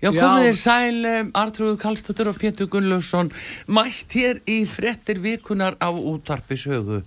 Já, 0.00 0.08
komið 0.16 0.46
þér 0.46 0.56
sæl, 0.56 1.08
Artrúður 1.36 1.74
Kallstóttur 1.82 2.30
og 2.30 2.38
Pétur 2.40 2.70
Gunnlaugsson, 2.72 3.28
mætt 3.68 4.14
hér 4.16 4.38
í 4.48 4.62
frettir 4.64 5.18
virkunar 5.20 5.74
á 5.76 5.92
útvarpi 5.92 6.56
sögu. 6.56 7.02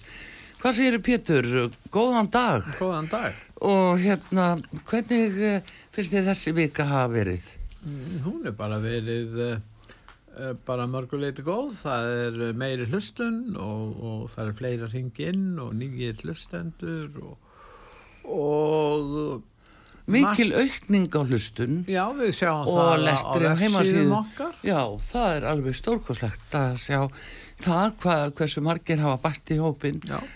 Hvað 0.62 0.76
séu 0.78 1.00
Pétur? 1.02 1.48
Góðan 1.90 2.30
dag. 2.30 2.68
Góðan 2.78 3.10
dag. 3.10 3.40
Og 3.66 3.98
hérna, 3.98 4.46
hvernig 4.86 5.40
eh, 5.42 5.72
finnst 5.96 6.14
þið 6.14 6.30
þessi 6.30 6.54
vika 6.54 6.86
hafa 6.86 7.10
verið? 7.16 7.48
Mm, 7.82 8.20
Hún 8.28 8.46
er 8.46 8.54
bara 8.60 8.78
verið 8.84 9.40
uh, 9.42 10.54
bara 10.68 10.86
mörguleiti 10.86 11.42
góð. 11.42 11.74
Það 11.82 12.12
er 12.28 12.38
meiri 12.62 12.86
hlustun 12.92 13.58
og, 13.58 13.98
og 13.98 14.22
það 14.36 14.52
er 14.52 14.60
fleira 14.62 14.92
hringinn 14.94 15.48
og 15.66 15.74
nýjir 15.82 16.22
hlustendur 16.22 17.10
og, 17.26 17.50
og 18.30 19.42
Mikil 20.04 20.52
aukning 20.60 21.08
á 21.16 21.22
hlustun 21.24 21.84
já, 21.88 22.04
og 22.12 23.00
lestri 23.00 23.48
á 23.48 23.56
á 23.56 23.56
heimasíðu. 23.56 24.04
vefsíðum 24.04 24.16
okkar. 24.18 24.58
Já, 24.60 24.82
það 25.00 25.36
er 25.38 25.46
alveg 25.48 25.78
stórkoslegt 25.80 26.58
að 26.60 26.76
sjá 26.84 27.00
það 27.64 27.96
hvað, 28.04 28.26
hversu 28.40 28.64
margir 28.66 29.04
hafa 29.04 29.22
bært 29.24 29.54
í 29.56 29.60
hópin 29.62 30.02
uh, 30.12 30.28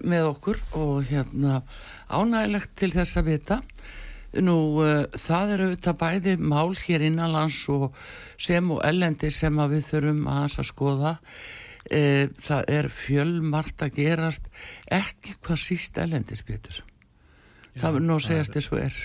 með 0.00 0.30
okkur 0.30 0.62
og 0.78 1.04
hérna 1.10 1.60
ánægilegt 2.08 2.72
til 2.80 2.92
þess 2.96 3.20
að 3.20 3.30
vita. 3.34 3.60
Nú, 4.40 4.56
uh, 4.80 5.04
það 5.12 5.54
eru 5.56 5.68
auðvitað 5.68 6.00
bæði 6.00 6.36
mál 6.40 6.72
hér 6.80 7.08
innanlands 7.10 7.62
og 7.74 7.90
sem 8.40 8.72
og 8.72 8.80
ellendi 8.88 9.28
sem 9.34 9.60
að 9.60 9.76
við 9.76 9.88
þurfum 9.92 10.28
að 10.32 10.60
skoða. 10.70 11.18
Uh, 11.90 12.28
það 12.40 12.72
er 12.72 12.88
fjölmart 12.94 13.84
að 13.84 14.00
gerast 14.00 14.48
ekki 14.88 15.36
hvað 15.44 15.66
síst 15.68 16.00
ellendis, 16.00 16.40
Pétur. 16.46 16.86
Það 17.76 17.96
verður 17.96 18.06
nú 18.06 18.16
að 18.16 18.24
segjast 18.26 18.56
þess 18.56 18.72
og 18.72 18.80
er. 18.84 19.00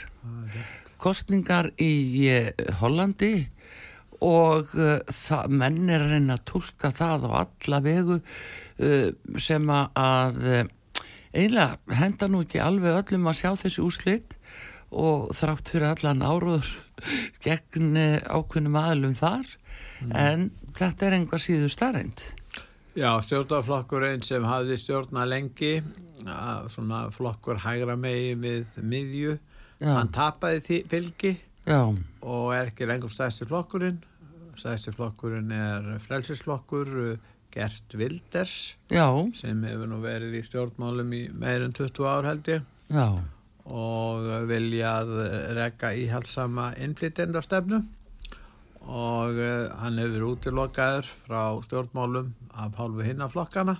Kostningar 1.01 1.69
í 1.81 1.93
eh, 2.31 2.51
Hollandi 2.79 3.33
og 4.25 4.71
uh, 4.79 5.41
menn 5.51 5.89
er 5.91 6.05
að 6.05 6.15
reyna 6.15 6.37
að 6.37 6.45
tólka 6.49 6.89
það 6.95 7.27
á 7.27 7.31
alla 7.43 7.81
vegu 7.83 8.15
uh, 8.21 9.09
sem 9.37 9.67
að 9.69 10.39
eiginlega 11.35 11.97
henda 11.99 12.29
nú 12.31 12.45
ekki 12.45 12.63
alveg 12.63 13.01
öllum 13.01 13.27
að 13.27 13.41
sjá 13.41 13.51
þessi 13.65 13.83
úslit 13.83 14.37
og 14.95 15.33
þrátt 15.35 15.69
fyrir 15.73 15.89
allan 15.91 16.23
áróður 16.23 16.71
gegn 17.43 17.99
ákveðnum 18.23 18.79
aðlum 18.79 19.17
þar 19.19 19.49
en 20.15 20.49
þetta 20.77 21.07
er 21.07 21.17
einhvað 21.19 21.43
síðu 21.43 21.69
starrend. 21.71 22.23
Já, 22.95 23.09
stjórnarflokkurinn 23.19 24.21
sem 24.23 24.43
hafði 24.47 24.77
stjórna 24.79 25.25
lengi, 25.27 25.81
svona 26.71 27.01
flokkur 27.11 27.59
hægra 27.65 27.97
megi 27.99 28.37
við 28.39 28.77
miðju, 28.87 29.33
Já. 29.81 29.89
hann 29.97 30.11
tapaði 30.15 30.77
fylgi 30.87 31.33
Já, 31.67 31.81
og 32.23 32.45
er 32.55 32.69
ekki 32.69 32.87
lengur 32.87 33.11
stæðsti 33.11 33.49
flokkurinn. 33.49 33.97
Stæðsti 34.55 34.93
flokkurinn 34.95 35.51
er 35.51 35.89
frelsisflokkur 36.05 36.93
Gert 37.51 37.95
Wilders 37.99 38.55
já, 38.91 39.07
sem 39.35 39.63
hefur 39.67 39.91
nú 39.91 39.99
verið 40.03 40.39
í 40.39 40.43
stjórnmálum 40.47 41.11
í 41.15 41.21
meirinn 41.35 41.75
20 41.75 42.07
ár 42.07 42.29
held 42.29 42.47
ég. 42.53 42.63
Já, 42.95 43.09
og 43.65 44.31
viljað 44.47 45.11
rekka 45.57 45.91
íhaldsama 45.99 46.71
innflytjendastefnu 46.79 47.81
og 48.85 49.39
uh, 49.39 49.67
hann 49.81 49.99
hefur 50.01 50.29
útilokaður 50.33 51.09
frá 51.25 51.41
stjórnmálum 51.65 52.31
af 52.53 52.77
hálfu 52.79 53.05
hinnaflokkana 53.05 53.79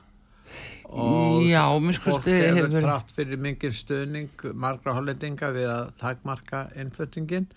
og 0.86 1.46
Já, 1.46 1.66
fólk 2.02 2.28
hefur 2.30 2.76
trátt 2.80 3.14
fyrir 3.16 3.42
mingin 3.42 3.74
stuðning 3.74 4.46
margra 4.54 4.96
hollendinga 4.98 5.52
við 5.56 5.70
að 5.72 5.94
takmarka 6.02 6.66
innflyttingin 6.78 7.48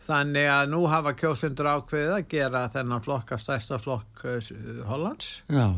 þannig 0.00 0.48
að 0.48 0.70
nú 0.72 0.84
hafa 0.88 1.12
kjósundur 1.18 1.68
ákveðið 1.74 2.14
að 2.16 2.28
gera 2.32 2.66
þennan 2.72 3.04
flokka 3.04 3.36
stærsta 3.40 3.80
flokk 3.80 4.24
uh, 4.24 4.52
Hollands. 4.88 5.40
Já, 5.48 5.68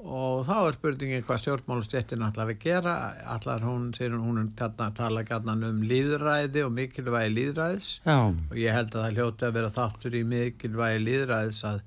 og 0.00 0.46
þá 0.48 0.54
er 0.68 0.76
spurningin 0.78 1.24
hvað 1.26 1.40
stjórnmálustjettin 1.42 2.22
ætlar 2.24 2.50
að 2.52 2.58
gera. 2.62 2.94
Ætlar 3.34 3.64
hún, 3.66 3.90
þegar 3.96 4.22
hún 4.24 4.50
tala 4.96 5.22
gætna 5.28 5.54
um 5.68 5.82
líðræði 5.86 6.64
og 6.64 6.72
mikilvægi 6.76 7.34
líðræðis 7.36 7.88
já, 8.06 8.16
og 8.32 8.56
ég 8.56 8.72
held 8.76 8.94
að 8.96 9.04
það 9.06 9.18
hljóti 9.18 9.48
að 9.50 9.56
vera 9.58 9.72
þáttur 9.76 10.16
í 10.16 10.22
mikilvægi 10.34 11.02
líðræðis 11.04 11.62
að, 11.68 11.80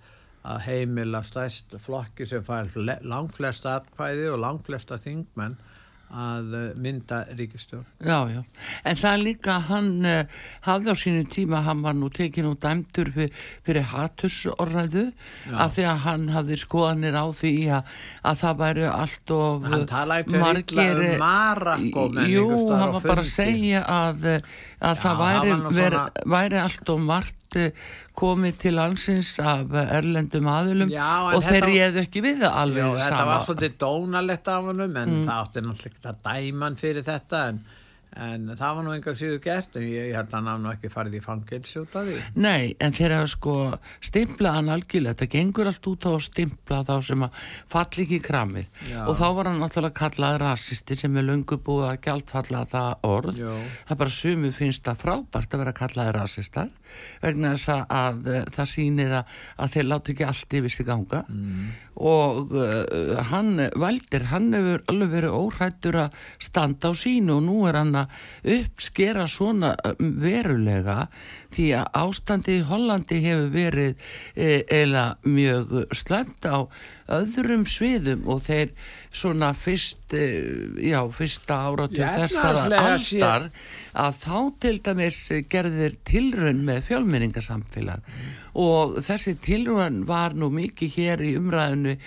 að 0.54 0.62
heimila 0.68 1.24
stæst 1.26 1.76
flokki 1.82 2.28
sem 2.30 2.44
fær 2.46 2.70
fle- 2.74 3.00
langflest 3.08 3.66
atkvæði 3.66 4.30
og 4.36 4.42
langflesta 4.44 5.00
þingmenn 5.02 5.58
að 6.14 6.54
eh, 6.60 6.66
mynda 6.78 7.24
ríkistjórn. 7.38 7.86
já, 8.06 8.18
já. 8.30 8.42
En 8.86 8.96
það 9.00 9.14
er 9.18 9.22
líka 9.24 9.56
að 9.56 9.64
hann 9.70 9.90
uh, 10.06 10.26
hafði 10.68 10.94
á 10.94 10.96
sínu 11.02 11.24
tíma, 11.34 11.62
hann 11.66 11.82
var 11.82 11.96
nú 11.98 12.10
tekin 12.14 12.46
og 12.52 12.60
dæmdur 12.62 13.10
fyr, 13.16 13.32
fyrir 13.66 13.88
hatursorræðu 13.90 15.06
af 15.54 15.74
því 15.78 15.86
að 15.90 16.02
hann 16.06 16.28
hafði 16.34 16.58
skoðanir 16.62 17.18
á 17.18 17.26
því 17.34 17.54
að, 17.80 17.94
að 18.30 18.42
það 18.44 18.60
væri 18.64 18.86
allt 18.92 19.34
of 19.38 19.68
Hann 19.74 19.88
talaði 19.90 20.28
til 20.30 20.38
illa 20.38 20.46
margir, 20.46 21.02
um 21.04 21.24
Marokkó 21.24 22.06
menn 22.14 22.30
Jú, 22.32 22.46
einhvers 22.46 22.64
staðar 22.68 22.84
hann 22.84 22.94
á 22.94 22.96
var 22.98 23.08
bara 23.10 23.26
að 23.26 23.32
fundi. 23.32 23.34
segja 23.34 23.84
að, 23.98 24.26
eh, 24.34 24.52
að 24.84 24.96
Já, 24.98 25.02
það 25.04 25.20
væri, 25.24 25.38
hann 25.40 25.50
var 25.54 25.62
nú 25.64 25.76
ver, 25.78 25.96
svona- 25.98 26.26
væri 26.36 26.58
allt 26.64 26.90
of 26.94 27.00
margt 27.08 27.56
eh, 27.62 27.84
komið 28.20 28.58
til 28.64 28.74
landsins 28.78 29.30
af 29.40 29.72
erlendum 29.84 30.50
aðilum 30.54 30.92
Já, 30.92 31.08
en 31.32 31.38
og 31.38 31.46
þeir 31.48 31.68
réðu 31.70 32.02
ekki 32.04 32.24
við 32.26 32.42
það 32.44 32.58
alveg 32.64 32.84
Já, 32.84 32.98
þetta 33.06 33.26
var 33.30 33.46
svolítið 33.48 33.78
dónalegt 33.86 34.52
af 34.56 34.68
honum 34.70 34.98
en 35.04 35.16
það 35.24 35.38
átti 35.38 35.64
náttúrulega 35.68 35.94
ekki 35.94 36.12
að 36.12 36.20
dæma 36.28 36.68
hann 36.70 36.80
fyrir 36.84 37.08
þetta 37.08 37.44
en, 37.54 37.64
en 38.16 38.48
það 38.58 38.76
var 38.78 38.86
nú 38.86 38.94
enga 38.94 39.14
síður 39.18 39.40
gert 39.44 39.78
en 39.80 39.86
ég, 39.88 40.10
ég 40.12 40.18
held 40.18 40.34
að 40.34 40.50
hann 40.52 40.68
ekki 40.74 40.92
farið 40.94 41.18
í 41.18 41.24
fangilsi 41.24 41.80
út 41.82 41.96
af 42.00 42.08
því. 42.08 42.18
Nei, 42.36 42.76
en 42.80 42.94
hafa 43.00 43.28
sko 43.32 43.56
stimplað 44.04 44.58
hann 44.60 44.72
algjörlega, 44.74 45.16
þetta 45.18 45.32
gengur 45.34 45.70
allt 45.72 45.90
út 45.92 46.08
á 46.08 46.12
að 46.14 46.24
stimpla 46.28 46.82
þá 46.88 46.94
sem 47.10 47.26
að 47.28 47.42
falli 47.74 48.06
ekki 48.08 48.20
kramið 48.28 48.68
Já. 48.92 49.00
og 49.08 49.18
þá 49.20 49.26
var 49.38 49.50
hann 49.50 49.62
náttúrulega 49.64 49.98
kallað 49.98 50.38
rasisti 50.44 50.98
sem 51.00 51.18
er 51.18 51.28
löngu 51.28 51.58
búið 51.64 51.88
að 51.90 52.00
gjaldfalla 52.08 52.64
það 52.74 53.08
orð 53.10 53.42
Jó. 53.44 53.56
það 53.90 54.02
bara 54.04 54.16
sumu 54.20 54.54
finnst 54.56 54.86
það 54.88 55.02
frábært 55.04 55.54
að 55.56 55.64
vera 55.64 55.76
kallaði 55.80 56.16
rasistar 56.18 56.72
vegna 57.24 57.54
þess 57.56 57.72
að, 57.74 57.84
að 58.00 58.28
eh, 58.34 58.44
það 58.54 58.72
sýnir 58.74 59.16
að, 59.20 59.38
að 59.58 59.74
þeir 59.76 59.88
láti 59.90 60.14
ekki 60.14 60.28
allt 60.30 60.58
yfir 60.60 60.76
sig 60.78 60.90
ganga 60.90 61.24
Mm. 61.34 61.70
Og 61.96 62.54
uh, 62.58 63.20
hann 63.30 63.70
Valdir, 63.80 64.28
hann 64.32 64.54
hefur 64.56 64.84
alveg 64.90 65.14
verið 65.18 65.38
óhrættur 65.38 66.00
að 66.06 66.18
standa 66.42 66.90
á 66.90 66.94
sínu 66.98 67.38
og 67.38 67.44
nú 67.46 67.58
er 67.70 67.78
hann 67.82 67.96
að 68.04 68.16
uppskera 68.58 69.28
svona 69.30 69.74
uh, 69.78 69.94
verulega 70.00 71.08
því 71.54 71.68
að 71.80 72.02
ástandi 72.04 72.58
í 72.60 72.66
Hollandi 72.68 73.22
hefur 73.24 73.54
verið 73.54 73.96
e, 74.36 74.64
eila 74.68 75.06
mjög 75.24 75.74
slæmt 75.96 76.48
á 76.50 76.68
öðrum 77.14 77.66
sviðum 77.68 78.28
og 78.32 78.44
þeir 78.46 78.72
svona 79.14 79.52
fyrst, 79.58 80.14
e, 80.16 80.28
já, 80.88 81.02
fyrsta 81.14 81.58
áratug 81.68 82.00
þessara 82.00 82.80
aldar 82.80 83.50
að 83.94 84.22
þá 84.24 84.38
til 84.64 84.78
dæmis 84.86 85.20
gerðir 85.52 85.98
tilraun 86.08 86.64
með 86.66 86.88
fjölmenningasamfélag 86.88 88.08
og 88.60 88.98
þessi 89.06 89.36
tilraun 89.44 90.04
var 90.10 90.38
nú 90.38 90.50
mikið 90.54 90.98
hér 90.98 91.26
í 91.26 91.34
umræðinu 91.40 91.98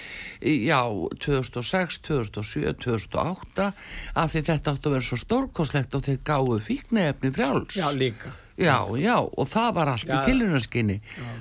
já, 0.40 0.80
2006, 1.22 2.00
2007, 2.06 2.74
2008 2.86 3.70
af 4.14 4.32
því 4.32 4.44
þetta 4.50 4.74
átti 4.74 4.90
að 4.90 4.96
vera 4.96 5.08
svo 5.10 5.20
stórkoslegt 5.22 5.98
og 5.98 6.06
þeir 6.06 6.20
gáðu 6.26 6.58
fíknefni 6.62 7.34
frjáls. 7.34 7.78
Já, 7.78 7.90
líka. 7.94 8.34
Já, 8.56 8.88
já, 8.96 9.16
og 9.20 9.48
það 9.50 9.72
var 9.76 9.88
allt 9.92 10.06
í 10.08 10.12
Já. 10.14 10.20
tilhörnarskinni. 10.24 10.94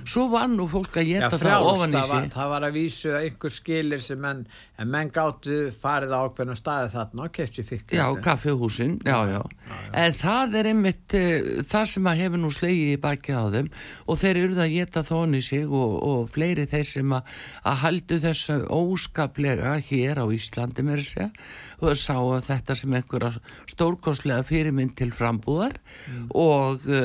Svo 0.03 0.25
var 0.33 0.49
nú 0.51 0.65
fólk 0.67 0.97
að 0.99 1.07
Já, 1.07 1.21
geta 1.23 1.37
það 1.39 1.67
ofan 1.69 1.93
í 1.95 2.01
sig. 2.03 2.25
það 2.33 2.49
var 2.51 2.65
að 2.67 2.73
vísu 2.75 3.13
einhver 3.15 3.53
skilir 3.55 4.01
sem 4.03 4.19
menn, 4.19 4.41
en 4.75 4.89
menn 4.91 5.11
gáttu 5.15 5.59
farið 5.71 6.11
á 6.11 6.19
ákveðna 6.27 6.57
staði 6.59 6.89
þarna 6.91 7.23
og 7.29 7.31
kefti 7.37 7.63
fikk. 7.63 7.93
Já, 7.95 8.03
kaffehúsin, 8.25 8.97
já, 9.07 9.15
já. 9.31 9.39
En 9.95 10.17
það 10.19 10.57
er 10.59 10.69
einmitt 10.73 11.15
uh, 11.15 11.63
það 11.63 11.85
sem 11.93 12.09
að 12.11 12.19
hefur 12.25 12.43
nú 12.43 12.51
slegið 12.51 12.91
í 12.97 12.99
bakið 13.07 13.39
á 13.39 13.45
þeim 13.55 13.69
og 14.11 14.19
þeir 14.19 14.41
eru 14.43 14.59
að 14.65 14.75
geta 14.75 15.05
þón 15.07 15.39
í 15.39 15.41
sig 15.47 15.63
og, 15.71 15.95
og 16.03 16.27
fleiri 16.35 16.67
þeir 16.67 16.89
sem 16.89 17.15
að, 17.15 17.31
að 17.63 17.79
haldu 17.85 18.19
þessu 18.27 18.59
óskaplega 18.75 19.77
hér 19.87 20.19
á 20.19 20.25
Íslandi 20.35 20.83
með 20.83 21.05
segja 21.05 21.31
og 21.79 21.95
sá 21.99 22.15
þetta 22.43 22.75
sem 22.75 22.93
einhverja 22.95 23.33
stórkostlega 23.71 24.43
fyrirmynd 24.47 24.95
til 24.99 25.11
frambúðar 25.15 25.75
og 26.31 26.83
uh, 26.87 27.04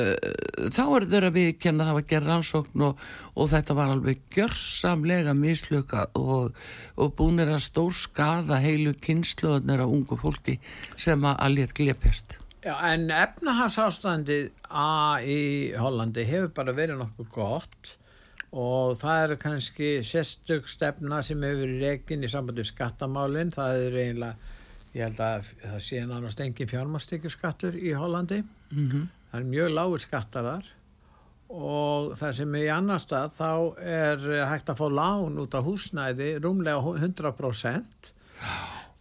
þá 0.71 0.81
er 0.83 1.05
þeirra 1.13 1.31
viðkjanna 1.35 1.87
það 1.87 1.97
var 1.97 2.05
gerð 2.11 2.29
rannsókn 2.31 2.85
og, 2.87 3.01
og 3.35 3.49
þetta 3.51 3.77
var 3.77 3.93
alveg 3.95 4.21
gjörsamlega 4.35 5.33
mislöka 5.37 6.05
og, 6.19 6.51
og 6.97 7.15
búinir 7.17 7.51
að 7.53 7.65
stór 7.67 7.95
skada 7.95 8.59
heilu 8.63 8.93
kynsluðnir 9.03 9.83
af 9.85 9.95
ungu 9.95 10.19
fólki 10.19 10.59
sem 10.95 11.25
að 11.25 11.41
alveg 11.47 11.75
glepjast. 11.81 12.37
Já, 12.61 12.75
en 12.91 13.09
efnahagsástandið 13.09 14.51
í 15.25 15.41
Hollandi 15.81 16.27
hefur 16.29 16.53
bara 16.59 16.77
verið 16.77 17.01
nokkuð 17.01 17.31
gott 17.33 17.95
og 18.51 18.97
það 18.99 19.23
eru 19.25 19.37
kannski 19.41 19.91
sérstök 20.05 20.67
stefna 20.69 21.21
sem 21.25 21.41
hefur 21.41 21.63
verið 21.63 21.85
reygin 21.87 22.27
í 22.27 22.29
sambandi 22.29 22.65
skattamálinn, 22.67 23.53
það 23.55 23.85
er 23.87 23.97
eiginlega 24.03 24.57
ég 24.91 25.07
held 25.07 25.21
að 25.23 25.49
það 25.61 25.81
sé 25.85 26.03
nánast 26.07 26.41
engin 26.43 26.69
fjármastekjurskattur 26.69 27.77
í 27.79 27.93
Hollandi 27.95 28.41
mm 28.43 28.87
-hmm. 28.89 29.07
Það 29.31 29.39
er 29.39 29.49
mjög 29.55 29.73
lágur 29.77 30.03
skattar 30.03 30.47
þar 30.47 30.69
og 31.51 32.11
það 32.19 32.35
sem 32.37 32.53
er 32.55 32.65
í 32.67 32.71
annar 32.71 33.01
stað 33.03 33.33
þá 33.35 33.51
er 33.83 34.27
hægt 34.51 34.69
að 34.71 34.79
fá 34.79 34.87
lán 35.01 35.39
út 35.41 35.57
á 35.57 35.61
húsnæði 35.65 36.29
rúmlega 36.43 36.79
100% 36.79 38.11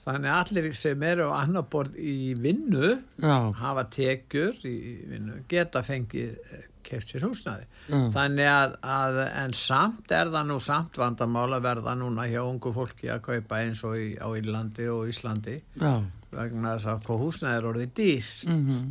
þannig 0.00 0.32
allir 0.32 0.72
sem 0.74 1.02
eru 1.06 1.28
á 1.30 1.44
annar 1.44 1.68
borð 1.70 1.98
í 2.00 2.32
vinnu 2.38 2.96
Já. 3.20 3.36
hafa 3.60 3.86
tekjur 3.92 4.58
í 4.66 4.76
vinnu 5.12 5.42
geta 5.50 5.84
fengið 5.86 6.38
keft 6.86 7.12
sér 7.12 7.26
húsnaði 7.28 7.66
mm. 7.90 8.06
þannig 8.14 8.48
að, 8.50 8.76
að 8.82 9.18
en 9.28 9.54
samt 9.56 10.14
er 10.16 10.30
það 10.32 10.48
nú 10.48 10.56
samt 10.64 10.96
vandamál 11.00 11.50
að 11.52 11.66
verða 11.68 11.94
núna 11.98 12.26
hjá 12.30 12.40
ungu 12.42 12.72
fólki 12.74 13.10
að 13.12 13.22
kaupa 13.28 13.60
eins 13.60 13.84
og 13.86 13.98
í, 14.00 14.14
á 14.16 14.26
Ílandi 14.40 14.88
og 14.90 15.10
Íslandi 15.12 15.58
Já. 15.76 16.00
vegna 16.32 16.74
þess 16.76 16.90
að 16.94 17.12
húsnaði 17.20 17.60
er 17.60 17.68
orðið 17.70 17.94
dýrst 18.00 18.48
mm 18.48 18.64
-hmm. 18.66 18.88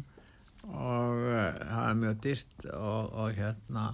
Og 0.74 1.24
uh, 1.26 1.48
það 1.60 1.86
er 1.86 2.02
mjög 2.04 2.20
dýrst 2.26 2.68
og, 2.74 3.14
og 3.14 3.40
hérna. 3.40 3.86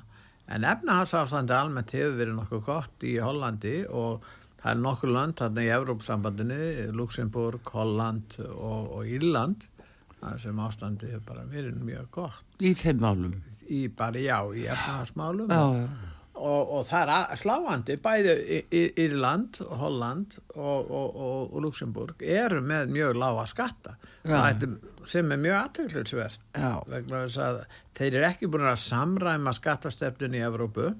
En 0.56 0.66
efnahagsástandi 0.68 1.56
almennt 1.58 1.94
hefur 1.96 2.20
verið 2.20 2.36
nokkuð 2.40 2.66
gott 2.68 3.06
í 3.08 3.16
Hollandi 3.18 3.78
og 3.90 4.26
það 4.62 4.72
er 4.72 4.82
nokkuð 4.82 5.14
land 5.16 5.40
þarna 5.42 5.64
í 5.66 5.72
Evrópsambandinu 5.78 6.60
Luxemburg, 6.98 7.72
Holland 7.74 8.38
og, 8.46 8.92
og 9.00 9.10
Írland 9.10 9.70
sem 10.42 10.60
ástandi 10.62 11.12
hefur 11.12 11.26
bara 11.28 11.46
verið 11.50 11.82
mjög 11.86 12.10
gott. 12.18 12.46
Í 12.62 12.74
þeim 12.78 13.02
málum? 13.04 13.36
Í 13.66 13.86
bara 13.98 14.22
já, 14.22 14.38
í 14.54 14.66
efnahagsmálum 14.70 15.52
og, 15.54 15.82
og, 16.36 16.72
og 16.78 16.84
það 16.88 17.12
er 17.16 17.40
sláandi 17.40 17.96
bæði 18.04 18.36
Írland, 19.02 19.60
Holland 19.80 20.38
og, 20.56 20.92
og 20.92 21.56
Luxemburg 21.64 22.22
eru 22.22 22.62
með 22.66 22.92
mjög 22.96 23.20
lága 23.22 23.48
skatta. 23.50 23.96
Sem 25.06 25.32
er 25.32 25.42
mjög 25.42 25.58
aðtöklusvert 25.62 26.46
vegna 26.92 27.26
þess 27.26 27.42
að 27.46 27.60
þeir 27.98 28.10
eru 28.12 28.30
ekki 28.30 28.52
búin 28.52 28.70
að 28.70 28.84
samræma 28.84 29.54
skattastefnun 29.56 30.38
í 30.38 30.44
Evrópu. 30.46 30.92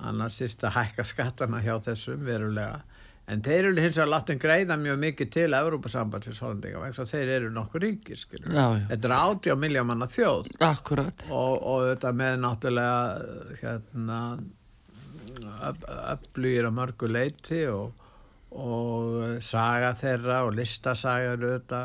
Annars 0.00 0.40
sýst 0.40 0.64
að 0.64 0.78
hækka 0.78 1.04
skattana 1.04 1.60
hjá 1.64 1.74
þessum 1.84 2.24
verulega 2.24 2.80
En 3.30 3.42
þeir 3.46 3.68
eru 3.68 3.82
hins 3.84 3.94
vegar 3.94 4.10
láttin 4.10 4.40
greiða 4.42 4.76
mjög 4.80 4.96
mikið 5.04 5.28
til 5.36 5.48
Európa-sambandsins 5.54 6.40
holandinga 6.42 6.82
vegna 6.82 7.06
þeir 7.12 7.32
eru 7.36 7.50
nokkur 7.54 7.84
ríkir. 7.84 8.24
Þetta 8.26 9.10
er 9.10 9.14
80 9.16 9.60
miljón 9.60 9.86
manna 9.90 10.08
þjóð. 10.10 10.50
Akkurat. 10.66 11.26
Og, 11.30 11.54
og 11.72 11.86
þetta 11.92 12.12
með 12.20 12.38
náttúrulega 12.42 13.54
hérna 13.60 14.20
upplýðir 16.16 16.68
að 16.70 16.76
mörgu 16.80 17.10
leiti 17.10 17.62
og, 17.70 18.04
og 18.50 19.40
saga 19.44 19.94
þeirra 19.98 20.42
og 20.48 20.54
listasaga 20.58 21.36
þetta 21.44 21.82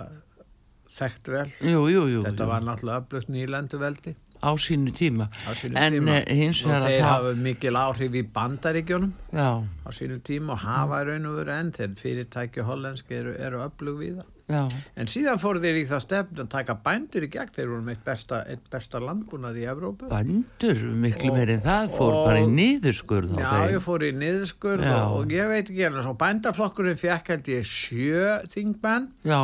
þekkt 0.96 1.34
vel. 1.34 1.48
Jú, 1.62 1.88
jú, 1.92 2.06
jú. 2.16 2.26
Þetta 2.26 2.50
var 2.50 2.66
náttúrulega 2.66 3.06
upplýtt 3.06 3.34
nýlendu 3.34 3.82
veldi 3.82 4.16
á 4.46 4.52
sínu 4.62 4.94
tíma. 4.94 5.30
Á 5.44 5.52
sínu 5.58 5.82
en 5.82 5.98
tíma. 5.98 6.20
Eh, 6.22 6.38
hins 6.44 6.62
vegar 6.66 6.86
þeir 6.86 7.02
það... 7.02 7.10
hafa 7.10 7.34
mikil 7.48 7.82
áhrif 7.82 8.16
í 8.16 8.24
bandaríkjónum 8.38 9.12
á 9.34 9.90
sínu 9.90 10.22
tíma 10.22 10.56
og 10.56 10.64
hafa 10.68 11.04
raun 11.10 11.28
og 11.32 11.42
veru 11.42 11.58
enn 11.58 11.74
þegar 11.76 12.00
fyrirtæki 12.04 12.70
hollenski 12.70 13.20
eru, 13.24 13.36
eru 13.50 13.66
öflug 13.66 14.00
við 14.04 14.16
það 14.22 14.32
Já. 14.46 14.68
en 14.94 15.08
síðan 15.10 15.40
fór 15.42 15.58
þeir 15.58 15.80
í 15.80 15.86
það 15.90 16.02
stefn 16.04 16.42
að 16.44 16.50
taka 16.54 16.76
bændur 16.86 17.26
í 17.26 17.30
gegn. 17.34 17.52
Þeir 17.56 17.70
voru 17.72 17.86
með 17.86 17.96
eitt 17.96 18.04
besta, 18.06 18.42
besta 18.76 19.02
landbúnað 19.02 19.58
í 19.58 19.66
Evrópu. 19.72 20.10
Bændur, 20.12 20.84
miklu 21.02 21.32
meirinn 21.34 21.64
það? 21.66 21.96
Fór 21.96 22.12
og, 22.12 22.20
bara 22.28 22.44
í 22.44 22.52
niðurskurð 22.54 23.34
já, 23.34 23.48
þeim. 23.48 23.66
ég 23.74 23.86
fór 23.88 24.06
í 24.06 24.12
niðurskurð 24.22 24.86
og, 24.92 25.16
og 25.18 25.34
ég 25.34 25.50
veit 25.50 25.64
ekki 25.66 25.88
alveg 25.90 26.12
bændaflokkurinn 26.22 27.02
fekk 27.02 27.34
held 27.34 27.50
ég 27.56 27.66
sjö 27.72 28.36
þingmenn. 28.54 29.10
Já. 29.26 29.40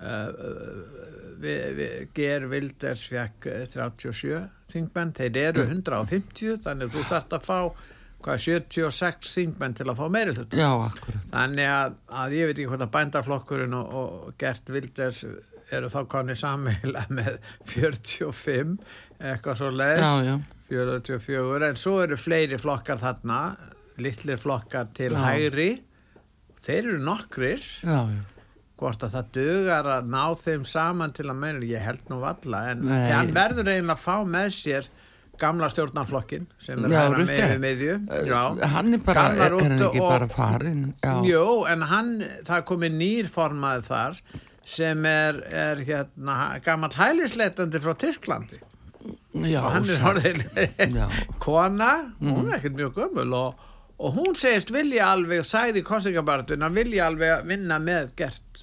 Uh, 0.00 1.09
Ger 1.40 2.46
Wilders 2.50 3.06
fekk 3.10 3.48
37 3.72 4.34
eh, 4.36 4.48
þingmenn, 4.70 5.14
þeir 5.16 5.40
eru 5.46 5.64
150 5.66 6.60
þannig 6.66 6.90
að 6.90 6.96
þú 6.96 7.06
þarfst 7.10 7.36
að 7.36 7.46
fá 7.46 7.58
hvað, 8.20 8.42
76 8.44 9.34
þingmenn 9.38 9.76
til 9.78 9.88
að 9.88 10.02
fá 10.02 10.06
meiri 10.12 10.34
hlut 10.36 10.56
þannig 11.32 11.72
að, 11.72 11.98
að 12.22 12.36
ég 12.36 12.50
veit 12.50 12.56
ekki 12.58 12.68
hvort 12.72 12.86
að 12.86 12.94
bændaflokkurinn 12.96 13.76
og, 13.78 13.94
og 14.00 14.34
Gert 14.40 14.72
Wilders 14.72 15.24
eru 15.70 15.90
þá 15.92 16.00
konið 16.10 16.40
sammeila 16.42 17.04
með 17.18 17.36
45 17.70 18.76
eitthvað 19.20 19.60
svo 19.60 19.70
leiðs 19.74 20.48
44 20.70 21.70
en 21.70 21.78
svo 21.78 21.98
eru 22.04 22.18
fleiri 22.20 22.58
flokkar 22.60 23.00
þarna 23.00 23.40
litlir 24.00 24.40
flokkar 24.40 24.90
til 24.96 25.12
já. 25.12 25.22
hægri. 25.24 25.70
Þeir 26.60 26.78
eru 26.80 27.00
nokkrir. 27.04 27.64
Já, 27.84 27.98
já 28.12 28.20
hvort 28.80 29.04
að 29.04 29.14
það 29.16 29.30
dögar 29.36 29.90
að 29.98 30.08
ná 30.14 30.22
þeim 30.40 30.64
saman 30.68 31.14
til 31.16 31.28
að 31.28 31.38
meina, 31.42 31.62
ég 31.68 31.84
held 31.84 32.10
nú 32.10 32.20
valla 32.22 32.64
en 32.72 32.88
hann 32.88 33.32
verður 33.36 33.70
eiginlega 33.74 33.96
að 33.96 34.04
fá 34.04 34.16
með 34.36 34.50
sér 34.56 34.90
gamla 35.40 35.70
stjórnarflokkin 35.72 36.46
sem 36.60 36.84
er 36.84 36.94
hæra 36.96 37.24
með 37.24 37.54
meðju 37.62 37.96
hann 38.74 38.96
er 38.96 39.04
bara, 39.04 39.26
er, 39.32 39.56
er 39.56 39.74
ekki 39.76 40.04
bara 40.04 40.28
farin 40.32 40.90
jú, 41.26 41.44
en 41.70 41.84
hann, 41.90 42.12
það 42.48 42.66
komi 42.68 42.92
nýrformað 42.92 43.86
þar 43.88 44.20
sem 44.70 45.06
er, 45.08 45.40
er 45.48 45.80
hérna, 45.86 46.36
gammal 46.62 46.92
hælisleitandi 46.94 47.80
frá 47.82 47.94
Tyrklandi. 47.98 48.60
Já, 49.48 49.62
og 49.62 49.70
hann 49.72 49.88
er 49.88 50.02
horðin 50.04 50.42
kona, 51.42 51.90
hún 52.20 52.28
er 52.28 52.44
mhm. 52.44 52.54
ekkert 52.58 52.76
mjög 52.76 53.00
gömul 53.00 53.34
og 53.38 53.66
og 54.00 54.16
hún 54.16 54.36
segist 54.38 54.70
vilja 54.72 55.10
alveg 55.12 55.44
sæði 55.44 55.82
kostningabartun 55.84 56.64
að 56.64 56.78
vilja 56.80 57.08
alveg 57.10 57.44
vinna 57.48 57.76
með 57.82 58.14
gert 58.16 58.62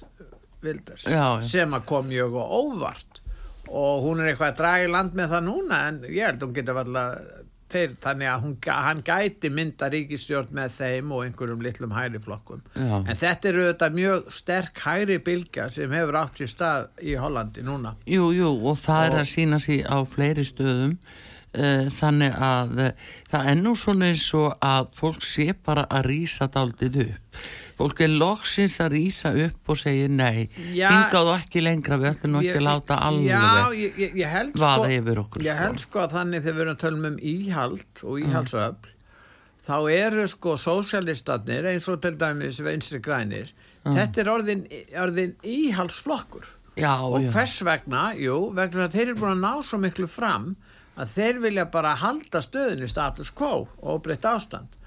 Wilders 0.64 1.06
já, 1.06 1.24
já. 1.38 1.48
sem 1.54 1.74
að 1.76 1.88
kom 1.88 2.08
mjög 2.10 2.38
og 2.40 2.54
óvart 2.62 3.22
og 3.68 4.06
hún 4.06 4.22
er 4.22 4.32
eitthvað 4.32 4.54
að 4.54 4.62
draga 4.62 4.86
í 4.86 4.92
land 4.94 5.14
með 5.18 5.34
það 5.34 5.46
núna 5.50 5.82
en 5.90 6.00
ég 6.08 6.24
held 6.24 6.40
að 6.40 6.48
hún 6.48 6.56
geta 6.56 6.76
alltaf 6.82 7.44
þeir, 7.68 7.94
þannig 8.00 8.30
að 8.32 8.44
hún, 8.44 8.54
hann 8.72 9.00
gæti 9.04 9.50
mynda 9.52 9.90
ríkistjórn 9.92 10.54
með 10.56 10.74
þeim 10.78 11.12
og 11.12 11.24
einhverjum 11.26 11.64
litlum 11.64 11.94
hæri 11.96 12.20
flokkum 12.24 12.62
já. 12.72 12.96
en 13.02 13.20
þetta 13.20 13.50
eru 13.50 13.66
þetta 13.66 13.90
mjög 13.96 14.32
sterk 14.38 14.82
hæri 14.86 15.18
bilga 15.24 15.68
sem 15.74 15.92
hefur 15.92 16.20
átt 16.22 16.40
sér 16.40 16.52
stað 16.52 16.88
í 17.04 17.16
Hollandi 17.20 17.64
núna 17.66 17.94
Jú, 18.08 18.30
jú, 18.36 18.52
og 18.56 18.78
það 18.80 19.02
og, 19.02 19.08
er 19.10 19.22
að 19.22 19.32
sína 19.34 19.60
sér 19.62 19.84
á 19.84 19.98
fleiri 20.08 20.46
stöðum 20.48 20.96
uh, 20.96 21.86
þannig 22.00 22.42
að 22.48 22.76
uh, 22.86 23.08
það 23.34 23.52
er 23.52 23.62
nú 23.62 23.76
svona 23.84 24.12
eins 24.12 24.28
og 24.38 24.50
að 24.64 24.92
fólk 24.98 25.24
sé 25.28 25.50
bara 25.52 25.84
að 25.92 26.08
rýsa 26.08 26.48
daldið 26.54 27.02
upp 27.04 27.42
fólk 27.78 28.02
er 28.02 28.10
loksins 28.10 28.76
að 28.82 28.94
rýsa 28.96 29.32
upp 29.46 29.72
og 29.72 29.78
segja 29.78 30.10
nei, 30.10 30.48
hingaðu 30.74 31.34
ekki 31.36 31.62
lengra 31.62 31.98
við 32.00 32.10
ætlum 32.10 32.38
ekki 32.40 32.56
að 32.56 32.66
láta 32.66 33.00
alveg 33.06 34.58
vaða 34.58 34.92
yfir 34.96 35.22
okkur 35.22 35.46
ég 35.46 35.62
held 35.62 35.82
sko 35.82 36.04
að 36.04 36.14
þannig 36.16 36.44
þegar 36.44 36.58
við 36.58 36.64
erum 36.64 36.76
að 36.76 36.84
tölum 36.84 37.08
um 37.12 37.18
íhald 37.32 38.04
og 38.04 38.22
íhaldsöfl 38.24 38.90
mm. 38.90 38.94
þá 39.68 39.76
eru 39.94 40.28
sko 40.34 40.54
sósjálistatnir 40.64 41.70
eins 41.72 41.88
og 41.92 42.00
til 42.02 42.14
dæmis 42.18 42.62
vinstri 42.64 43.02
grænir 43.04 43.52
mm. 43.84 43.92
þetta 43.94 44.22
er 44.22 44.32
orðin, 44.32 44.64
orðin 44.98 45.36
íhaldsflokkur. 45.46 46.54
Og 46.78 47.24
hvers 47.34 47.56
vegna, 47.66 48.12
jú, 48.14 48.52
vegna 48.54 48.86
að 48.86 48.94
þeir 48.94 49.08
eru 49.08 49.16
búin 49.18 49.32
að 49.32 49.40
ná 49.42 49.66
svo 49.66 49.80
miklu 49.82 50.06
fram 50.10 50.52
að 50.98 51.14
þeir 51.14 51.40
vilja 51.42 51.64
bara 51.72 51.96
halda 51.98 52.42
stöðin 52.42 52.84
í 52.86 52.90
status 52.90 53.32
quo 53.34 53.66
og 53.66 54.02
breytt 54.04 54.26
ástand 54.28 54.77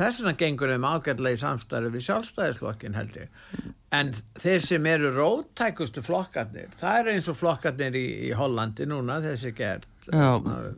þess 0.00 0.22
vegna 0.22 0.38
gengur 0.40 0.72
þeim 0.72 0.88
ágætlega 0.88 1.36
í 1.36 1.42
samstarfi 1.44 1.92
við 1.94 2.06
sjálfstæðisflokkin 2.08 2.96
held 2.98 3.18
ég. 3.20 3.30
En 3.94 4.12
þeir 4.38 4.62
sem 4.62 4.86
eru 4.86 5.10
róttækustu 5.16 6.02
flokkarnir, 6.06 6.70
það 6.78 6.98
er 7.00 7.08
eins 7.14 7.28
og 7.30 7.38
flokkarnir 7.40 7.96
í, 7.98 8.04
í 8.28 8.30
Hollandi 8.38 8.86
núna 8.86 9.18
þessi 9.24 9.50
gert 9.58 9.88
já, 10.06 10.28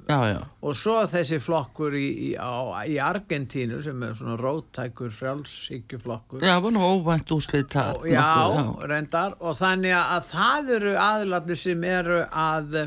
já, 0.08 0.16
já. 0.32 0.38
og 0.64 0.78
svo 0.80 0.96
þessi 1.12 1.38
flokkur 1.44 1.94
í, 1.98 2.06
í, 2.08 2.30
á, 2.40 2.80
í 2.88 2.96
Argentínu 3.04 3.82
sem 3.84 4.02
er 4.06 4.16
svona 4.16 4.38
róttækur 4.40 5.12
frjálsíkjuflokkur 5.14 6.40
Já, 6.40 6.56
það 6.56 6.68
var 6.70 6.96
óvænt 6.96 7.34
úslit 7.36 7.72
það 7.76 8.08
Já, 8.10 8.28
reyndar. 8.88 9.36
Og 9.44 9.58
þannig 9.60 9.96
að 10.00 10.30
það 10.32 10.76
eru 10.78 10.94
aðlarnir 11.06 11.60
sem 11.68 11.90
eru 11.92 12.22
að 12.26 12.80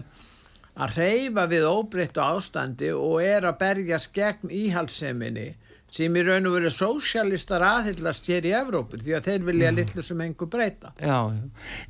að 0.75 0.97
reyfa 0.99 1.45
við 1.47 1.67
óbreyttu 1.69 2.19
ástandi 2.19 2.89
og 2.91 3.21
er 3.23 3.45
að 3.47 3.59
berja 3.61 3.99
skegn 4.03 4.51
íhalseminni 4.51 5.53
sem 5.95 6.15
í 6.19 6.23
raun 6.27 6.49
og 6.49 6.55
veru 6.57 6.71
sósjalistar 6.75 7.63
aðhyllast 7.63 8.25
hér 8.27 8.47
í 8.49 8.53
Evrópu 8.57 8.99
því 8.99 9.13
að 9.15 9.27
þeir 9.29 9.45
vilja 9.47 9.69
litlu 9.75 10.03
sem 10.03 10.23
engur 10.25 10.49
breyta. 10.51 10.91
Já. 10.99 11.19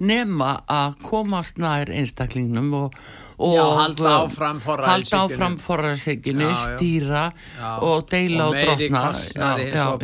Nema 0.05 0.51
að 0.69 0.99
komast 1.05 1.57
nær 1.61 1.89
einstaklingnum 1.89 2.69
og, 2.83 2.99
og 3.39 3.55
Já, 3.57 3.63
halda 3.81 4.11
áfram 4.25 4.59
já. 6.53 6.61
stýra 6.77 7.23
Já. 7.57 7.71
og 7.89 8.05
deila 8.13 8.49
og, 8.51 8.55
og 8.61 8.83
hins 8.85 9.01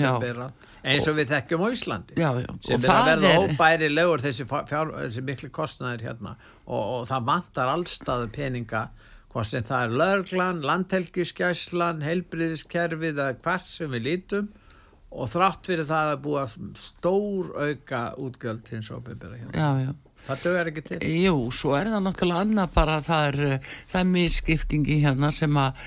já, 0.02 0.50
eins 0.82 1.08
og 1.12 1.20
við 1.20 1.30
þekkjum 1.36 1.62
á 1.62 1.68
Íslandi 1.76 2.18
sem 2.66 2.82
er 2.82 2.90
að 2.96 3.10
verða 3.12 3.32
er- 3.36 3.44
óbærilegur 3.46 4.24
þessi, 4.26 4.48
fjár, 4.50 4.96
þessi 4.98 5.22
miklu 5.28 5.50
kostnæðir 5.54 6.08
hérna 6.10 6.34
og, 6.66 6.82
og 6.82 7.04
það 7.12 7.28
vantar 7.30 7.70
allstaður 7.76 8.32
peninga 8.34 8.88
hvort 9.32 9.48
sem 9.48 9.64
það 9.64 9.84
er 9.86 9.94
löglan, 10.02 10.62
landhelgiskæslan, 10.68 12.02
heilbriðiskerfið 12.04 13.14
eða 13.22 13.38
hvert 13.46 13.68
sem 13.72 13.92
við 13.96 14.06
lítum 14.10 14.50
og 15.12 15.28
þrátt 15.32 15.68
fyrir 15.68 15.88
það 15.88 16.14
að 16.14 16.22
búa 16.24 16.46
stór 16.80 17.52
auka 17.66 18.06
útgjöld 18.20 18.70
hins 18.72 18.92
opinbera 18.96 19.36
hérna. 19.40 19.52
Já, 19.56 19.86
já. 19.88 19.94
Það 20.22 20.42
dögar 20.44 20.68
ekki 20.70 20.82
til. 20.86 20.98
Jú, 21.18 21.32
svo 21.58 21.72
er 21.74 21.88
það 21.90 22.04
náttúrulega 22.06 22.42
annað 22.46 22.74
bara 22.76 22.98
að 23.00 23.08
það 23.08 23.24
er, 23.32 23.38
uh, 23.56 23.70
það 23.90 24.02
er 24.04 24.10
misskiptingi 24.12 24.98
hérna 25.02 25.32
sem 25.34 25.58
að 25.58 25.80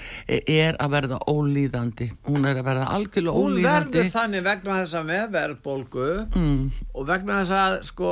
er 0.50 0.78
að 0.82 0.90
verða 0.96 1.18
ólíðandi. 1.30 2.08
Hún 2.26 2.48
er 2.50 2.58
að 2.58 2.66
verða 2.66 2.88
algjörlega 2.96 3.36
Hún 3.38 3.54
ólíðandi. 3.54 3.94
verður 4.00 4.10
þannig 4.16 4.44
vegna 4.48 4.78
þess 4.80 4.96
að 4.98 5.06
með 5.12 5.28
verðbólgu 5.38 6.08
Mm, 6.34 6.64
og 6.98 7.06
vegna 7.12 7.38
þess 7.44 7.54
að 7.60 7.76
sko 7.92 8.10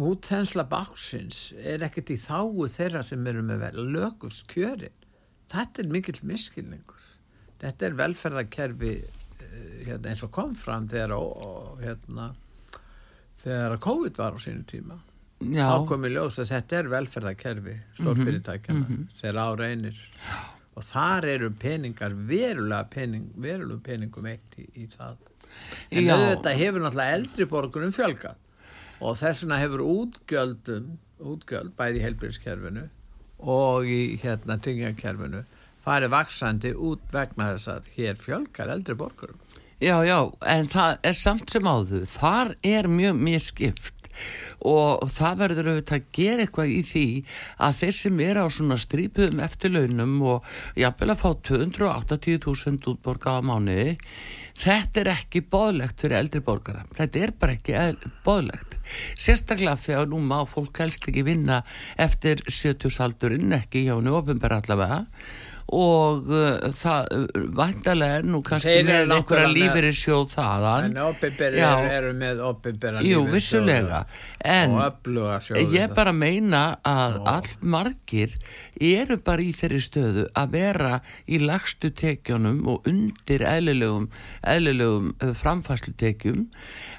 útþensla 0.00 0.66
báksins 0.70 1.52
er 1.60 1.84
ekkert 1.86 2.12
í 2.14 2.18
þáu 2.18 2.68
þeirra 2.72 3.02
sem 3.06 3.26
eru 3.30 3.42
með 3.46 3.78
lögust 3.78 4.46
kjörin. 4.50 4.94
Þetta 5.50 5.82
er 5.82 5.90
mikill 5.92 6.20
miskilningur 6.26 7.04
þetta 7.64 7.88
er 7.88 7.98
velferðarkerfi 7.98 8.92
eh, 9.00 9.82
hérna, 9.88 10.12
eins 10.12 10.24
og 10.26 10.32
kom 10.34 10.54
fram 10.58 10.88
þegar 10.90 11.16
og, 11.16 11.82
hérna, 11.82 12.30
þegar 13.40 13.76
COVID 13.84 14.20
var 14.20 14.36
á 14.36 14.38
sínu 14.42 14.64
tíma. 14.68 15.00
Já, 15.44 15.66
þá 15.66 15.86
kom 15.90 16.06
í 16.06 16.12
ljós 16.14 16.38
að 16.40 16.52
þetta 16.54 16.76
er 16.78 16.90
velferðarkerfi 16.92 17.74
stórfyrirtækjana 17.98 18.98
þegar 19.18 19.40
á 19.44 19.48
reynir. 19.60 19.98
Og 20.74 20.86
þar 20.86 21.28
eru 21.30 21.50
peningar 21.60 22.14
verulega 22.30 22.86
pening, 22.90 23.28
verulega 23.38 23.82
peningum 23.84 24.26
eitt 24.30 24.56
í, 24.58 24.64
í 24.82 24.86
það. 24.90 25.20
En 25.94 26.08
auðvitað 26.10 26.58
hefur 26.58 26.82
náttúrulega 26.82 27.18
eldri 27.18 27.46
borgunum 27.50 27.92
fjölgat 27.94 28.40
og 29.00 29.18
þess 29.20 29.44
vegna 29.44 29.60
hefur 29.62 29.84
útgjöldum 29.86 30.92
útgjöld 31.24 31.74
bæði 31.78 32.00
í 32.00 32.04
helbriðskerfinu 32.04 32.86
og 33.54 33.88
í 33.90 34.02
hérna 34.22 34.58
tengjakerfinu 34.62 35.44
farið 35.84 36.14
vaksandi 36.14 36.72
út 36.74 37.04
vegna 37.12 37.52
þess 37.54 37.72
að 37.74 37.90
hér 37.96 38.20
fjölgar 38.20 38.72
eldri 38.72 38.96
borgurum 38.98 39.40
já, 39.84 39.96
já, 40.06 40.18
en 40.54 40.70
það 40.72 40.98
er 41.04 41.16
samt 41.18 41.52
sem 41.52 41.66
áður. 41.68 42.06
Þar 42.08 42.54
er 42.64 42.88
mjög 42.88 43.20
miskipt 43.26 43.93
og 44.64 45.04
það 45.14 45.40
verður 45.42 45.70
auðvitað 45.72 45.98
að 45.98 46.08
gera 46.18 46.46
eitthvað 46.46 46.72
í 46.74 46.80
því 46.90 47.06
að 47.66 47.76
þeir 47.80 47.98
sem 47.98 48.22
eru 48.28 48.46
á 48.46 48.48
svona 48.54 48.78
strípuðum 48.80 49.44
eftirlaunum 49.44 50.16
og 50.34 50.54
jafnvel 50.80 51.12
að 51.14 51.22
fá 51.24 51.28
280.000 51.50 52.90
útborga 52.94 53.36
á 53.36 53.40
mánuði 53.44 53.98
þetta 54.58 55.02
er 55.02 55.10
ekki 55.14 55.42
bóðlegt 55.50 56.02
fyrir 56.02 56.20
eldri 56.20 56.42
borgara. 56.44 56.84
Þetta 56.94 57.22
er 57.26 57.32
bara 57.38 57.56
ekki 57.56 58.12
boðlegt. 58.26 58.76
Sérstaklega 59.18 59.80
þegar 59.82 60.12
nú 60.12 60.20
má 60.22 60.44
fólk 60.48 60.78
helst 60.82 61.08
ekki 61.08 61.24
vinna 61.26 61.62
eftir 62.00 62.44
70-saldurinn 62.46 63.54
ekki 63.58 63.86
hjá 63.88 63.96
henni 63.96 64.14
ofinbæra 64.14 64.60
allavega 64.62 65.02
og 65.72 66.26
uh, 66.28 66.66
það 66.76 67.06
uh, 67.16 67.44
væntalega 67.56 68.18
er 68.20 68.26
nú 68.28 68.42
kannski 68.44 68.68
Þeir 68.68 68.84
með 68.84 68.94
einhverja 68.94 69.08
náttúrulega 69.14 69.48
með- 69.48 69.56
lífeyri 69.58 69.92
sjóð 69.96 70.26
þaðan. 70.34 70.84
En 70.90 70.98
opinberi 71.06 71.62
Já. 71.62 71.70
eru, 71.96 72.12
með 72.20 72.42
opinbera 72.50 73.02
Jú, 73.04 73.22
vissulega. 73.32 74.02
En 74.44 74.76
ég 75.72 75.94
bara 75.96 76.12
meina 76.12 76.62
að 76.84 77.18
all 77.30 77.48
margir 77.62 78.34
eru 78.80 79.16
bara 79.24 79.42
í 79.42 79.52
þeirri 79.56 79.80
stöðu 79.84 80.26
að 80.36 80.54
vera 80.58 80.94
í 81.26 81.40
lagstu 81.40 81.90
tekjunum 81.96 82.62
og 82.68 82.88
undir 82.90 83.44
eðlilegum, 83.48 84.08
eðlilegum 84.42 85.12
uh, 85.16 85.32
framfæslutekjum 85.38 86.46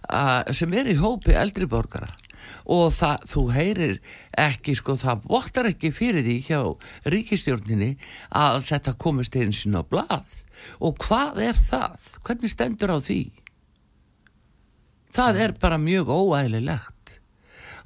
uh, 0.09 0.41
sem 0.51 0.73
er 0.73 0.89
í 0.89 0.97
hópi 0.99 1.35
eldri 1.37 1.67
borgara. 1.69 2.09
Og 2.69 2.91
það, 2.93 3.23
þú 3.29 3.41
heyrir 3.53 3.95
ekki 4.39 4.75
sko, 4.77 4.95
það 4.99 5.23
vottar 5.29 5.69
ekki 5.69 5.91
fyrir 5.95 6.25
því 6.25 6.35
hjá 6.47 6.59
ríkistjórninni 7.13 7.95
að 8.35 8.61
þetta 8.69 8.95
komist 8.99 9.35
einu 9.35 9.55
sinna 9.55 9.83
á 9.83 9.87
blað 9.87 10.41
og 10.79 10.99
hvað 11.03 11.41
er 11.49 11.59
það? 11.69 12.11
Hvernig 12.25 12.51
stendur 12.51 12.95
á 12.95 12.99
því? 12.99 13.21
Það 15.15 15.41
er 15.45 15.55
bara 15.61 15.79
mjög 15.79 16.11
óæðilegt 16.11 17.15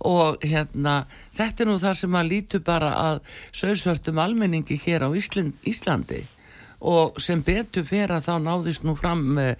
og 0.09 0.39
hérna 0.45 1.03
þetta 1.35 1.63
er 1.63 1.69
nú 1.69 1.77
það 1.81 1.95
sem 2.01 2.15
að 2.15 2.29
lítu 2.31 2.61
bara 2.63 2.91
að 2.95 3.21
sögsvörtum 3.51 4.21
almenningi 4.21 4.79
hér 4.79 5.05
á 5.05 5.09
Ísland, 5.11 5.57
Íslandi 5.67 6.23
og 6.79 7.19
sem 7.19 7.41
betur 7.43 7.83
fyrir 7.87 8.15
að 8.15 8.27
þá 8.29 8.33
náðist 8.45 8.85
nú 8.87 8.95
fram 8.99 9.37
e, 9.41 9.53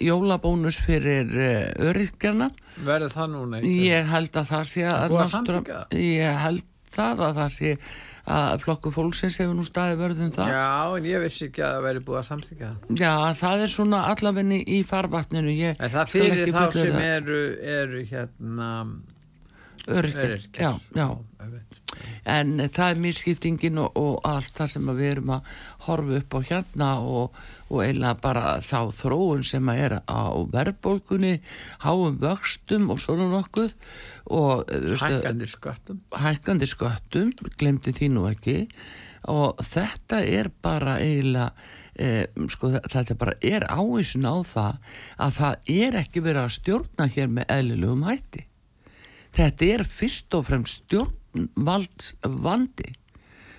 jólabónus 0.00 0.78
fyrir 0.80 1.28
e, 1.36 1.52
öryrkjarna 1.90 2.50
verður 2.86 3.12
það 3.12 3.32
núna 3.34 3.60
einhver? 3.60 3.88
ég 3.88 4.12
held 4.12 4.38
að 4.40 4.52
það 4.52 4.68
sé 4.72 4.86
að 4.88 5.16
það? 5.18 5.74
ég 5.98 6.38
held 6.44 6.64
það 6.94 7.24
að 7.26 7.42
það 7.42 7.50
sé 7.58 7.74
að 8.28 8.62
flokku 8.64 8.90
fólksins 8.92 9.38
hefur 9.40 9.56
nú 9.56 9.64
staði 9.64 9.96
vörðum 10.00 10.32
það 10.36 10.50
Já, 10.52 10.96
en 10.98 11.06
ég 11.08 11.22
vissi 11.24 11.46
ekki 11.48 11.62
að 11.64 11.76
það 11.76 11.84
væri 11.86 12.02
búið 12.08 12.18
að 12.20 12.26
samþykja 12.28 12.72
það 12.72 13.02
Já, 13.02 13.12
það 13.40 13.62
er 13.64 13.72
svona 13.72 14.00
allafinni 14.12 14.58
í 14.64 14.80
farvatninu 14.88 15.54
ég 15.56 15.80
En 15.80 15.94
það 15.94 16.12
fyrir 16.12 16.52
þá 16.52 16.64
sem 16.76 16.98
eru, 17.04 17.38
eru 17.78 18.02
hérna 18.10 18.72
öryrkjar. 19.88 20.36
já, 20.60 20.72
já. 20.94 21.08
En 22.28 22.52
það 22.68 22.90
er 22.92 23.00
misskiptingin 23.02 23.78
og, 23.82 23.96
og 23.96 24.18
allt 24.28 24.52
það 24.58 24.70
sem 24.74 24.90
við 24.98 25.08
erum 25.12 25.32
að 25.38 25.48
horfa 25.86 26.18
upp 26.20 26.36
á 26.36 26.40
hérna 26.50 26.88
og, 27.00 27.38
og 27.72 27.82
eiginlega 27.84 28.20
bara 28.22 28.44
þá 28.64 28.78
þróun 29.00 29.44
sem 29.48 29.70
að 29.72 29.82
er 29.86 29.96
á 30.04 30.20
verðbólgunni 30.52 31.34
háum 31.86 32.18
vöxtum 32.22 32.88
og 32.94 33.00
svona 33.04 33.28
nokkuð 33.32 33.74
og 34.36 34.68
eh, 34.72 34.94
Hækkandi 35.00 35.48
sköttum. 35.48 36.00
hækkandi 36.12 36.68
sköttum 36.68 37.32
glemdi 37.58 37.94
því 37.96 38.10
nú 38.14 38.26
ekki. 38.30 38.58
Og 39.28 39.58
þetta 39.66 40.20
er 40.24 40.48
bara 40.64 40.98
eiginlega 41.02 41.50
eh, 41.98 42.26
sko 42.52 42.70
þe- 42.76 42.84
þetta 42.92 43.16
bara 43.18 43.34
er 43.44 43.64
ávísun 43.68 44.28
á 44.28 44.36
það 44.46 44.76
að 45.26 45.32
það 45.40 45.72
er 45.74 45.98
ekki 46.04 46.22
verið 46.24 46.44
að 46.44 46.54
stjórna 46.60 47.08
hér 47.16 47.32
með 47.34 47.50
eðlilegum 47.56 48.04
hætti. 48.06 48.44
Þetta 49.38 49.66
er 49.74 49.82
fyrst 49.84 50.34
og 50.38 50.46
fremst 50.48 50.84
stjórnvalds 50.86 51.17
vandi. 52.48 52.94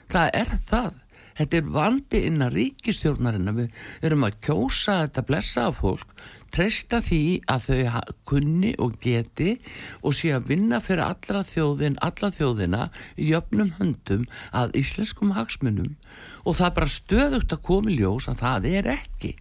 Það 0.09 0.33
er 0.41 0.57
það. 0.69 0.97
Þetta 1.39 1.55
er 1.55 1.67
vandi 1.71 2.19
innan 2.27 2.51
ríkistjórnarina 2.51 3.53
við 3.55 3.75
erum 4.03 4.25
að 4.27 4.39
kjósa 4.43 4.97
þetta 5.05 5.23
blessaða 5.29 5.75
fólk 5.77 6.09
treysta 6.51 6.99
því 7.05 7.21
að 7.47 7.67
þau 7.69 8.01
kunni 8.27 8.73
og 8.81 8.97
geti 8.99 9.53
og 10.01 10.17
sé 10.17 10.33
að 10.35 10.49
vinna 10.51 10.81
fyrir 10.83 11.05
allra 11.05 11.45
þjóðin 11.47 11.95
alla 12.03 12.31
þjóðina 12.35 12.89
í 13.15 13.29
jöfnum 13.31 13.71
höndum 13.77 14.25
að 14.51 14.75
íslenskum 14.81 15.31
hagsmunum. 15.37 15.93
Og 16.43 16.59
það 16.59 16.75
bara 16.81 16.97
stöðugt 16.97 17.55
að 17.55 17.63
koma 17.69 17.93
í 17.93 18.01
ljós 18.01 18.27
að 18.27 18.43
það 18.43 18.69
er 18.73 18.91
ekki 18.97 19.37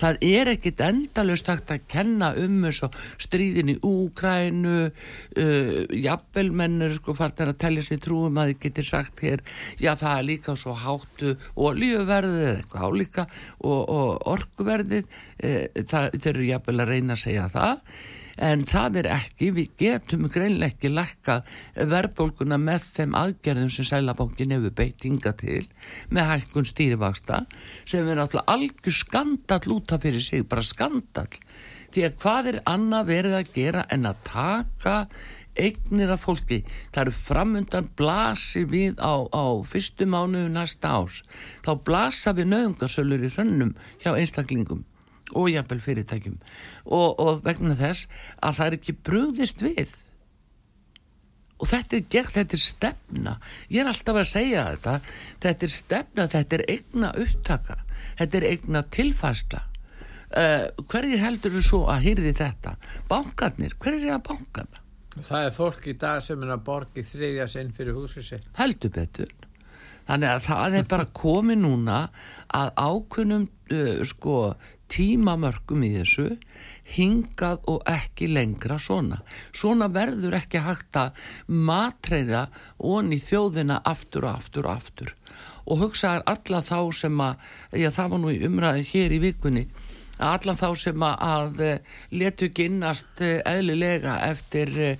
það 0.00 0.20
er 0.28 0.50
ekkit 0.54 0.82
endalust 0.84 1.48
hægt 1.50 1.72
að 1.74 1.86
kenna 1.90 2.30
um 2.38 2.58
eins 2.68 2.82
og 2.86 2.96
stríðin 3.20 3.72
í 3.74 3.76
Úkrænu 3.86 4.76
uh, 4.88 5.78
jafnvel 5.94 6.52
mennur 6.60 6.94
sko 6.98 7.16
farnir 7.18 7.52
að 7.52 7.60
telja 7.64 7.86
sér 7.88 8.02
trúum 8.04 8.38
að 8.40 8.52
þið 8.52 8.60
getur 8.66 8.90
sagt 8.90 9.24
hér 9.26 9.44
já 9.80 9.92
það 9.98 10.14
er 10.14 10.28
líka 10.28 10.56
svo 10.58 10.76
háttu 10.78 11.34
olíuverðið 11.54 12.44
eða 12.44 12.54
eitthvað 12.58 12.86
álíka 12.88 13.26
og, 13.58 13.80
og 13.82 14.30
orkuverðið. 14.36 15.10
Uh, 15.42 15.64
það, 15.82 16.14
þeir 16.18 16.32
eru 16.34 16.48
jafnvel 16.52 16.78
að 16.82 16.94
reyna 16.94 17.18
að 17.18 17.26
segja 17.26 17.50
það 17.52 17.76
en 18.38 18.64
það 18.68 19.00
er 19.02 19.08
ekki, 19.12 19.50
við 19.54 19.70
getum 19.80 20.28
greinlega 20.30 20.72
ekki 20.72 20.92
lækka 20.92 21.38
verðbólguna 21.76 22.58
með 22.62 22.86
þeim 22.96 23.16
aðgerðum 23.18 23.72
sem 23.74 23.88
Sælabankin 23.88 24.54
hefur 24.54 24.74
beitinga 24.78 25.34
til 25.38 25.64
með 26.14 26.30
hækkun 26.32 26.68
stýrivaksta 26.68 27.42
sem 27.84 28.06
er 28.06 28.20
náttúrulega 28.20 28.54
algjör 28.54 28.98
skandall 29.00 29.74
út 29.74 29.94
af 29.96 30.04
fyrir 30.06 30.24
sig, 30.24 30.46
bara 30.48 30.64
skandall. 30.64 31.40
Því 31.94 32.04
að 32.04 32.16
hvað 32.22 32.52
er 32.52 32.60
annað 32.68 33.10
verið 33.10 33.36
að 33.38 33.52
gera 33.54 33.84
en 33.94 34.08
að 34.10 34.22
taka 34.28 34.96
eignir 35.58 36.12
af 36.14 36.22
fólki, 36.22 36.60
það 36.94 37.00
eru 37.02 37.14
framundan 37.16 37.88
blasi 37.98 38.62
við 38.68 39.00
á, 39.02 39.26
á 39.26 39.46
fyrstu 39.66 40.06
mánuðu 40.06 40.52
næsta 40.54 40.92
ás 41.00 41.22
þá 41.66 41.72
blasa 41.82 42.34
við 42.36 42.52
nöðungasölur 42.52 43.26
í 43.26 43.32
sönnum 43.34 43.74
hjá 44.04 44.12
einstaklingum 44.12 44.84
og 45.36 45.48
jafnvel 45.52 45.80
fyrirtækjum 45.84 46.36
og, 46.86 47.08
og 47.20 47.40
vegna 47.46 47.76
þess 47.78 48.08
að 48.40 48.60
það 48.60 48.66
er 48.66 48.78
ekki 48.78 48.98
brugðist 49.08 49.64
við 49.64 49.96
og 51.58 51.66
þetta 51.66 51.98
er 51.98 52.04
gert, 52.12 52.34
þetta 52.36 52.56
er 52.56 52.62
stefna 52.62 53.38
ég 53.68 53.82
er 53.82 53.90
alltaf 53.90 54.20
að 54.20 54.30
segja 54.30 54.68
þetta 54.72 54.98
þetta 55.42 55.66
er 55.68 55.74
stefna, 55.74 56.28
þetta 56.36 56.58
er 56.58 56.66
eigna 56.76 57.12
upptaka 57.24 57.80
þetta 58.20 58.40
er 58.40 58.48
eigna 58.52 58.84
tilfærsla 58.94 59.64
uh, 60.36 60.68
hverjir 60.90 61.22
heldur 61.22 61.56
þú 61.56 61.64
svo 61.64 61.80
að 61.90 62.06
hýrði 62.08 62.34
þetta? 62.38 62.76
Bankarnir, 63.10 63.76
hverjir 63.80 64.08
er 64.08 64.16
að 64.18 64.24
bankana? 64.30 64.84
Það 65.18 65.44
er 65.48 65.54
fólk 65.54 65.86
í 65.90 65.94
dag 65.98 66.22
sem 66.22 66.42
er 66.44 66.54
að 66.54 66.64
borgi 66.68 67.04
þriðja 67.06 67.48
sinn 67.50 67.70
fyrir 67.74 67.96
húsið 67.96 68.26
sitt. 68.26 68.50
Heldur 68.58 68.92
betur. 68.94 69.32
Þannig 70.08 70.30
að 70.30 70.44
það 70.46 70.76
er 70.78 70.90
bara 70.92 71.06
komið 71.18 71.58
núna 71.64 71.96
að 72.54 72.70
ákunnum 72.78 73.48
uh, 73.48 74.04
sko, 74.08 74.36
tímamörkum 74.92 75.84
í 75.86 75.90
þessu 75.96 76.26
hingað 76.94 77.64
og 77.70 77.82
ekki 77.88 78.30
lengra 78.32 78.78
svona. 78.80 79.20
Svona 79.52 79.90
verður 79.92 80.38
ekki 80.38 80.62
hægt 80.64 80.96
að 80.98 81.18
matreiða 81.46 82.46
onni 82.78 83.20
þjóðina 83.22 83.82
aftur 83.84 84.28
og 84.28 84.38
aftur 84.38 84.68
og 84.68 84.74
aftur. 84.74 85.14
Og 85.68 85.84
hugsaðar 85.84 86.24
alla 86.32 86.62
þá 86.64 86.78
sem 86.96 87.20
að, 87.20 87.44
já 87.76 87.90
það 87.92 88.14
var 88.14 88.22
nú 88.22 88.32
í 88.32 88.42
umræði 88.48 88.86
hér 88.92 89.14
í 89.14 89.22
vikunni, 89.26 89.66
allan 90.18 90.58
þá 90.58 90.68
sem 90.78 91.04
að 91.06 91.62
letu 92.10 92.50
ginnast 92.54 93.22
eðlilega 93.22 94.18
eftir 94.28 94.98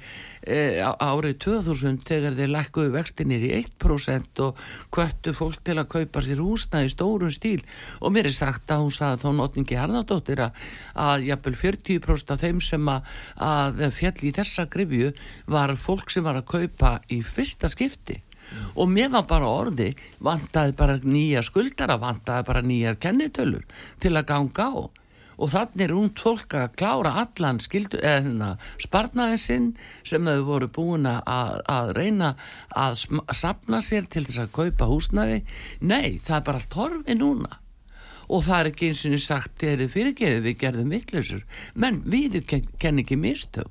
árið 0.48 1.38
2000 1.44 1.98
þegar 2.06 2.36
þeir 2.38 2.52
lækkuðu 2.52 2.92
vextinir 2.94 3.42
í 3.44 3.50
1% 3.58 4.42
og 4.44 4.60
kvöttu 4.94 5.34
fólk 5.36 5.60
til 5.66 5.76
að 5.78 5.90
kaupa 5.92 6.22
sér 6.24 6.40
húsna 6.42 6.84
í 6.86 6.92
stórun 6.92 7.34
stíl. 7.34 7.60
Og 8.00 8.14
mér 8.14 8.30
er 8.30 8.36
sagt 8.36 8.70
að 8.70 8.84
hún 8.84 8.94
saði 8.94 9.22
þá 9.24 9.28
notningi 9.36 9.78
Harðardóttir 9.78 10.44
að, 10.46 10.62
að 10.94 11.26
jafnvel 11.28 11.56
40% 11.64 12.32
af 12.34 12.44
þeim 12.44 12.62
sem 12.64 12.88
að, 12.88 13.10
að 13.36 13.82
fjall 13.98 14.22
í 14.22 14.32
þessa 14.38 14.68
grifju 14.70 15.12
var 15.50 15.74
fólk 15.76 16.14
sem 16.14 16.24
var 16.24 16.40
að 16.40 16.48
kaupa 16.54 16.98
í 17.12 17.20
fyrsta 17.22 17.70
skipti. 17.72 18.22
Og 18.80 18.88
mér 18.88 19.10
var 19.12 19.26
bara 19.28 19.48
orði 19.50 19.90
vantaði 20.24 20.72
bara 20.78 20.96
nýja 21.02 21.42
skuldara 21.44 21.98
vantaði 22.00 22.46
bara 22.48 22.64
nýjar 22.64 22.96
kennitölur 23.02 23.66
til 24.00 24.14
að 24.16 24.28
ganga 24.30 24.70
á 24.72 24.80
og 25.38 25.52
þannig 25.52 25.84
er 25.86 25.94
ungd 25.94 26.18
fólk 26.22 26.56
að 26.58 26.74
klára 26.80 27.14
allan 27.22 27.60
skildu, 27.62 28.00
eða 28.02 28.24
hérna, 28.24 28.50
sparnaðin 28.82 29.42
sinn 29.42 29.68
sem 30.06 30.26
þau 30.26 30.42
voru 30.48 30.68
búin 30.74 31.06
að, 31.08 31.62
að 31.70 31.92
reyna 31.98 32.34
að 32.74 33.04
sapna 33.38 33.80
sér 33.84 34.08
til 34.10 34.24
þess 34.26 34.42
að 34.44 34.54
kaupa 34.58 34.90
húsnaði 34.90 35.40
nei, 35.80 36.18
það 36.18 36.36
er 36.40 36.46
bara 36.50 36.62
allt 36.62 36.78
horfi 36.78 37.18
núna. 37.18 37.60
Og 38.28 38.42
það 38.44 38.58
er 38.60 38.70
ekki 38.72 38.90
eins 38.90 39.04
og 39.08 39.20
sagt 39.24 39.62
þeir 39.62 39.74
eru 39.76 39.92
fyrirgeðu 39.94 40.40
við 40.44 40.58
gerðum 40.60 40.90
vittlausur 40.92 41.44
menn 41.74 42.02
við 42.04 42.40
kenn 42.50 43.00
ekki 43.00 43.16
mistök. 43.16 43.70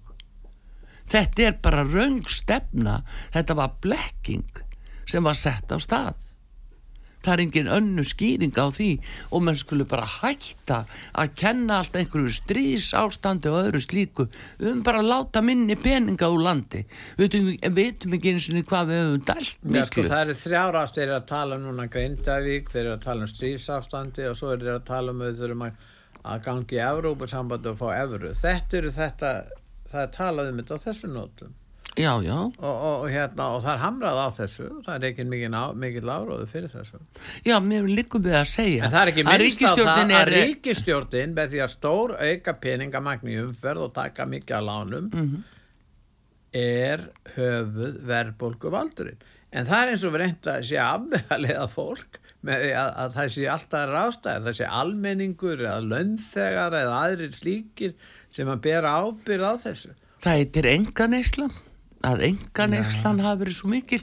Þetta 1.07 1.43
er 1.45 1.59
bara 1.63 1.85
raung 1.87 2.25
stefna. 2.27 3.01
Þetta 3.31 3.55
var 3.55 3.77
blekking 3.83 4.63
sem 5.07 5.23
var 5.23 5.37
sett 5.39 5.71
á 5.71 5.77
stað 5.79 6.26
það 7.25 7.33
er 7.33 7.43
engin 7.43 7.69
önnu 7.77 8.05
skýring 8.07 8.55
á 8.55 8.67
því 8.73 8.89
og 9.31 9.43
mann 9.43 9.59
skulle 9.59 9.87
bara 9.89 10.07
hætta 10.07 10.83
að 11.17 11.33
kenna 11.41 11.81
allt 11.81 11.97
einhverju 11.99 12.33
strís 12.35 12.89
ástandi 12.97 13.51
og 13.51 13.59
öðru 13.65 13.81
slíku. 13.83 14.27
Við 14.59 14.69
höfum 14.69 14.85
bara 14.87 15.03
að 15.03 15.11
láta 15.11 15.43
minni 15.45 15.77
peninga 15.79 16.31
úr 16.31 16.45
landi. 16.45 16.85
Við 17.19 17.37
veitum 17.75 18.17
ekki 18.17 18.33
eins 18.33 18.49
og 18.51 18.63
hvað 18.71 18.93
við 18.93 19.03
höfum 19.03 19.27
dælt 19.27 19.67
miklu 19.67 19.81
ja, 19.81 19.89
sko, 19.91 20.07
það 20.13 20.23
eru 20.23 20.39
þrjára 20.41 20.85
ást 20.85 20.97
þeir 20.97 21.07
eru 21.07 21.19
að 21.19 21.29
tala 21.33 21.59
núna 21.61 21.87
Grindavík, 21.91 22.73
þeir 22.73 22.83
eru 22.85 22.95
að 22.95 23.05
tala 23.05 23.27
um 23.27 23.31
strís 23.31 23.69
ástandi 23.73 24.27
og 24.29 24.39
svo 24.39 24.53
eru 24.55 24.67
þeir 24.67 24.79
að 24.79 24.89
tala 24.89 25.13
um 25.13 25.67
að, 25.67 25.85
að 26.23 26.43
gangi 26.47 26.79
í 26.79 26.83
Európa 26.87 27.29
sambandi 27.29 27.73
og 27.73 27.79
fá 27.81 27.87
Evru. 27.97 28.33
Þetta 28.37 28.81
eru 28.81 28.93
þetta 28.95 29.37
það 29.91 30.03
er 30.03 30.11
talað 30.15 30.51
um 30.51 30.61
þetta 30.61 30.77
á 30.77 30.85
þessu 30.87 31.09
nótum 31.11 31.55
Já, 31.97 32.11
já. 32.21 32.37
Og, 32.37 32.53
og, 32.61 33.05
hérna, 33.09 33.47
og 33.55 33.63
það 33.63 33.71
er 33.73 33.81
hamrað 33.81 34.19
á 34.21 34.27
þessu, 34.35 34.67
það 34.85 34.95
er 34.95 35.05
ekki 35.09 35.25
mikið 35.25 36.11
áróðu 36.13 36.45
fyrir 36.51 36.69
þessu. 36.69 36.99
Já, 37.47 37.55
mér 37.65 37.87
líkum 37.89 38.25
við 38.27 38.37
að 38.37 38.45
segja. 38.51 38.83
En 38.85 38.93
það 38.93 39.01
er 39.01 39.11
ekki 39.13 39.25
minnst 39.25 39.65
á 39.65 39.73
það 39.73 40.01
er... 40.03 40.13
að 40.19 40.31
ríkistjórnin 40.35 41.33
með 41.37 41.55
því 41.55 41.63
að 41.65 41.73
stór 41.73 42.13
auka 42.21 42.55
peningamagni 42.61 43.39
umferð 43.41 43.87
og 43.87 43.95
taka 43.97 44.27
mikið 44.29 44.59
að 44.59 44.69
lánum 44.69 45.09
mm 45.09 45.25
-hmm. 45.25 45.43
er 46.61 47.09
höfuð 47.33 47.99
verðbólku 48.13 48.73
valdurinn. 48.77 49.27
En 49.51 49.65
það 49.65 49.81
er 49.81 49.91
eins 49.91 50.03
og 50.05 50.13
verið 50.13 50.49
að 50.53 50.65
sé 50.69 50.81
afmeðaliða 50.83 51.67
fólk 51.71 52.19
með 52.45 52.65
að, 52.77 52.89
að 53.01 53.13
það 53.15 53.29
sé 53.33 53.45
alltaf 53.49 53.89
rástæðir, 53.89 54.43
það 54.45 54.57
sé 54.59 54.65
almenningur 54.81 55.63
eða 55.63 55.79
lönnþegar 55.81 56.75
eða 56.77 56.99
aðrir 57.05 57.31
slíkir 57.33 57.95
sem 58.29 58.47
að 58.51 58.61
bera 58.67 58.99
ábyrð 59.01 59.47
á 59.49 59.53
þessu. 59.65 59.95
Það 60.21 60.37
heitir 60.37 60.65
enga 60.65 61.07
neyslan 61.07 61.55
að 62.05 62.25
enga 62.31 62.67
neyslan 62.69 63.23
hafi 63.25 63.41
verið 63.43 63.57
svo 63.57 63.71
mikil 63.71 64.01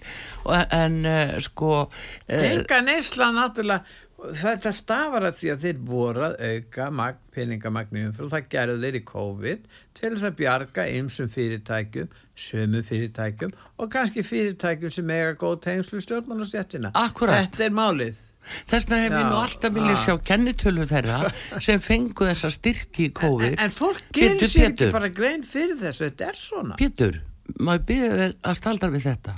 en 0.64 0.96
uh, 1.06 1.36
sko 1.44 1.70
uh, 1.84 2.32
enga 2.34 2.80
neyslan 2.86 3.38
náttúrulega 3.38 3.84
þetta 4.32 4.72
stafar 4.72 5.26
að 5.28 5.38
því 5.40 5.50
að 5.52 5.64
þeir 5.64 5.80
voru 5.84 6.22
að 6.24 6.36
auka 6.48 6.88
mag, 6.94 7.16
peningamagniðum 7.34 8.24
og 8.24 8.30
það 8.32 8.46
gerðu 8.54 8.76
þeir 8.84 8.98
í 8.98 9.02
COVID 9.10 9.66
til 9.98 10.12
þess 10.14 10.28
að 10.28 10.36
bjarga 10.38 10.86
einsum 10.94 11.32
fyrirtækjum 11.32 12.12
sömu 12.46 12.82
fyrirtækjum 12.86 13.56
og 13.78 13.90
kannski 13.92 14.24
fyrirtækjum 14.26 14.94
sem 14.94 15.10
eiga 15.12 15.34
góð 15.40 15.58
tengslu 15.68 16.00
stjórnmálastjættina 16.04 16.94
þetta 16.94 17.66
er 17.66 17.74
málið. 17.74 18.22
Þess 18.68 18.88
vegna 18.90 18.96
hef 19.00 19.14
ég 19.14 19.28
nú 19.30 19.36
alltaf 19.40 19.72
viljað 19.72 20.00
sjá 20.02 20.16
kennitölu 20.30 20.88
þeirra 20.88 21.20
sem 21.64 21.80
fengu 21.80 22.26
þessa 22.28 22.50
styrki 22.52 23.08
í 23.08 23.12
COVID. 23.16 23.54
En, 23.54 23.62
en 23.64 23.72
fólk 23.72 24.02
gerir 24.12 24.50
sér 24.50 24.72
ekki 24.72 24.90
bara 24.92 25.08
grein 25.14 25.46
fyrir 25.48 25.78
þessu, 25.80 26.10
þetta 26.10 26.28
er 26.28 26.40
svona. 26.40 26.76
Pétur, 26.80 27.22
maður 27.58 27.84
byrja 27.90 28.14
þig 28.20 28.38
að 28.42 28.56
staldra 28.60 28.92
við 28.94 29.08
þetta. 29.08 29.34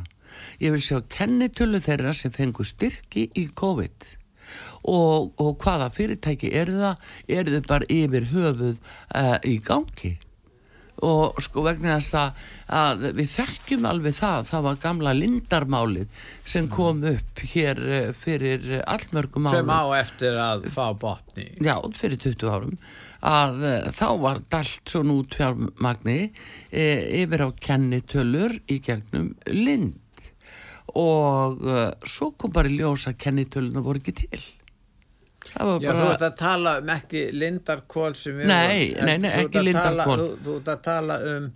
Ég 0.61 0.75
vil 0.75 0.85
sjá 0.85 1.01
kennitölu 1.13 1.81
þeirra 1.85 2.13
sem 2.17 2.33
fengur 2.35 2.69
styrki 2.69 3.29
í 3.37 3.47
COVID. 3.57 4.13
Og, 4.87 5.33
og 5.43 5.57
hvaða 5.63 5.89
fyrirtæki 5.95 6.53
eru 6.55 6.79
það? 6.79 7.09
Eru 7.39 7.57
þau 7.57 7.67
bara 7.73 7.91
yfir 7.91 8.31
höfuð 8.31 8.77
uh, 8.79 9.35
í 9.43 9.57
gangi? 9.65 10.15
Og 11.05 11.37
sko 11.45 11.61
vegna 11.67 11.99
þess 11.99 12.15
að, 12.17 12.45
að 12.73 13.03
við 13.19 13.33
þekkjum 13.35 13.89
alveg 13.91 14.15
það 14.17 14.47
það 14.49 14.63
var 14.69 14.79
gamla 14.85 15.13
lindarmálið 15.17 16.23
sem 16.49 16.71
kom 16.73 17.03
upp 17.11 17.43
hér 17.53 17.83
uh, 17.83 17.99
fyrir 18.17 18.79
allmörgum 18.87 19.51
árum. 19.51 19.59
sem 19.59 19.75
á 19.77 19.85
eftir 19.99 20.39
að 20.41 20.71
fá 20.73 20.87
botni 20.97 21.51
já, 21.61 21.77
fyrir 21.99 22.23
20 22.23 22.49
árum 22.49 22.79
að 23.27 23.63
uh, 23.67 23.87
þá 23.95 24.09
var 24.23 24.43
dalt 24.53 24.93
svo 24.93 25.03
nút 25.07 25.35
fjármagni 25.37 26.19
e, 26.71 26.85
yfir 27.23 27.47
á 27.47 27.51
kennitölur 27.59 28.55
í 28.71 28.79
gegnum 28.85 29.33
lind. 29.51 29.99
Og 30.97 31.65
uh, 31.67 31.91
svo 32.07 32.31
kom 32.39 32.55
bara 32.55 32.71
í 32.71 32.79
ljós 32.79 33.09
að 33.11 33.19
kennitöluna 33.27 33.83
voru 33.85 34.01
ekki 34.01 34.15
til. 34.23 34.45
Já, 35.47 35.61
bara... 35.63 35.95
þú 35.99 36.09
ert 36.11 36.25
að 36.27 36.39
tala 36.41 36.73
um 36.81 36.91
ekki 36.97 37.29
lindarkól 37.35 38.15
sem 38.19 38.35
við 38.41 38.51
Nei, 38.51 38.89
vorum, 38.95 39.07
nei, 39.07 39.19
nei, 39.23 39.31
ekki 39.45 39.63
lindarkól 39.63 40.17
Þú, 40.19 40.27
þú 40.43 40.57
ert 40.59 40.71
að 40.73 40.81
tala 40.87 41.19
um 41.35 41.47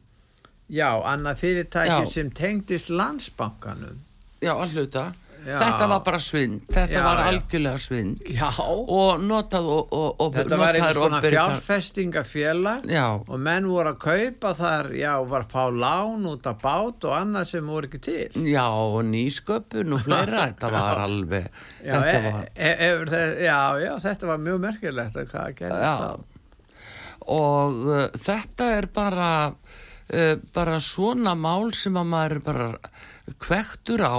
já, 0.71 0.91
annað 1.11 1.41
fyrirtæki 1.43 1.97
já. 1.97 2.11
sem 2.13 2.31
tengdist 2.31 2.93
landsbankanum. 2.95 3.99
Já, 4.41 4.55
alltaf 4.55 5.17
Já. 5.47 5.57
þetta 5.61 5.89
var 5.93 6.03
bara 6.07 6.21
svind. 6.23 6.65
Þetta 6.71 6.99
já, 6.99 7.03
var 7.05 7.23
algjörlega 7.25 7.83
svind. 7.83 8.23
Já. 8.29 8.49
og 8.61 9.23
notað 9.25 9.69
og, 9.75 9.95
og, 9.97 10.09
og 10.21 10.35
þetta 10.37 10.59
var 10.61 10.79
einhvers 10.79 11.01
konar 11.01 11.27
fjárfestingafélag 11.27 12.91
og 13.21 13.37
menn 13.41 13.69
voru 13.71 13.95
að 13.95 14.01
kaupa 14.05 14.55
þar 14.59 14.91
já, 14.99 15.13
var 15.31 15.47
að 15.47 15.55
fá 15.55 15.65
lán 15.85 16.27
út 16.31 16.51
af 16.51 16.61
bát 16.65 17.09
og 17.09 17.17
annað 17.17 17.49
sem 17.55 17.71
voru 17.75 17.91
ekki 17.91 18.03
til. 18.09 18.49
Já, 18.51 18.67
og 18.69 19.01
nýsköpun 19.11 19.97
og 19.97 20.05
fleira. 20.07 20.47
Þetta 20.51 20.73
var 20.73 21.05
alveg 21.05 21.47
þetta 21.81 22.11
e, 22.11 22.21
var... 22.25 22.43
E, 22.55 22.71
e, 22.75 23.31
já, 23.47 23.95
þetta 24.03 24.29
var 24.29 24.43
mjög 24.43 24.61
merkilegt 24.65 25.17
að 25.21 25.31
hvað 25.31 25.57
gerist 25.61 26.03
þá 26.05 26.31
og 27.31 27.83
uh, 27.87 28.07
þetta 28.17 28.71
er 28.79 28.89
bara 28.95 29.33
uh, 29.51 30.35
bara 30.55 30.79
svona 30.83 31.35
mál 31.39 31.71
sem 31.77 31.97
að 31.99 32.11
maður 32.15 32.43
bara 32.47 32.71
kvektur 33.41 34.03
á 34.03 34.19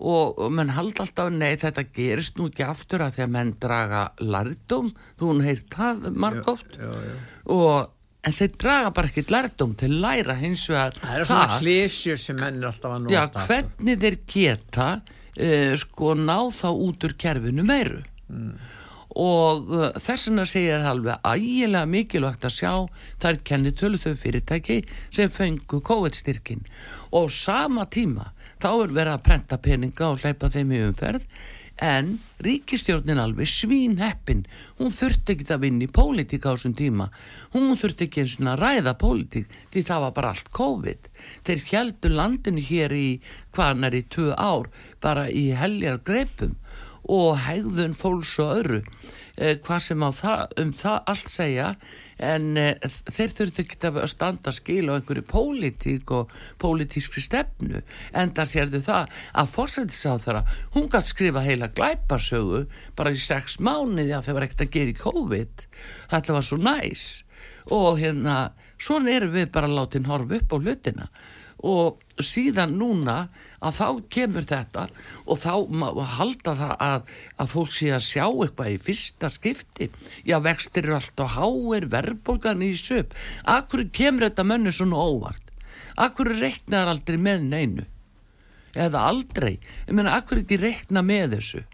og, 0.00 0.40
menn 0.56 0.72
halda 0.74 1.04
alltaf 1.04 1.30
nei 1.34 1.54
þetta 1.60 1.84
gerist 1.94 2.38
nú 2.40 2.48
ekki 2.50 2.64
aftur 2.66 3.04
að 3.04 3.18
því 3.18 3.24
að 3.26 3.32
menn 3.36 3.54
draga 3.60 4.02
lardum, 4.24 4.92
þú 5.20 5.32
hún 5.32 5.42
heilt 5.44 5.68
það 5.74 6.10
margóft. 6.16 6.78
Og 7.50 7.90
en 8.20 8.36
þeir 8.36 8.56
draga 8.60 8.90
bara 8.96 9.08
ekki 9.08 9.24
til 9.24 9.38
að 9.38 9.94
læra 10.02 10.36
hins 10.40 10.66
vegar 10.68 10.96
það 10.98 11.14
er 11.14 11.28
svona 11.28 11.60
klísjur 11.60 12.20
sem 12.20 12.36
menn 12.36 12.60
er 12.60 12.68
alltaf 12.68 12.96
að 12.96 13.06
nota. 13.06 13.14
já, 13.14 13.46
hvernig 13.46 14.02
þeir 14.02 14.18
geta 14.34 14.88
uh, 15.00 15.72
sko 15.80 16.12
ná 16.18 16.36
þá 16.52 16.68
út 16.72 17.08
úr 17.08 17.16
kerfinu 17.20 17.64
meiru. 17.64 18.02
Mm. 18.30 18.52
og 19.18 19.72
uh, 19.74 19.86
þess 19.98 20.28
vegna 20.28 20.44
segir 20.46 20.76
það 20.84 20.90
alveg 20.92 21.30
ægilega 21.32 21.88
mikilvægt 21.90 22.44
að 22.46 22.52
sjá 22.60 22.74
þar 23.22 23.40
kennir 23.48 23.74
tölu 23.74 23.98
þau 23.98 24.12
fyrirtæki 24.22 24.76
sem 25.10 25.32
fengu 25.34 25.80
COVID-styrkin 25.82 26.62
og 27.18 27.32
sama 27.34 27.88
tíma 27.90 28.28
þá 28.60 28.70
er 28.72 28.92
verið 28.98 29.14
að 29.14 29.24
prenta 29.26 29.58
peninga 29.60 30.10
og 30.10 30.20
hleypa 30.22 30.52
þeim 30.52 30.76
í 30.76 30.84
umferð 30.88 31.26
en 31.80 32.18
ríkistjórnin 32.44 33.20
alveg 33.20 33.48
svínheppin. 33.48 34.44
Hún 34.78 34.92
þurfti 34.92 35.34
ekki 35.34 35.46
að 35.54 35.62
vinna 35.64 35.86
í 35.86 35.92
pólitík 35.96 36.44
á 36.44 36.52
þessum 36.52 36.74
tíma. 36.76 37.08
Hún 37.54 37.72
þurfti 37.80 38.06
ekki 38.06 38.24
eins 38.24 38.36
og 38.36 38.50
að 38.52 38.60
ræða 38.60 38.94
pólitík 39.00 39.48
því 39.72 39.84
það 39.88 40.04
var 40.04 40.14
bara 40.18 40.32
allt 40.34 40.50
COVID. 40.56 41.10
Þeir 41.48 41.64
heldur 41.70 42.16
landinu 42.20 42.64
hér 42.68 42.96
í 42.96 43.08
hvaðan 43.56 43.88
er 43.88 43.96
í 43.96 44.04
tvö 44.12 44.34
ár 44.36 44.68
bara 45.00 45.26
í 45.32 45.48
heljar 45.56 46.02
greipum 46.04 46.58
og 47.10 47.40
hegðun 47.46 47.96
fólks 47.96 48.36
og 48.44 48.52
öðru. 48.60 48.82
Eh, 49.40 49.56
hvað 49.64 49.80
sem 49.86 50.04
á 50.04 50.10
það, 50.12 50.40
um 50.60 50.72
það 50.76 50.98
allt 51.14 51.32
segja 51.32 51.68
en 52.20 52.56
e, 52.60 52.66
þeir 53.10 53.34
þurftu 53.38 53.64
ekki 53.64 53.78
að 53.90 54.00
standa 54.12 54.52
skil 54.54 54.90
á 54.92 54.96
einhverju 54.96 55.24
pólitík 55.28 56.12
og 56.14 56.32
pólitískri 56.60 57.24
stefnu 57.24 57.82
en 58.12 58.34
það 58.36 58.50
sérðu 58.52 58.82
það 58.86 59.18
að 59.42 59.52
fórsættisáð 59.54 60.24
þeirra 60.26 60.44
hún 60.76 60.88
gæti 60.92 61.12
skrifa 61.14 61.44
heila 61.46 61.70
glæparsögu 61.74 62.64
bara 62.98 63.14
í 63.14 63.20
sex 63.20 63.58
mánuði 63.64 64.14
að 64.16 64.28
þeir 64.28 64.38
var 64.38 64.46
ekkert 64.46 64.64
að 64.64 64.72
gera 64.76 64.92
í 64.92 64.98
COVID. 65.00 65.66
Þetta 66.10 66.36
var 66.36 66.46
svo 66.46 66.58
næs. 66.60 67.04
Og 67.74 68.00
hérna 68.00 68.38
svona 68.80 69.14
erum 69.14 69.34
við 69.34 69.52
bara 69.54 69.70
látið 69.70 70.08
horfa 70.10 70.40
upp 70.40 70.54
á 70.54 70.56
hlutina. 70.58 71.06
Og 71.60 72.22
síðan 72.24 72.76
núna 72.80 73.16
að 73.60 73.76
þá 73.76 73.86
kemur 74.14 74.46
þetta 74.48 74.86
og 75.26 75.40
þá 75.40 75.52
halda 76.16 76.54
það 76.56 76.74
að, 76.86 77.12
að 77.36 77.52
fólk 77.54 77.74
sé 77.76 77.90
að 77.94 78.06
sjá 78.06 78.24
eitthvað 78.24 78.72
í 78.72 78.80
fyrsta 78.86 79.30
skipti. 79.32 79.90
Já 80.24 80.38
vextir 80.44 80.88
eru 80.88 80.96
alltaf 80.98 81.36
háir 81.36 81.88
verðbólgan 81.92 82.64
í 82.64 82.72
söp. 82.78 83.14
Akkur 83.44 83.86
kemur 83.92 84.28
þetta 84.28 84.46
mönnu 84.48 84.72
svona 84.74 85.04
óvart? 85.04 85.52
Akkur 86.00 86.32
reiknar 86.38 86.88
aldrei 86.88 87.20
með 87.20 87.46
neinu? 87.50 87.86
Eða 88.74 89.04
aldrei? 89.10 89.58
Ég 89.88 89.94
menna 89.98 90.16
akkur 90.16 90.40
ekki 90.44 90.60
reikna 90.60 91.04
með 91.04 91.36
þessu? 91.36 91.64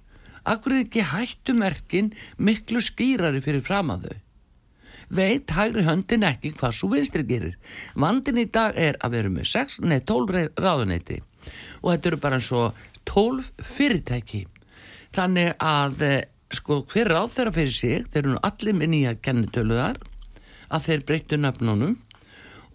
Akkur 0.46 0.78
ekki 0.80 1.04
hættumerkin 1.06 2.14
miklu 2.38 2.80
skýrari 2.82 3.42
fyrir 3.44 3.64
fram 3.66 3.92
að 3.94 4.08
þau? 4.08 4.22
Veit 5.16 5.52
hægri 5.54 5.84
höndin 5.86 6.26
ekki 6.26 6.50
hvað 6.56 6.72
svo 6.74 6.88
vinstri 6.90 7.22
gerir. 7.28 7.54
Vandin 7.94 8.40
í 8.42 8.46
dag 8.50 8.74
er 8.74 8.96
að 8.98 9.12
við 9.12 9.20
erum 9.20 9.36
með 9.38 9.48
6, 9.52 9.80
nei 9.86 10.00
12 10.02 10.48
ráðuneyti 10.58 11.20
og 11.86 11.92
þetta 11.92 12.10
eru 12.10 12.18
bara 12.22 12.40
eins 12.40 12.50
og 12.50 12.80
12 13.06 13.52
fyrirtæki. 13.62 14.42
Þannig 15.14 15.52
að 15.62 16.02
eh, 16.02 16.18
sko 16.50 16.80
hver 16.90 17.12
ráð 17.14 17.30
þeirra 17.36 17.54
fyrir 17.54 17.74
sig, 17.76 18.08
þeir 18.10 18.24
eru 18.24 18.42
allir 18.48 18.76
með 18.76 18.92
nýja 18.92 19.14
kennitöluðar 19.22 20.00
að 20.66 20.86
þeir 20.88 21.04
breyttu 21.06 21.38
nöfnunum. 21.38 21.94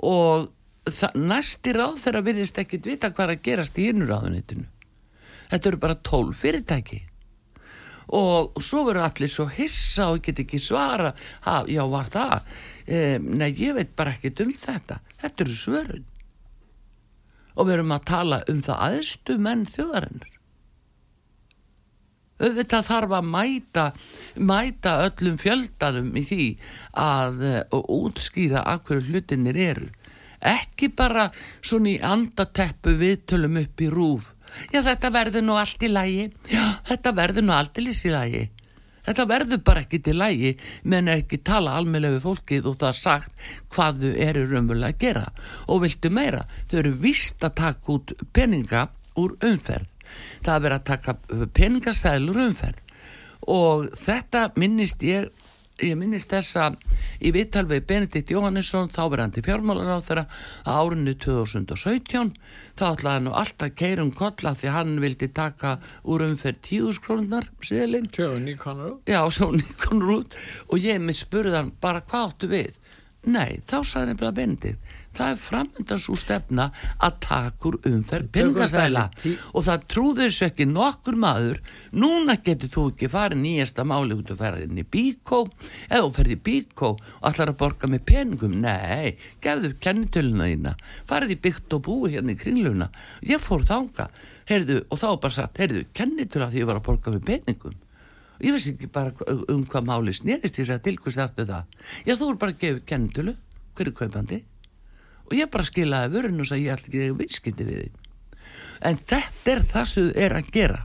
Og 0.08 0.48
næsti 1.20 1.76
ráð 1.76 2.00
þeirra 2.06 2.24
virðist 2.26 2.60
ekkit 2.64 2.88
vita 2.88 3.12
hvað 3.12 3.36
að 3.36 3.44
gerast 3.50 3.80
í 3.84 3.90
innu 3.92 4.08
ráðuneytinu. 4.08 4.68
Þetta 5.52 5.70
eru 5.70 5.82
bara 5.84 6.00
12 6.00 6.38
fyrirtæki. 6.40 7.02
Og 8.16 8.64
svo 8.64 8.86
verður 8.88 9.10
allir 9.10 9.32
svo 9.32 9.46
hissa 9.52 10.10
og 10.12 10.24
get 10.24 10.40
ekki 10.44 10.60
svara 10.60 11.12
ha, 11.46 11.62
já 11.68 11.84
var 11.88 12.10
það? 12.12 12.50
E, 12.88 13.20
nei 13.20 13.52
ég 13.56 13.76
veit 13.76 13.92
bara 13.96 14.16
ekkit 14.16 14.42
um 14.44 14.56
þetta. 14.56 14.98
Þetta 15.22 15.46
eru 15.46 15.60
svörun 15.60 16.08
og 17.56 17.68
við 17.68 17.78
erum 17.78 17.96
að 17.96 18.06
tala 18.12 18.42
um 18.52 18.62
það 18.66 18.84
aðstu 18.88 19.38
menn 19.42 19.66
þjóðarinnar. 19.70 20.36
Auðvitað 22.42 22.86
þarf 22.88 23.12
að 23.14 23.28
mæta 23.30 23.88
mæta 24.52 24.94
öllum 25.06 25.36
fjöldanum 25.42 26.14
í 26.18 26.24
því 26.26 26.46
að 26.98 27.44
og 27.78 27.90
útskýra 27.98 28.64
af 28.66 28.88
hverju 28.88 29.12
hlutinir 29.12 29.60
eru. 29.62 29.90
Ekki 30.42 30.90
bara 30.98 31.28
svona 31.62 31.92
í 31.92 32.00
andateppu 32.02 32.96
viðtölum 32.98 33.60
upp 33.62 33.84
í 33.86 33.92
rúð 33.94 34.32
já 34.72 34.82
þetta 34.86 35.12
verður 35.14 35.46
nú 35.46 35.58
allt 35.60 35.84
í 35.86 35.90
lægi 35.92 36.26
já 36.52 36.64
þetta 36.88 37.14
verður 37.18 37.48
nú 37.48 37.56
allt 37.56 37.80
í 37.80 37.86
lægi 37.86 38.44
þetta 39.06 39.28
verður 39.30 39.64
bara 39.68 39.84
ekki 39.86 40.02
til 40.06 40.18
lægi 40.20 40.52
menn 40.92 41.12
ekki 41.12 41.42
tala 41.48 41.76
almeinlega 41.80 42.18
við 42.18 42.26
fólkið 42.28 42.70
og 42.72 42.80
það 42.82 43.00
sagt 43.00 43.48
hvað 43.74 44.04
þau 44.04 44.12
eru 44.28 44.48
raunverulega 44.50 44.96
að 44.96 45.02
gera. 45.06 45.26
Og 45.68 45.84
viltu 45.86 46.14
meira? 46.14 46.46
Þau 46.72 46.78
eru 46.84 46.94
vist 47.06 47.46
að 47.46 47.58
taka 47.62 47.96
út 47.96 48.16
peninga 48.34 48.88
úr 49.22 49.38
umferð. 49.46 49.88
Það 50.44 50.56
er 50.56 50.66
verið 50.66 50.80
að 50.80 50.90
taka 50.90 51.48
peningastæðlur 51.58 52.42
umferð. 52.48 52.82
Og 53.52 53.88
þetta 53.98 54.50
minnist 54.60 55.04
ég 55.06 55.32
ég 55.86 55.98
minnist 55.98 56.32
þessa 56.32 56.72
í 57.22 57.32
vittalvegi 57.34 57.86
Benedikt 57.90 58.32
Jóhannesson 58.34 58.92
þáverandi 58.94 59.44
fjármálar 59.46 59.98
á 59.98 60.00
þeirra 60.06 60.26
árunni 60.70 61.16
2017 61.18 62.34
þá 62.78 62.86
ætlaði 62.92 63.16
hann 63.18 63.30
alltaf 63.42 63.74
keirum 63.80 64.14
kolla 64.18 64.54
því 64.58 64.74
hann 64.76 64.94
vildi 65.04 65.32
taka 65.34 65.78
úr 66.06 66.26
umferð 66.28 66.62
tíðuskrónunar 66.70 67.50
síðan 67.66 68.10
og 70.70 70.78
ég 70.80 71.02
minn 71.02 71.18
spurði 71.18 71.58
hann 71.58 71.74
bara 71.82 72.04
hvað 72.06 72.28
áttu 72.30 72.52
við? 72.52 72.82
Nei, 73.22 73.62
þá 73.70 73.78
sagði 73.86 74.14
hann 74.14 74.22
bara 74.22 74.38
Benedikt 74.38 75.01
það 75.18 75.34
er 75.34 75.40
framöndan 75.42 76.02
svo 76.02 76.16
stefna 76.20 76.68
að 77.04 77.18
takur 77.26 77.78
umferð 77.88 78.30
peningastæla 78.36 79.04
og 79.52 79.66
það 79.68 79.86
trúður 79.92 80.30
þessu 80.30 80.48
ekki 80.48 80.68
nokkur 80.70 81.18
maður. 81.20 81.60
Núna 81.92 82.38
getur 82.46 82.72
þú 82.72 82.86
ekki 82.94 83.12
farið 83.12 83.42
nýjasta 83.44 83.86
máli 83.88 84.16
út 84.16 84.32
að 84.32 84.42
ferða 84.46 84.66
inn 84.68 84.82
í 84.82 84.88
bíkó. 84.96 85.44
Eða 85.90 86.06
þú 86.06 86.12
ferði 86.18 86.38
í 86.38 86.42
bíkó 86.48 86.92
og 86.96 87.30
ætlar 87.32 87.54
að 87.54 87.60
borga 87.62 87.92
með 87.92 88.06
peningum, 88.12 88.58
nei 88.64 89.18
gefðu 89.44 89.74
kennitöluna 89.84 90.50
þína, 90.52 90.76
farið 91.10 91.36
í 91.36 91.40
byggt 91.46 91.78
og 91.78 91.86
búi 91.88 92.16
hérna 92.16 92.36
í 92.36 92.40
kringluna. 92.40 92.92
Ég 93.28 93.42
fór 93.44 93.66
þánga, 93.68 94.10
heyrðu, 94.50 94.82
og 94.88 95.02
þá 95.02 95.08
bara 95.22 95.38
sagt 95.42 95.62
heyrðu, 95.62 95.86
kennitöla 95.98 96.52
því 96.52 96.64
ég 96.64 96.70
var 96.70 96.80
að 96.80 96.88
borga 96.88 97.16
með 97.16 97.26
peningum. 97.28 97.80
Ég 98.42 98.56
veist 98.56 98.72
ekki 98.72 98.88
bara 98.90 99.12
um 99.54 99.62
hvað 99.70 99.86
máli 99.86 100.14
snýrist 100.18 100.58
ég 100.58 100.72
að 100.74 100.86
tilkvæmst 100.88 101.22
aftur 101.22 101.46
það? 101.46 101.76
Já 102.08 102.16
þú 102.18 102.30
er 102.32 102.40
bara 102.42 102.56
að 102.56 102.64
gefa 102.64 102.86
kennitölu 102.90 103.36
hverju 103.78 103.94
kaupandi 104.00 104.40
og 105.28 105.36
ég 105.38 105.52
bara 105.52 105.68
skilaði 105.68 106.14
vörun 106.16 106.44
og 106.44 106.50
sagði 106.50 106.68
ég 106.68 106.78
ætla 106.78 106.92
ekki 106.92 107.04
að 107.08 107.20
viðskipti 107.22 107.68
við 107.68 107.82
því 107.82 107.90
en 108.90 109.02
þetta 109.12 109.54
er 109.54 109.66
það 109.74 109.92
sem 109.92 110.08
þau 110.08 110.24
er 110.26 110.38
að 110.38 110.52
gera 110.56 110.80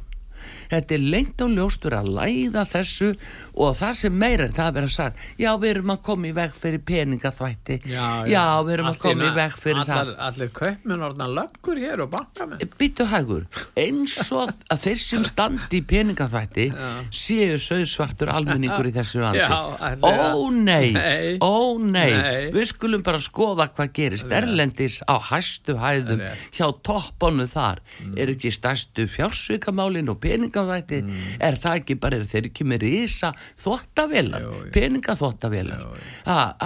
þetta 0.70 0.96
er 0.96 1.04
lengt 1.14 1.42
og 1.44 1.52
ljóstur 1.56 1.96
að 1.96 2.12
læða 2.16 2.64
þessu 2.70 3.12
og 3.56 3.76
það 3.78 3.92
sem 4.00 4.16
meira 4.20 4.46
er 4.46 4.54
það 4.56 4.66
að 4.70 4.76
vera 4.76 4.92
sagt 4.92 5.20
já 5.40 5.50
við 5.60 5.70
erum 5.70 5.92
að 5.94 6.00
koma 6.06 6.28
í 6.28 6.32
veg 6.36 6.56
fyrir 6.56 6.82
peningaþvætti. 6.86 7.78
Já, 7.88 8.06
já. 8.26 8.34
já 8.34 8.44
við 8.66 8.72
erum 8.76 8.90
að 8.90 8.98
koma 9.04 9.26
í 9.26 9.32
veg 9.36 9.56
fyrir 9.60 9.80
allar, 9.82 10.10
það. 10.10 10.24
allir 10.28 10.52
kaupmenn 10.60 11.06
orðna 11.08 11.28
löggur 11.38 11.80
hér 11.80 12.04
og 12.04 12.10
bankamenn 12.12 12.64
eh, 12.64 12.72
býtu 12.80 13.06
hægur. 13.10 13.46
Eins 13.80 14.16
og 14.36 14.52
að 14.72 14.82
þeir 14.86 15.00
sem 15.02 15.26
standi 15.26 15.80
í 15.80 15.84
peningaþvætti 15.88 16.68
séu 17.14 17.56
söðsvartur 17.62 18.32
almenningur 18.34 18.90
í 18.90 18.94
þessu 18.96 19.22
vandi 19.24 19.44
ó 19.46 20.50
nei, 20.52 20.92
nei, 20.96 21.36
ó 21.40 21.76
nei. 21.80 22.12
nei. 22.12 22.50
Við 22.54 22.70
skulum 22.72 23.04
bara 23.06 23.20
skoða 23.22 23.68
hvað 23.72 23.92
gerist 23.96 24.32
erlendis 24.32 25.00
á 25.08 25.16
hæstu 25.30 25.78
hæðum 25.80 26.22
hjá 26.54 26.66
topponu 26.86 27.46
þar. 27.50 27.82
Mm. 27.96 28.16
eru 28.20 28.34
ekki 28.36 28.50
stærstu 28.52 29.06
fjársvíkamálin 29.10 30.10
og 30.12 30.18
peningaþvætti 30.22 30.35
mm. 31.06 31.40
er 31.48 31.58
það 31.62 31.80
ekki 31.80 31.98
bara, 32.02 32.20
þeir 32.24 32.50
ekki 32.50 32.68
með 32.68 32.86
risa 32.86 33.32
þottavelar, 33.62 34.46
peningaþottavelar 34.74 35.86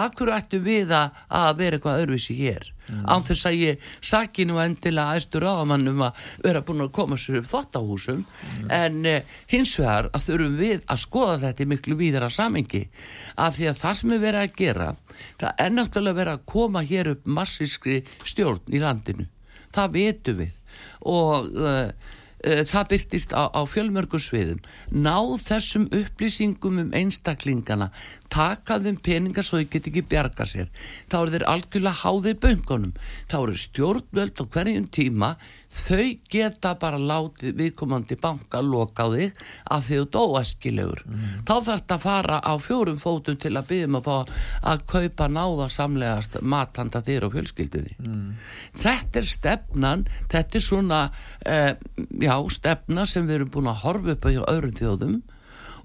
akkur 0.04 0.34
ættu 0.34 0.60
við 0.64 0.92
að 0.96 1.56
vera 1.60 1.78
eitthvað 1.78 2.04
öðruvísi 2.04 2.38
hér? 2.40 2.72
Mm. 2.90 3.04
ánþess 3.06 3.46
að 3.46 3.56
ég 3.60 3.82
saki 4.02 4.44
nú 4.48 4.56
endilega 4.58 5.14
aðstur 5.14 5.44
á 5.46 5.52
að 5.52 5.68
mann 5.70 5.90
um 5.92 6.00
að 6.08 6.22
vera 6.42 6.62
búin 6.66 6.82
að 6.82 6.88
koma 6.96 7.18
sér 7.20 7.38
upp 7.38 7.46
þottahúsum 7.46 8.24
mm. 8.24 8.64
en 8.74 8.96
eh, 9.06 9.36
hins 9.52 9.76
vegar 9.78 10.08
að 10.10 10.24
þurfum 10.26 10.56
við 10.58 10.80
að 10.90 11.02
skoða 11.04 11.36
þetta 11.44 11.62
í 11.62 11.68
miklu 11.70 11.98
víðara 12.00 12.30
samengi 12.34 12.80
af 13.38 13.60
því 13.60 13.68
að 13.70 13.78
það 13.84 13.98
sem 14.00 14.16
er 14.16 14.24
verið 14.24 14.42
að 14.42 14.56
gera 14.58 14.88
það 15.40 15.62
er 15.64 15.74
náttúrulega 15.76 16.18
verið 16.20 16.36
að 16.36 16.46
koma 16.54 16.82
hér 16.86 17.12
upp 17.14 17.28
massískri 17.38 18.00
stjórn 18.26 18.74
í 18.74 18.82
landinu. 18.82 19.26
Það 19.74 19.94
vetum 19.96 20.40
við. 20.40 20.56
Og 21.10 21.50
uh, 21.54 22.16
það 22.40 22.88
byrtist 22.92 23.34
á, 23.36 23.52
á 23.52 23.60
fjölmörgur 23.68 24.22
sviðum. 24.22 24.60
Ná 24.90 25.16
þessum 25.44 25.88
upplýsingum 25.92 26.80
um 26.84 26.92
einstaklingana 26.96 27.90
taka 28.32 28.78
þeim 28.80 28.98
peningar 29.04 29.44
svo 29.46 29.60
þau 29.60 29.70
get 29.72 29.88
ekki 29.90 30.04
bjarga 30.08 30.46
sér. 30.48 30.70
Þá 31.10 31.16
eru 31.20 31.34
þeir 31.34 31.46
algjörlega 31.52 32.00
háðið 32.04 32.38
böngunum 32.44 32.94
þá 33.30 33.36
eru 33.42 33.56
stjórnvöld 33.64 34.40
á 34.40 34.44
hverjum 34.56 34.88
tíma 34.94 35.34
þau 35.70 36.18
geta 36.30 36.72
bara 36.80 36.98
látið 36.98 37.54
viðkomandi 37.60 38.16
banka 38.20 38.60
loka 38.64 39.06
þig 39.12 39.38
því 39.70 40.00
þú 40.00 40.06
dóaskilegur 40.16 41.02
mm. 41.06 41.26
þá 41.46 41.52
þarf 41.54 41.68
þetta 41.70 41.96
að 41.96 42.04
fara 42.04 42.40
á 42.42 42.52
fjórum 42.58 42.98
fótum 43.00 43.38
til 43.40 43.54
að 43.54 43.68
byggjum 43.70 43.98
að 44.00 44.08
fá 44.08 44.34
að 44.72 44.84
kaupa 44.90 45.28
náða 45.30 45.68
samlegast 45.70 46.38
matanda 46.42 47.02
þér 47.06 47.28
og 47.28 47.36
fjölskyldunni 47.36 47.96
mm. 48.02 48.28
þetta 48.82 49.22
er 49.22 49.30
stefnan 49.30 50.06
þetta 50.32 50.58
er 50.58 50.66
svona 50.66 51.02
eh, 51.46 51.74
já, 52.18 52.34
stefna 52.50 53.06
sem 53.06 53.28
við 53.28 53.40
erum 53.40 53.54
búin 53.54 53.70
að 53.70 53.84
horfa 53.84 54.16
upp 54.16 54.26
á 54.26 54.30
öðrum 54.50 54.78
þjóðum 54.80 55.20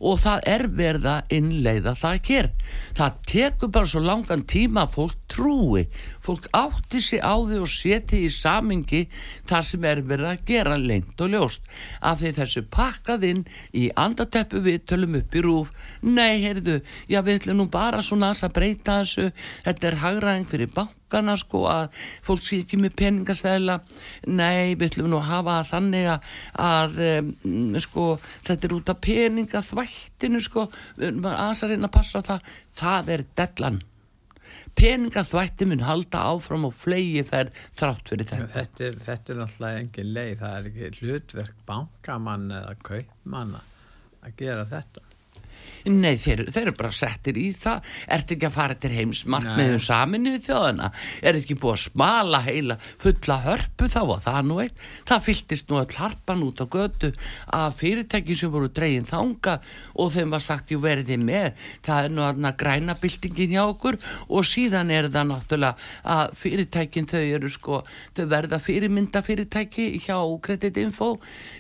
og 0.06 0.20
það 0.20 0.48
er 0.52 0.66
verða 0.76 1.16
innleiða 1.34 1.96
það 2.00 2.18
ekki 2.20 2.38
er 2.42 2.50
það 2.98 3.20
tekur 3.32 3.72
bara 3.78 3.92
svo 3.92 4.02
langan 4.04 4.46
tíma 4.50 4.88
fólk 4.92 5.22
trúi. 5.28 5.86
Fólk 6.26 6.48
átti 6.54 7.02
sig 7.02 7.22
á 7.22 7.38
því 7.38 7.60
og 7.62 7.70
seti 7.70 8.24
í 8.26 8.32
samingi 8.34 9.06
það 9.48 9.66
sem 9.70 9.86
er 9.86 10.02
verið 10.06 10.30
að 10.32 10.44
gera 10.50 10.78
lengt 10.82 11.22
og 11.22 11.32
ljóst. 11.34 11.66
Af 12.02 12.22
því 12.22 12.34
þessu 12.40 12.64
pakkað 12.74 13.26
inn 13.30 13.44
í 13.74 13.88
andateppu 13.94 14.62
við 14.66 14.84
tölum 14.90 15.18
upp 15.20 15.36
í 15.36 15.44
rúf. 15.46 15.72
Nei, 16.02 16.42
heyrðu, 16.44 16.80
já 17.12 17.22
við 17.26 17.42
ætlum 17.42 17.62
nú 17.62 17.68
bara 17.72 18.02
svona 18.06 18.34
að 18.34 18.56
breyta 18.58 19.00
þessu. 19.02 19.32
Þetta 19.66 19.90
er 19.90 20.00
hagraðing 20.04 20.50
fyrir 20.50 20.74
bankana 20.76 21.38
sko 21.40 21.66
að 21.70 22.04
fólk 22.26 22.46
sé 22.46 22.62
ekki 22.64 22.82
með 22.82 22.98
peningastæla. 23.02 23.80
Nei, 24.28 24.76
við 24.76 24.88
ætlum 24.92 25.12
nú 25.14 25.22
að 25.22 25.30
hafa 25.32 25.58
þannig 25.72 26.12
að, 26.12 27.02
um, 27.10 27.34
sko, 27.82 28.08
þetta 28.46 28.70
er 28.70 28.78
út 28.78 28.94
af 28.94 29.02
peningaþvættinu 29.06 30.42
sko, 30.44 30.70
við 30.98 31.12
erum 31.12 31.30
að 31.34 31.68
reyna 31.70 31.90
að 31.90 31.98
passa 32.00 32.26
það. 32.26 32.56
Það 32.76 33.14
er 33.16 33.30
dellan 33.38 33.84
peningaþvætti 34.80 35.68
mun 35.70 35.84
halda 35.86 36.24
áfram 36.34 36.68
og 36.68 36.76
flegi 36.78 37.24
færð 37.28 37.54
þrátt 37.80 38.12
fyrir 38.12 38.30
þetta. 38.32 38.50
Þetta 38.56 38.88
er, 38.90 39.00
þetta 39.06 39.34
er 39.34 39.42
náttúrulega 39.42 39.84
engin 39.84 40.14
leið, 40.18 40.36
það 40.42 40.58
er 40.60 40.70
ekki 40.72 40.92
hlutverk 41.00 41.64
bankamann 41.70 42.48
eða 42.60 42.76
kaupmann 42.90 43.58
að 43.60 44.38
gera 44.42 44.68
þetta. 44.70 45.05
Nei, 45.86 46.16
þeir, 46.18 46.48
þeir 46.50 46.64
eru 46.64 46.76
bara 46.80 46.92
settir 46.96 47.38
í 47.38 47.50
það. 47.58 47.90
Ertu 48.16 48.36
ekki 48.36 48.48
að 48.50 48.56
fara 48.56 48.78
til 48.82 48.92
heimsmark 48.96 49.52
með 49.58 49.76
saminuð 49.86 50.40
þjóðana 50.48 50.90
Er 51.22 51.38
ekki 51.38 51.58
búið 51.60 51.76
að 51.76 51.82
smala 51.86 52.42
heila 52.46 52.78
fulla 53.02 53.38
hörpu 53.44 53.90
þá? 53.92 54.00
Og 54.06 54.24
það 54.26 54.40
nú 54.50 54.60
eitt. 54.64 54.82
Það 55.06 55.26
fylltist 55.28 55.70
nú 55.70 55.80
all 55.82 55.98
harpan 56.00 56.44
út 56.46 56.64
á 56.64 56.66
götu 56.76 57.12
að 57.54 57.78
fyrirtæki 57.82 58.38
sem 58.38 58.54
voru 58.54 58.72
dregin 58.74 59.08
þanga 59.08 59.60
og 60.02 60.12
þeim 60.16 60.34
var 60.36 60.44
sagt 60.46 60.74
jú 60.74 60.82
verði 60.84 61.20
með. 61.22 61.54
Það 61.86 62.10
er 62.10 62.16
nú 62.16 62.26
aðna 62.26 62.54
græna 62.58 62.98
byltingin 63.00 63.56
hjá 63.56 63.64
okkur. 63.68 64.00
Og 64.30 64.48
síðan 64.48 64.94
er 64.94 65.10
það 65.14 65.30
náttúrulega 65.32 65.76
að 66.16 66.36
fyrirtækin 66.40 67.10
þau 67.10 67.22
eru 67.22 67.52
sko 67.52 67.82
þau 68.16 68.26
verða 68.32 68.60
fyrirmynda 68.64 69.22
fyrirtæki 69.26 69.88
hjá 70.04 70.18
kreditinfo 70.46 71.12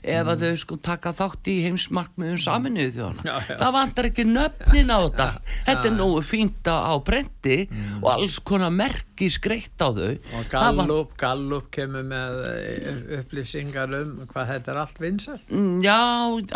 ef 0.01 0.25
að 0.25 0.33
mm. 0.33 0.43
þau 0.43 0.61
sko 0.63 0.79
taka 0.89 1.13
þátt 1.15 1.51
í 1.51 1.57
heimsmark 1.65 2.15
með 2.21 2.37
saminuð 2.45 2.93
þjóðana 2.97 3.35
Það 3.45 3.73
vantar 3.75 4.09
ekki 4.15 4.27
nöfnin 4.31 4.95
á 4.95 4.97
þetta. 5.03 5.27
Þetta 5.67 5.89
er 5.91 5.95
nógu 5.99 6.23
fínt 6.25 6.71
á 6.71 6.95
brendi 7.03 7.59
mm. 7.67 7.99
og 8.01 8.09
alls 8.15 8.39
konar 8.47 8.71
merki 8.73 9.27
skreitt 9.33 9.75
á 9.83 9.91
þau. 9.91 10.15
Og 10.15 10.49
Gallup, 10.49 11.11
var... 11.11 11.19
Gallup 11.19 11.69
kemur 11.75 12.05
með 12.07 12.41
eh, 12.49 13.01
upplýsingar 13.19 13.91
um 13.99 14.13
hvað 14.31 14.51
þetta 14.53 14.71
er 14.73 14.79
allt 14.81 15.01
vinsalt 15.01 15.51
mm, 15.51 15.81
já, 15.85 15.97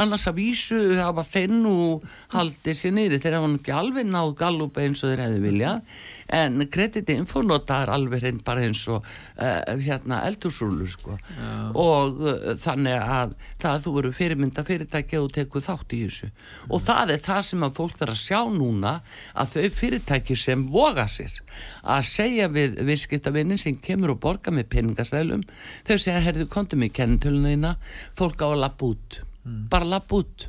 annars 0.02 0.28
að 0.30 0.40
vísu 0.40 0.80
hafa 1.00 1.26
þenn 1.28 1.66
og 1.70 2.08
haldið 2.34 2.80
sér 2.80 2.96
nýri 2.96 3.20
þegar 3.20 3.44
hann 3.44 3.58
ekki 3.60 3.76
alveg 3.76 4.10
náð 4.10 4.36
Gallup 4.40 4.80
eins 4.82 5.04
og 5.04 5.14
þeir 5.14 5.26
hefði 5.26 5.44
viljað 5.44 5.84
en 6.30 6.62
kreditinfo 6.70 7.42
notaður 7.46 7.92
alveg 7.96 8.24
hrein 8.24 8.42
bara 8.46 8.66
eins 8.68 8.82
og 8.92 9.06
uh, 9.06 9.78
hérna 9.82 10.22
eldurssúlu 10.28 10.88
sko 10.90 11.16
Já. 11.18 11.50
og 11.74 12.22
uh, 12.22 12.52
þannig 12.62 12.98
að 13.00 13.36
það 13.62 13.86
þú 13.86 13.94
eru 14.02 14.12
fyrirmynda 14.18 14.66
fyrirtæki 14.68 15.20
og 15.20 15.32
teku 15.36 15.62
þátt 15.66 15.96
í 15.98 16.02
þessu 16.06 16.30
mm. 16.30 16.68
og 16.70 16.84
það 16.86 17.16
er 17.16 17.24
það 17.30 17.42
sem 17.50 17.66
að 17.66 17.80
fólk 17.80 17.98
þarf 18.02 18.16
að 18.16 18.22
sjá 18.24 18.42
núna 18.60 18.94
að 19.34 19.56
þau 19.56 19.80
fyrirtæki 19.80 20.38
sem 20.40 20.68
voga 20.74 21.08
sér 21.10 21.40
að 21.82 22.06
segja 22.10 22.50
við 22.54 22.78
visskiptavinnin 22.90 23.62
sem 23.62 23.80
kemur 23.82 24.16
og 24.16 24.22
borga 24.26 24.54
með 24.54 24.70
peningasælum 24.76 25.48
þau 25.88 25.96
segja 25.98 26.22
herðu 26.24 26.50
kontum 26.52 26.86
í 26.86 26.92
kennintölunina 26.94 27.76
fólk 28.18 28.46
á 28.46 28.48
að 28.52 28.62
lappa 28.66 28.94
út 28.94 29.22
mm. 29.24 29.66
bara 29.74 29.92
lappa 29.98 30.22
út 30.22 30.48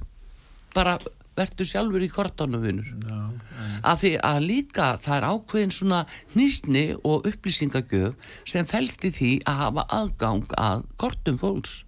bara 0.74 0.98
verður 1.40 1.70
sjálfur 1.70 2.04
í 2.06 2.10
kortónu 2.12 2.60
vinnur 2.62 2.90
no, 3.02 3.20
af 3.82 4.02
því 4.02 4.12
að 4.30 4.40
líka 4.46 4.90
það 5.02 5.16
er 5.16 5.28
ákveðin 5.32 5.74
svona 5.76 6.00
nýstni 6.38 6.84
og 7.00 7.26
upplýsingagjöf 7.30 8.36
sem 8.54 8.68
fælst 8.68 9.08
í 9.08 9.12
því 9.16 9.32
að 9.50 9.62
hafa 9.64 9.86
aðgang 10.00 10.54
að 10.60 10.86
kortum 11.00 11.40
fólks. 11.40 11.80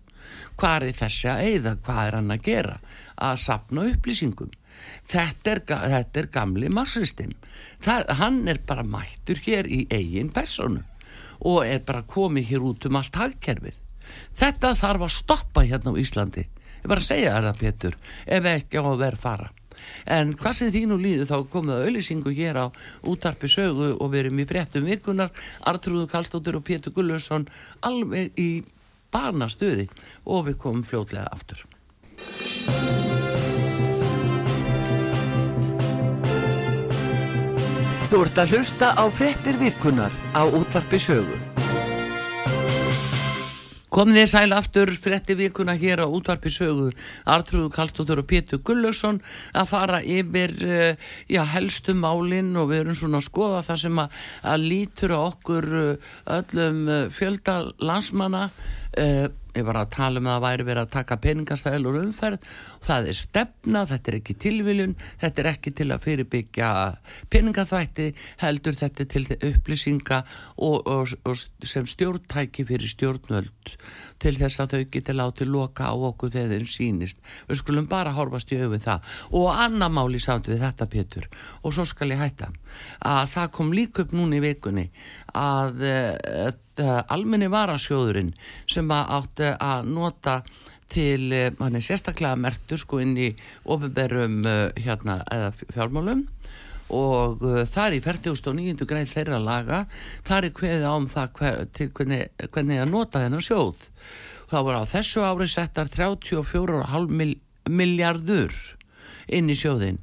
Hvað 0.57 0.89
er 0.89 0.99
þessi 0.99 1.29
að 1.29 1.47
eigða, 1.47 1.77
hvað 1.87 2.03
er 2.07 2.17
hann 2.19 2.35
að 2.35 2.45
gera? 2.47 2.77
Að 3.23 3.41
sapna 3.45 3.87
upplýsingum. 3.91 4.53
Þetta 5.11 5.53
er, 5.53 5.61
þetta 5.67 6.21
er 6.23 6.29
gamli 6.33 6.71
massistim 6.73 7.35
hann 7.87 8.49
er 8.49 8.59
bara 8.67 8.83
mættur 8.83 9.39
hér 9.43 9.67
í 9.67 9.87
eigin 9.91 10.31
personu 10.31 10.83
og 11.41 11.67
er 11.67 11.81
bara 11.83 12.03
komið 12.03 12.47
hér 12.53 12.63
út 12.63 12.87
um 12.87 12.97
allt 12.97 13.17
hagkerfið. 13.17 13.75
Þetta 14.37 14.75
þarf 14.79 15.03
að 15.03 15.17
stoppa 15.17 15.65
hérna 15.67 15.91
á 15.91 15.99
Íslandi 15.99 16.47
ég 16.83 16.91
var 16.91 17.01
að 17.01 17.09
segja 17.09 17.35
það 17.39 17.59
Pétur 17.61 17.99
ef 18.27 18.49
ekki 18.53 18.83
á 18.83 18.85
að 18.85 19.03
vera 19.05 19.21
fara. 19.21 19.51
En 20.07 20.33
hvað 20.39 20.57
sem 20.59 20.73
þínu 20.75 20.99
líðu 21.01 21.27
þá 21.31 21.37
komið 21.51 21.87
auðlýsingu 21.87 22.35
hér 22.37 22.59
á 22.59 22.67
útarpi 23.09 23.51
sögu 23.51 23.93
og 23.97 24.13
við 24.13 24.27
erum 24.27 24.43
í 24.43 24.47
fréttum 24.49 24.87
vikunar 24.87 25.33
Artrúðu 25.67 26.09
Kallstóttur 26.11 26.59
og 26.59 26.67
Pétur 26.67 26.95
Gullursson 26.95 27.49
alveg 27.87 28.39
í 28.39 28.65
barnastöði 29.13 29.89
og 30.25 30.49
við 30.49 30.59
komum 30.63 30.87
fljótlega 30.87 31.29
aftur. 31.33 31.65
Þú 38.13 38.19
ert 38.27 38.43
að 38.43 38.51
hlusta 38.53 38.93
á 38.93 39.05
fréttir 39.09 39.57
vikunar 39.57 40.13
á 40.37 40.45
útvarpi 40.45 41.01
sögu 41.01 41.39
Komið 43.93 44.23
þér 44.23 44.29
sæl 44.31 44.55
aftur 44.57 44.91
frétti 45.05 45.35
vikuna 45.37 45.75
hér 45.77 46.01
á 46.01 46.09
útvarpi 46.09 46.49
sögu. 46.49 46.87
Artrúðu 47.29 47.69
Kallstóttur 47.75 48.23
og 48.23 48.29
Pétur 48.31 48.63
Gullarsson 48.65 49.19
að 49.53 49.69
fara 49.69 49.99
yfir 50.01 50.55
uh, 50.65 51.11
já, 51.29 51.43
helstu 51.53 51.93
málinn 51.93 52.55
og 52.57 52.71
við 52.71 52.87
erum 52.87 52.97
svona 52.97 53.21
að 53.21 53.27
skoða 53.29 53.61
það 53.67 53.83
sem 53.83 54.01
að, 54.01 54.23
að 54.55 54.65
lítur 54.73 55.13
á 55.13 55.21
okkur 55.21 55.69
uh, 55.83 56.15
öllum 56.39 56.81
uh, 56.89 57.03
fjölda 57.13 57.59
landsmanna 57.85 58.47
ég 59.53 59.67
var 59.67 59.77
að 59.77 59.91
tala 59.93 60.21
um 60.21 60.29
að 60.29 60.37
það 60.37 60.45
væri 60.47 60.67
verið 60.69 60.83
að 60.83 60.93
taka 60.93 61.19
peningastæðilur 61.27 61.99
umferð. 62.01 62.47
Og 62.79 62.87
það 62.87 63.09
er 63.11 63.19
stefna, 63.19 63.83
þetta 63.91 64.11
er 64.11 64.19
ekki 64.19 64.37
tilviljun 64.47 64.95
þetta 65.21 65.43
er 65.43 65.49
ekki 65.53 65.73
til 65.77 65.89
að 65.93 66.07
fyrirbyggja 66.07 66.71
peningaþvætti, 67.33 68.09
heldur 68.43 68.79
þetta 68.79 69.09
til 69.13 69.25
upplýsinga 69.37 70.23
og, 70.57 70.79
og, 70.87 71.15
og 71.29 71.69
sem 71.69 71.89
stjórntæki 71.89 72.67
fyrir 72.69 72.93
stjórnvöld 72.95 73.77
til 74.23 74.35
þess 74.39 74.63
að 74.63 74.75
þau 74.77 74.83
geti 74.95 75.15
látið 75.17 75.51
loka 75.51 75.91
á 75.91 75.95
okkur 75.95 76.31
þegar 76.33 76.53
þeim 76.55 76.69
sínist 76.71 77.23
við 77.49 77.59
skulum 77.59 77.89
bara 77.91 78.15
horfast 78.15 78.53
í 78.55 78.61
auðvið 78.61 78.85
það. 78.87 79.15
Og 79.35 79.49
annar 79.53 79.93
máli 79.93 80.21
samt 80.23 80.51
við 80.51 80.63
þetta 80.63 80.89
Pétur 80.93 81.29
og 81.63 81.75
svo 81.75 81.87
skal 81.89 82.13
ég 82.15 82.23
hætta. 82.23 82.53
Að 83.05 83.25
það 83.35 83.55
kom 83.59 83.73
líka 83.75 84.05
upp 84.05 84.15
núna 84.17 84.39
í 84.39 84.45
vikunni 84.45 84.89
að, 85.35 85.83
að, 85.83 86.47
að 86.47 86.61
almenni 86.81 87.51
varasjóðurinn 87.53 88.33
sem 88.71 88.91
átti 88.93 89.53
að 89.59 89.89
nota 89.93 90.43
til, 90.93 91.33
hann 91.59 91.77
er 91.77 91.85
sérstaklega 91.85 92.37
mertur 92.37 92.81
sko 92.81 93.01
inn 93.03 93.17
í 93.17 93.31
ofinberum 93.65 94.43
hérna 94.77 95.23
eða 95.33 95.53
fjármálum 95.73 96.27
og 96.93 97.41
þar 97.73 97.97
í 97.97 98.03
49. 98.05 98.85
grein 98.89 99.09
þeirra 99.09 99.41
laga 99.41 99.85
þar 100.29 100.49
er 100.49 100.55
hverðið 100.59 100.87
ám 100.91 101.09
það 101.09 101.33
hver, 101.39 101.63
til 101.73 101.89
hvernig, 101.97 102.27
hvernig 102.53 102.83
að 102.83 102.93
nota 102.93 103.23
þennan 103.23 103.47
sjóð 103.47 103.81
þá 104.53 104.59
var 104.67 104.81
á 104.85 104.91
þessu 104.93 105.25
ári 105.25 105.49
settar 105.49 105.89
34,5 105.93 107.73
miljardur 107.73 108.57
inn 109.33 109.49
í 109.49 109.57
sjóðin 109.57 110.03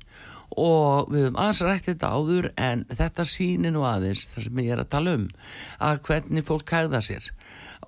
og 0.57 1.11
við 1.13 1.27
höfum 1.27 1.39
aðeins 1.39 1.61
rætt 1.65 1.89
þetta 1.91 2.11
áður 2.15 2.47
en 2.57 2.85
þetta 2.89 3.25
sýnir 3.27 3.73
nú 3.75 3.83
aðeins 3.87 4.27
það 4.31 4.45
sem 4.45 4.61
ég 4.63 4.73
er 4.73 4.83
að 4.83 4.93
tala 4.95 5.15
um 5.19 5.25
að 5.89 5.99
hvernig 6.07 6.47
fólk 6.47 6.73
hægða 6.73 7.01
sér. 7.05 7.27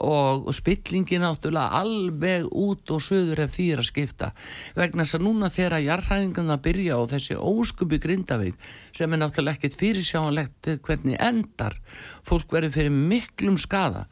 Og, 0.01 0.47
og 0.49 0.55
spillingin 0.55 1.21
náttúrulega 1.21 1.81
alveg 1.81 2.47
út 2.57 2.93
og 2.95 3.03
söður 3.05 3.43
ef 3.43 3.51
því 3.53 3.65
er 3.73 3.81
að 3.83 3.89
skipta. 3.89 4.29
Vegna 4.77 5.05
þess 5.05 5.17
að 5.19 5.25
núna 5.27 5.49
þegar 5.53 5.83
jarðhæningarna 5.85 6.57
byrja 6.63 6.97
og 6.97 7.09
þessi 7.11 7.37
óskupi 7.37 7.99
grindaveik 8.01 8.69
sem 8.97 9.13
er 9.13 9.21
náttúrulega 9.21 9.59
ekkit 9.59 9.77
fyrirsjáanlegt 9.81 10.71
hvernig 10.85 11.19
endar 11.21 11.77
fólk 12.25 12.53
verður 12.53 12.77
fyrir 12.77 12.95
miklum 12.95 13.59
skada 13.61 14.07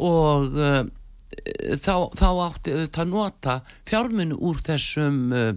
og 0.00 0.56
uh, 0.56 0.82
þá, 1.78 1.94
þá 2.16 2.28
átti 2.46 2.74
þetta 2.74 3.04
að 3.04 3.12
nota 3.12 3.56
fjármunu 3.88 4.38
úr 4.40 4.60
þessum 4.66 5.20
uh, 5.36 5.50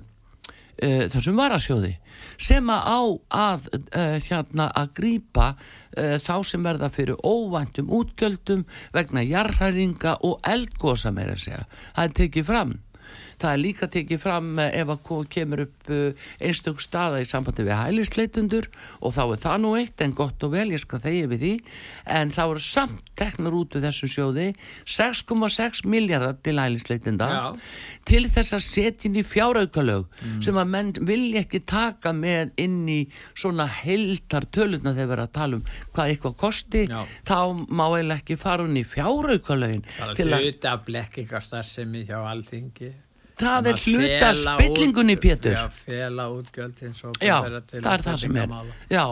uh, 0.84 1.06
þessum 1.14 1.40
varasjóði 1.40 1.96
sem 2.38 2.70
að 2.70 2.88
á 2.88 3.02
að 3.40 3.68
uh, 3.74 4.18
hérna 4.24 4.70
að 4.78 4.94
grýpa 5.00 5.50
uh, 5.54 6.18
þá 6.22 6.36
sem 6.48 6.66
verða 6.66 6.90
fyrir 6.94 7.20
óvæntum 7.24 7.92
útgjöldum 7.94 8.66
vegna 8.96 9.26
jarðhæringa 9.26 10.18
og 10.24 10.40
eldgósa 10.48 11.14
meira 11.16 11.38
segja. 11.38 11.66
Það 11.96 12.10
er 12.10 12.18
tekið 12.22 12.50
fram. 12.50 12.76
Það 13.42 13.50
er 13.52 13.62
líka 13.62 13.90
tekið 13.94 14.22
fram 14.24 14.52
eh, 14.60 14.72
ef 14.82 14.94
að 14.94 15.28
kemur 15.34 15.64
upp 15.66 15.92
uh, 15.94 16.26
einstök 16.44 16.82
staða 16.84 17.22
í 17.24 17.28
sambandi 17.28 17.66
við 17.68 17.80
hælisleitundur 17.80 18.70
og 19.02 19.16
þá 19.16 19.24
er 19.26 19.42
það 19.46 19.58
nú 19.64 19.74
eitt 19.80 20.04
en 20.04 20.16
gott 20.18 20.44
og 20.46 20.54
vel, 20.56 20.68
ég 20.74 20.82
skal 20.84 21.02
þegja 21.04 21.30
við 21.32 21.46
því 21.46 21.54
en 22.18 22.34
það 22.34 22.52
voru 22.54 22.66
samt 22.66 23.12
teknar 23.20 23.58
út 23.58 23.78
úr 23.78 23.84
þessu 23.86 24.10
sjóði 24.12 24.48
6,6 24.90 25.84
miljardar 25.90 26.38
til 26.44 26.58
hælisleitunda 26.60 27.30
Já. 27.30 27.46
til 28.10 28.24
þess 28.32 28.58
að 28.58 28.64
setja 28.66 29.10
inn 29.10 29.20
í 29.20 29.26
fjáraukalög 29.28 30.08
sem 30.44 30.58
að 30.60 30.72
menn 30.74 30.92
vilja 31.08 31.44
ekki 31.44 31.64
taka 31.70 32.14
með 32.16 32.54
inn 32.62 32.82
í 32.90 33.00
svona 33.34 33.68
heldar 33.70 34.48
töluna 34.54 34.94
þegar 34.96 35.12
verið 35.14 35.28
að 35.28 35.34
tala 35.38 35.60
um 35.60 35.66
hvað 35.94 36.14
eitthvað 36.14 36.38
kosti 36.44 36.86
Já. 36.90 37.00
þá 37.28 37.38
má 37.70 37.86
eiginlega 37.88 38.20
ekki 38.22 38.40
fara 38.42 38.68
hún 38.68 38.80
í 38.80 38.86
fjáraukalögin 38.88 39.86
bara 39.98 40.18
til 40.18 40.30
að 40.30 40.48
hluta 40.48 40.76
af 40.76 40.86
blekkingarstarfsemi 40.90 42.06
hjá 42.10 42.20
alþingi 42.22 42.94
það 43.40 43.70
er 43.72 43.80
hluta 43.86 44.34
spillingunni 44.38 45.16
Pétur. 45.22 45.56
Já, 45.56 45.68
fela 45.74 46.28
útgjöld 46.34 46.84
Já, 47.22 47.38
það 47.72 47.94
er 47.94 48.06
það 48.06 48.20
sem 48.22 48.38
er. 48.44 48.54
Já, 48.92 49.06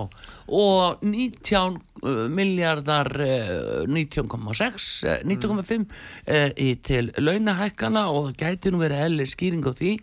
og 0.52 1.04
19 1.06 1.78
uh, 2.04 2.28
miljardar 2.30 3.08
uh, 3.22 3.86
19,6 3.88 4.88
uh, 5.08 5.22
19,5 5.28 5.86
uh, 5.86 6.50
í 6.60 6.74
til 6.84 7.12
launahækkana 7.18 8.08
og 8.12 8.32
það 8.32 8.38
gæti 8.42 8.74
nú 8.74 8.82
verið 8.82 9.06
ellir 9.06 9.32
skýring 9.32 9.64
á 9.64 9.72
því 9.78 9.94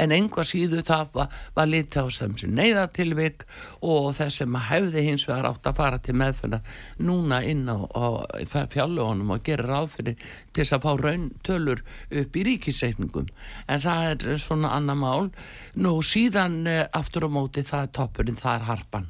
en 0.00 0.14
einhvað 0.16 0.50
síðu 0.52 0.82
það 0.86 1.12
var, 1.18 1.36
var 1.58 1.70
litið 1.70 2.08
á 2.08 2.16
sem 2.18 2.36
sem 2.40 2.54
neyðatilvik 2.56 3.44
og 3.84 4.10
þess 4.18 4.42
sem 4.42 4.58
hefði 4.70 5.04
hins 5.10 5.26
vegar 5.28 5.50
átt 5.52 5.68
að 5.68 5.78
fara 5.82 6.00
til 6.02 6.16
meðfinna 6.18 6.62
núna 7.04 7.42
inn 7.46 7.66
á, 7.68 7.76
á 7.84 8.06
fjárlögunum 8.48 9.34
og 9.36 9.44
gera 9.46 9.68
ráð 9.68 9.98
fyrir 9.98 10.18
til 10.52 10.62
þess 10.62 10.76
að 10.78 10.86
fá 10.86 10.92
rauntölur 11.04 11.84
upp 12.22 12.38
í 12.38 12.46
ríkisreikningum 12.48 13.28
en 13.68 13.84
það 13.84 14.08
er 14.14 14.40
svona 14.40 14.72
annar 14.76 14.98
mál. 14.98 15.30
Nú 15.78 15.98
síðan 16.04 16.64
uh, 16.66 16.82
aftur 16.96 17.28
á 17.28 17.30
móti 17.30 17.64
það 17.66 17.86
er 17.86 17.94
toppurinn, 18.00 18.40
það 18.40 18.58
er 18.58 18.68
harpan. 18.72 19.08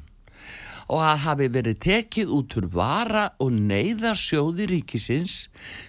Og 0.89 1.03
að 1.05 1.19
hafi 1.21 1.47
verið 1.53 1.75
tekið 1.85 2.31
út 2.33 2.55
úr 2.57 2.65
vara 2.73 3.27
og 3.45 3.51
neyða 3.53 4.15
sjóði 4.17 4.65
ríkisins 4.71 5.35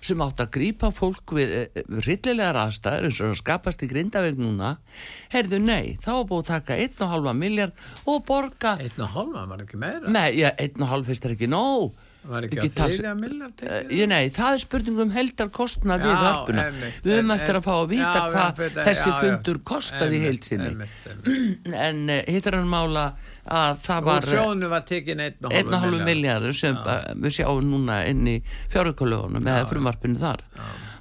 sem 0.05 0.21
átt 0.21 0.43
að 0.45 0.51
grípa 0.59 0.91
fólk 0.93 1.33
við 1.39 1.55
eh, 1.57 1.81
rillilegar 2.05 2.59
aðstæður 2.67 3.09
eins 3.09 3.23
og 3.25 3.39
skapast 3.41 3.81
í 3.81 3.89
grindaveg 3.89 4.37
núna. 4.37 4.75
Heyrðu 5.33 5.63
nei, 5.65 5.97
þá 6.05 6.11
var 6.19 6.29
búið 6.35 6.43
að 6.43 6.53
taka 6.53 6.79
1,5 6.85 7.33
miljard 7.41 7.89
og 8.05 8.21
borga 8.29 8.75
einn 8.77 9.01
og 9.01 9.17
hálfa 9.17 9.47
var 9.55 9.65
ekki 9.65 9.81
meira? 9.81 10.13
Nei, 10.13 10.37
já, 10.37 10.51
1,5 10.53 11.09
finnst 11.09 11.31
er 11.31 11.37
ekki 11.39 11.49
nóg 11.49 11.97
var 12.29 12.47
ekki 12.47 12.59
ekki 12.61 12.71
að 12.71 12.93
þriðja 12.95 13.13
miljard 13.19 13.63
Uh, 13.71 13.93
ég 13.93 14.09
nei, 14.11 14.31
það 14.35 14.55
er 14.57 14.61
spurning 14.63 15.01
um 15.05 15.13
heldar 15.15 15.51
kostnað 15.55 16.05
við 16.05 16.25
einmitt, 16.25 17.01
Við 17.05 17.15
höfum 17.17 17.33
eftir 17.35 17.59
að 17.59 17.67
fá 17.67 17.73
að 17.77 17.89
vita 17.93 18.23
hvað 18.33 18.61
þessi 18.79 19.13
fundur 19.21 19.61
kostaði 19.71 20.21
heilsinni. 20.25 20.89
En 21.87 22.03
uh, 22.09 22.21
hittar 22.29 22.59
hann 22.59 22.71
mála 22.71 23.07
að 23.51 23.81
það 23.87 24.07
var 24.11 24.29
sjónu 24.31 24.71
var 24.71 24.85
tekin 24.89 25.23
einn 25.25 25.49
og 25.49 25.57
1,5 25.61 25.81
hálfa 25.85 26.07
miljardur 26.07 26.57
sem 26.57 26.77
við 27.25 27.37
sjáum 27.39 27.71
núna 27.73 28.03
inn 28.11 28.29
í 28.29 28.37
fjáraukalögunum 28.73 29.49
eða 29.49 29.67
frumarpinu 29.71 30.21
þar. 30.21 30.45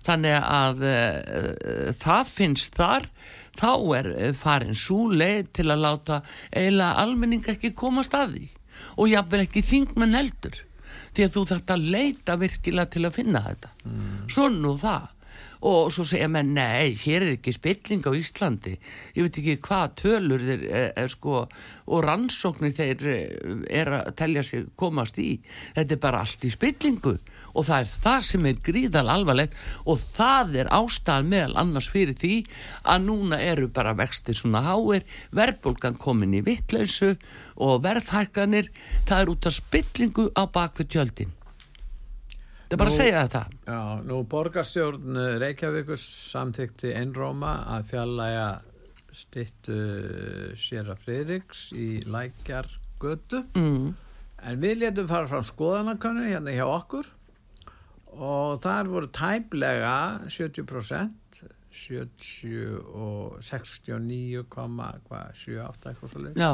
Þannig 0.07 0.37
að 0.39 0.85
það 1.99 2.31
finnst 2.33 2.79
þar. 2.79 3.09
Þá 3.59 3.71
er 3.97 4.09
eh, 4.13 4.31
farin 4.37 4.77
svo 4.77 5.09
leið 5.11 5.51
til 5.59 5.67
að 5.73 5.83
láta 5.83 6.21
eiginlega 6.53 7.03
almenning 7.03 7.45
ekki 7.51 7.73
komast 7.77 8.15
að 8.15 8.37
því. 8.37 8.47
Og 8.99 9.11
jafnvel 9.11 9.43
ekki 9.43 9.63
þingmenn 9.65 10.15
heldur 10.15 10.61
því 11.19 11.27
að 11.27 11.35
þú 11.35 11.45
þarft 11.51 11.71
að 11.75 11.87
leita 11.95 12.35
virkilega 12.39 12.93
til 12.95 13.05
að 13.05 13.15
finna 13.19 13.45
þetta. 13.47 13.71
Svo 14.31 14.49
nú 14.53 14.75
það. 14.79 15.15
Og 15.67 15.89
svo 15.91 16.05
segja 16.07 16.29
menn, 16.31 16.53
nei, 16.55 16.95
hér 16.95 17.25
er 17.25 17.33
ekki 17.33 17.51
spilling 17.51 18.05
á 18.07 18.15
Íslandi, 18.15 18.77
ég 19.11 19.25
veit 19.25 19.39
ekki 19.41 19.57
hvað 19.65 19.95
tölur 19.99 20.45
þeir 20.47 20.63
er, 20.69 20.85
er 20.95 21.11
sko 21.11 21.41
og 21.43 22.05
rannsóknir 22.05 22.71
þeir 22.77 23.03
eh, 23.11 23.65
er 23.81 23.91
að 23.97 24.13
telja 24.21 24.45
sig 24.47 24.69
komast 24.79 25.19
í. 25.19 25.33
Þetta 25.75 25.97
er 25.97 26.01
bara 26.05 26.23
allt 26.23 26.47
í 26.47 26.53
spillingu 26.53 27.17
og 27.53 27.65
það 27.67 27.79
er 27.83 27.93
það 28.05 28.19
sem 28.27 28.45
er 28.49 28.61
gríðal 28.69 29.05
alvarlegt 29.13 29.57
og 29.85 29.99
það 30.01 30.55
er 30.63 30.71
ástæðan 30.75 31.31
meðal 31.33 31.57
annars 31.63 31.89
fyrir 31.93 32.17
því 32.19 32.35
að 32.83 33.03
núna 33.07 33.41
eru 33.41 33.67
bara 33.73 33.95
vextir 33.97 34.37
svona 34.37 34.63
háir, 34.67 35.05
verðbólgan 35.35 35.99
komin 35.99 36.37
í 36.37 36.43
vittlausu 36.45 37.15
og 37.59 37.83
verðhækkanir, 37.83 38.71
það 39.09 39.21
er 39.21 39.33
út 39.33 39.49
af 39.49 39.57
spillingu 39.57 40.29
á 40.35 40.43
bakvið 40.47 40.95
tjöldin. 40.95 41.35
Það 42.69 42.75
er 42.75 42.81
bara 42.83 42.89
Nú- 42.89 42.93
að 42.93 43.01
segja 43.01 43.21
þetta. 43.25 43.43
Já, 43.65 43.81
nú 44.05 44.17
borgarstjórn 44.29 45.21
Reykjavíkur 45.41 45.97
samþykti 45.97 46.93
einróma 46.93 47.53
að 47.75 47.87
fjallæga 47.89 48.49
stittu 49.15 49.79
sér 50.59 50.91
að 50.93 51.01
Friðriks 51.05 51.69
í 51.73 51.87
lækjar 52.05 52.69
götu 53.01 53.43
mm. 53.57 53.87
en 54.45 54.61
við 54.61 54.83
letum 54.83 55.09
fara 55.09 55.29
fram 55.31 55.45
skoðanakannu 55.47 56.27
hérna 56.27 56.53
hjá 56.53 56.65
okkur 56.67 57.09
og 58.17 58.57
þar 58.63 58.87
voru 58.89 59.07
tæplega 59.13 60.25
70% 60.25 61.43
70 61.69 62.81
og 62.97 63.37
69,78 63.45 65.85
eitthvað 65.91 66.09
svo 66.09 66.19
leið 66.23 66.33
já, 66.41 66.53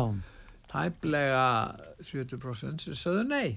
tæplega 0.72 1.46
70% 2.04 2.84
sem 2.84 2.96
sögðu 3.00 3.24
nei. 3.30 3.50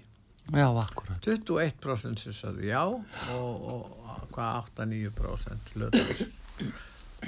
Já, 0.48 0.68
akkurat. 0.80 1.26
21% 1.26 2.16
sem 2.22 2.32
sagði 2.32 2.68
já 2.70 2.84
og, 2.86 3.02
og 3.36 3.80
hvað 4.32 4.50
8-9% 4.78 5.74
hlutur 5.74 6.16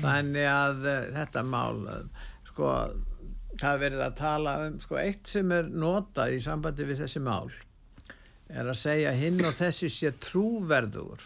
þannig 0.00 0.46
að 0.48 0.76
uh, 0.86 0.92
þetta 1.18 1.40
mál 1.44 1.78
uh, 1.90 2.00
sko 2.46 2.66
það 3.60 3.72
er 3.72 3.78
verið 3.82 4.00
að 4.06 4.14
tala 4.20 4.52
um 4.68 4.76
sko 4.80 4.94
eitt 5.02 5.26
sem 5.28 5.52
er 5.52 5.64
notað 5.68 6.34
í 6.36 6.38
sambandi 6.44 6.84
við 6.88 6.98
þessi 7.04 7.20
mál 7.24 7.50
er 8.54 8.66
að 8.72 8.78
segja 8.80 9.12
hinn 9.14 9.38
og 9.46 9.54
þessi 9.58 9.88
sé 9.92 10.10
trúverður 10.22 11.22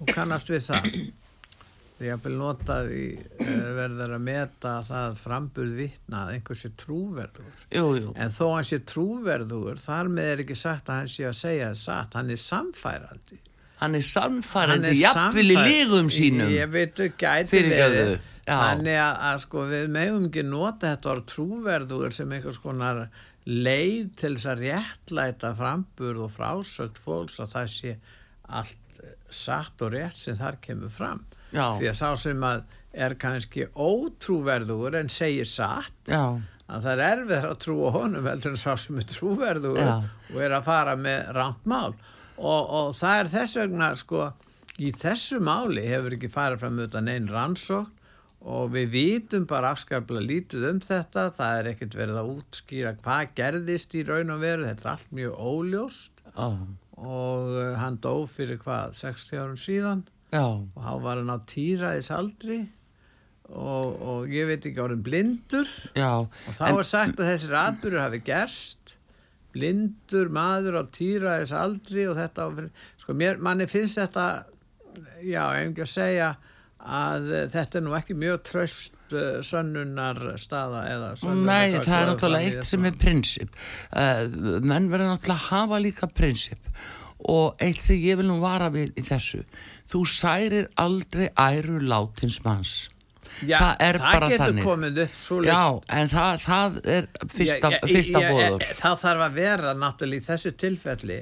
og 0.00 0.08
kannast 0.12 0.50
við 0.52 0.62
það. 0.68 0.86
Því 2.00 2.08
að 2.14 2.22
vel 2.24 2.32
notað 2.40 2.86
í 2.96 3.02
uh, 3.12 3.48
verður 3.76 4.14
að 4.16 4.22
meta 4.24 4.70
það 4.86 5.18
framburð 5.20 5.74
vitna 5.76 6.22
að 6.24 6.30
einhver 6.38 6.56
sé 6.56 6.70
trúverður 6.80 7.50
jú, 7.76 7.82
jú, 7.98 8.14
En 8.16 8.32
þó 8.32 8.46
hann 8.54 8.64
sé 8.70 8.78
trúverður, 8.88 9.76
þar 9.82 10.08
með 10.08 10.30
er 10.32 10.42
ekki 10.46 10.56
sagt 10.56 10.88
að 10.88 11.02
hann 11.02 11.10
sé 11.12 11.26
að 11.28 11.36
segja 11.42 11.68
það 11.74 11.82
satt, 11.82 12.16
hann 12.16 12.32
er 12.32 12.40
samfærandi. 12.40 13.40
hann 13.82 13.98
er 14.00 14.06
samfærandi 14.08 14.88
er 14.94 14.96
jafnvel 15.02 15.44
í 15.52 15.58
lígum 15.60 16.08
sínum. 16.12 16.48
Ég 16.56 16.72
veit 16.72 17.04
ekki, 17.04 17.28
Fyrirgefðu, 17.52 18.00
verið. 18.00 18.26
já. 18.46 18.54
Þannig 18.56 18.98
að, 19.04 19.20
að 19.28 19.38
sko 19.44 19.66
við 19.74 19.86
megum 19.98 20.26
ekki 20.30 20.46
nota 20.48 20.94
þetta 20.94 21.12
orð 21.12 21.26
trúverður 21.34 22.16
sem 22.16 22.32
einhvers 22.38 22.62
konar 22.64 23.04
leið 23.50 24.10
til 24.20 24.32
þess 24.36 24.48
að 24.52 24.62
réttlæta 24.66 25.50
framburð 25.58 26.24
og 26.26 26.32
frásögt 26.34 27.00
fólks 27.02 27.40
að 27.42 27.54
það 27.56 27.70
sé 27.74 27.94
allt 28.60 29.00
satt 29.32 29.82
og 29.86 29.92
rétt 29.94 30.18
sem 30.20 30.36
þar 30.38 30.58
kemur 30.62 30.90
fram. 30.92 31.24
já, 31.54 31.66
Því 31.80 31.88
að 31.90 31.98
sá 31.98 32.08
sem 32.20 32.42
að 32.46 32.62
er 32.92 33.14
kannski 33.22 33.66
ótrúverður 33.78 34.96
en 35.00 35.08
segir 35.12 35.46
satt 35.46 36.10
já, 36.10 36.24
að 36.70 36.86
það 36.86 36.92
er 36.94 37.02
erfið 37.06 37.46
að 37.50 37.58
trúa 37.64 37.92
honum 37.94 38.26
heldur 38.26 38.54
en 38.56 38.60
sá 38.60 38.72
sem 38.78 38.98
er 38.98 39.06
trúverður 39.10 39.78
Já. 39.78 39.92
og 40.34 40.40
er 40.42 40.54
að 40.58 40.66
fara 40.66 40.96
með 40.98 41.30
rámt 41.36 41.64
mál 41.70 41.92
og, 42.40 42.60
og 42.66 42.90
það 42.98 43.20
er 43.22 43.30
þess 43.36 43.56
vegna 43.60 43.88
sko 43.98 44.24
í 44.80 44.90
þessu 44.96 45.38
máli 45.44 45.86
hefur 45.86 46.16
ekki 46.18 46.30
farið 46.34 46.62
fram 46.64 46.82
utan 46.86 47.10
einn 47.14 47.30
rannsókn 47.30 47.94
og 48.40 48.70
við 48.72 48.92
vitum 48.94 49.44
bara 49.48 49.74
afskaplega 49.74 50.24
lítið 50.24 50.66
um 50.70 50.80
þetta. 50.84 51.26
Það 51.36 51.58
er 51.58 51.70
ekkert 51.74 51.96
verið 51.98 52.20
að 52.20 52.32
útskýra 52.36 52.94
hvað 53.02 53.34
gerðist 53.36 53.96
í 53.98 54.04
raun 54.08 54.32
og 54.34 54.42
veru. 54.44 54.66
Þetta 54.68 54.86
er 54.86 54.92
allt 54.94 55.14
mjög 55.18 55.42
óljóst. 55.50 56.24
Já, 56.30 56.48
og 57.00 57.54
uh, 57.56 57.74
hann 57.80 58.00
dó 58.00 58.14
fyrir 58.30 58.60
hvað 58.62 58.96
60 59.00 59.40
árum 59.40 59.60
síðan? 59.60 60.04
Já, 60.30 60.46
og 60.46 60.84
hann 60.84 61.02
var 61.04 61.20
hann 61.20 61.32
á 61.34 61.38
týraðis 61.50 62.12
aldri 62.14 62.60
og, 63.50 63.96
og 63.98 64.30
ég 64.30 64.46
veit 64.46 64.66
ekki 64.68 64.82
orðin 64.82 65.04
blindur. 65.04 65.68
Já. 65.98 66.22
Og 66.22 66.56
þá 66.56 66.64
er 66.70 66.86
sagt 66.86 67.20
að 67.20 67.32
þessir 67.32 67.56
atbyrður 67.58 68.04
hafi 68.04 68.20
gerst, 68.26 68.94
blindur 69.54 70.30
maður 70.32 70.80
á 70.80 70.84
týraðis 70.94 71.54
aldri 71.56 72.06
og 72.06 72.16
þetta, 72.20 72.46
sko 73.02 73.16
mér, 73.18 73.40
manni 73.42 73.66
finnst 73.70 73.98
þetta, 73.98 74.28
já, 75.26 75.42
ef 75.58 75.72
ekki 75.72 75.84
að 75.84 75.92
segja 75.96 76.30
að 76.86 77.28
eh, 77.34 77.44
þetta 77.52 77.80
er 77.80 77.84
nú 77.86 77.96
ekki 77.98 78.16
mjög 78.18 78.38
tröst 78.48 79.12
uh, 79.12 79.40
sönnunar 79.44 80.20
staða 80.40 80.84
eða 80.88 81.10
sönnunar. 81.20 81.50
Nei, 81.50 81.80
það 81.84 81.96
er 81.98 82.08
náttúrulega 82.12 82.52
eitt 82.52 82.70
sem 82.70 82.86
er 82.88 82.96
prinsip 83.00 83.58
uh, 83.92 84.22
menn 84.64 84.88
verður 84.92 85.12
náttúrulega 85.12 85.36
að 85.36 85.48
hafa 85.50 85.82
líka 85.84 86.08
prinsip 86.14 86.72
og 87.30 87.60
eitt 87.60 87.82
sem 87.84 88.00
ég 88.00 88.16
vil 88.20 88.30
nú 88.30 88.38
vara 88.40 88.70
við 88.72 88.94
í 88.96 89.04
þessu 89.04 89.42
þú 89.92 90.06
særir 90.08 90.70
aldrei 90.80 91.28
æru 91.36 91.82
látins 91.84 92.40
manns 92.46 92.78
Já, 93.46 93.56
það 93.60 93.82
er 93.86 93.96
það 94.00 94.14
bara 94.14 94.28
getur 94.30 94.44
þannig. 94.44 94.64
komið 94.66 94.98
upp 95.04 95.12
svo 95.16 95.36
Já, 95.46 95.60
en 95.96 96.10
það, 96.10 96.32
það 96.44 96.78
er 96.96 97.06
fyrsta, 97.30 97.70
fyrsta 97.86 98.22
bóður 98.26 98.64
Það 98.80 98.96
þarf 99.04 99.24
að 99.26 99.36
vera 99.38 99.74
náttúrulega 99.78 100.20
í 100.24 100.26
þessu 100.26 100.52
tilfelli 100.60 101.18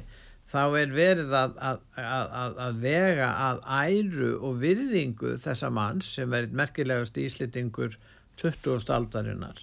þá 0.48 0.60
er 0.80 0.92
verið 0.96 1.32
að, 1.36 1.56
að, 1.60 1.80
að, 2.00 2.60
að 2.66 2.78
vega 2.84 3.30
að 3.46 3.58
æru 3.68 4.30
og 4.48 4.60
virðingu 4.62 5.34
þessa 5.42 5.70
manns 5.74 6.08
sem 6.16 6.30
verið 6.32 6.56
merkilegast 6.56 7.18
íslitingur 7.20 7.98
20. 8.40 8.88
aldarinnar 8.94 9.60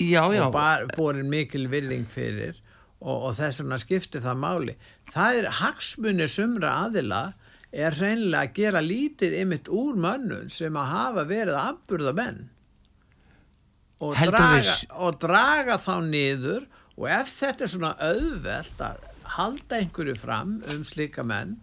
já, 0.00 0.22
já, 0.34 0.44
og 0.48 0.92
borin 0.96 1.30
mikil 1.30 1.68
virðing 1.72 2.08
fyrir 2.10 2.58
og, 3.00 3.30
og 3.30 3.36
þess 3.38 3.62
vegna 3.62 3.78
skiptir 3.80 4.24
það 4.24 4.42
máli. 4.42 4.76
Það 5.08 5.38
er 5.40 5.52
hagsmunni 5.60 6.28
sumra 6.28 6.74
aðila 6.86 7.22
er 7.70 7.94
reynilega 7.96 8.44
að 8.44 8.56
gera 8.58 8.82
lítið 8.84 9.36
ymitt 9.44 9.70
úr 9.72 9.98
mönnum 10.00 10.50
sem 10.52 10.76
að 10.76 10.90
hafa 10.90 11.26
verið 11.30 11.60
afburða 11.60 12.14
menn 12.18 12.40
og 14.00 14.16
og 14.96 15.18
draga 15.20 15.76
þá 15.78 15.94
niður 16.08 16.66
og 16.96 17.06
ef 17.12 17.32
þetta 17.36 17.66
er 17.66 17.72
svona 17.74 17.92
auðvelt 18.00 18.84
að 18.84 19.09
halda 19.36 19.80
einhverju 19.82 20.16
fram 20.20 20.58
um 20.74 20.84
slíka 20.86 21.24
menn 21.26 21.58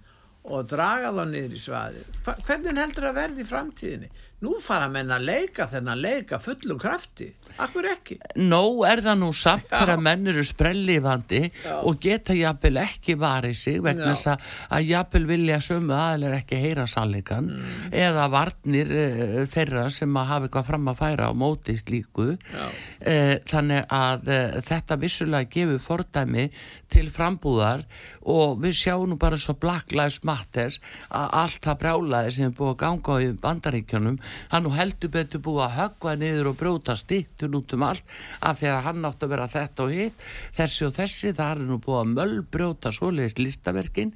og 0.47 0.63
draga 0.71 1.09
þá 1.11 1.23
niður 1.27 1.57
í 1.57 1.59
svaði 1.59 2.05
hvernig 2.47 2.77
heldur 2.79 3.09
það 3.09 3.19
verði 3.21 3.43
í 3.43 3.49
framtíðinni? 3.51 4.09
Nú 4.37 4.51
fara 4.61 4.85
menn 4.93 5.09
að 5.09 5.23
leika 5.25 5.65
þennan 5.65 5.97
leika 5.97 6.37
fullum 6.37 6.77
krafti, 6.77 7.25
akkur 7.57 7.87
ekki? 7.89 8.19
Nó 8.37 8.59
er 8.85 8.99
það 9.01 9.15
nú 9.23 9.29
samt 9.33 9.65
þegar 9.71 9.97
menn 10.05 10.29
eru 10.29 10.43
sprellifandi 10.45 11.39
Já. 11.63 11.71
og 11.81 11.97
geta 12.03 12.35
jafnvel 12.37 12.77
ekki 12.83 13.15
varið 13.17 13.55
sig 13.57 13.79
vegna 13.81 14.11
þess 14.11 14.29
að, 14.35 14.85
jafnvel 14.91 15.23
vilja 15.31 15.57
sömu 15.65 15.95
aðeinar 15.97 16.35
ekki 16.37 16.59
heyra 16.67 16.85
sannleikan 16.91 17.49
Mm. 17.57 17.89
eða 17.97 18.27
varnir 18.29 18.91
uh, 18.93 19.41
þeirra 19.49 19.87
sem 19.97 20.13
að 20.21 20.29
hafa 20.29 20.45
eitthvað 20.47 20.67
fram 20.69 20.91
að 20.91 20.99
færa 21.01 21.31
á 21.31 21.33
móti 21.33 21.77
slíku. 21.81 22.27
Já. 22.37 22.67
uh, 22.67 23.33
þannig 23.49 23.85
að 23.97 24.29
uh, 24.37 24.61
þetta 24.69 24.99
vissulega 25.01 25.49
gefur 25.57 25.81
fordæmi 25.87 26.45
til 26.93 27.07
frambúðar 27.13 27.85
og 28.27 28.57
við 28.63 28.77
sjáum 28.81 29.07
nú 29.11 29.19
bara 29.21 29.39
svo 29.41 29.57
Black 29.59 29.95
Lives 29.95 30.21
Matters 30.27 30.79
að 31.09 31.37
allt 31.43 31.61
það 31.65 31.81
brjálaði 31.83 32.35
sem 32.37 32.49
er 32.49 32.57
búið 32.57 32.73
að 32.73 32.79
ganga 32.83 33.19
í 33.23 33.31
bandaríkjunum 33.43 34.19
hann 34.51 34.67
nú 34.67 34.73
heldur 34.75 35.13
betur 35.13 35.43
búið 35.45 35.65
að 35.67 35.77
höggva 35.81 36.15
niður 36.17 36.51
og 36.51 36.59
brjóta 36.59 36.97
stittun 36.99 37.57
út 37.57 37.77
um 37.77 37.87
allt 37.87 38.17
af 38.41 38.61
því 38.61 38.71
að 38.73 38.83
hann 38.87 39.07
átt 39.07 39.23
að 39.23 39.33
vera 39.35 39.49
þetta 39.51 39.87
og 39.87 39.95
hitt 39.95 40.25
þessi 40.57 40.87
og 40.87 40.95
þessi, 40.97 41.33
það 41.37 41.51
er 41.53 41.63
nú 41.67 41.77
búið 41.83 41.99
að 42.01 42.11
möllbrjóta 42.13 42.91
svoleiðis 42.95 43.37
listaverkin. 43.41 44.13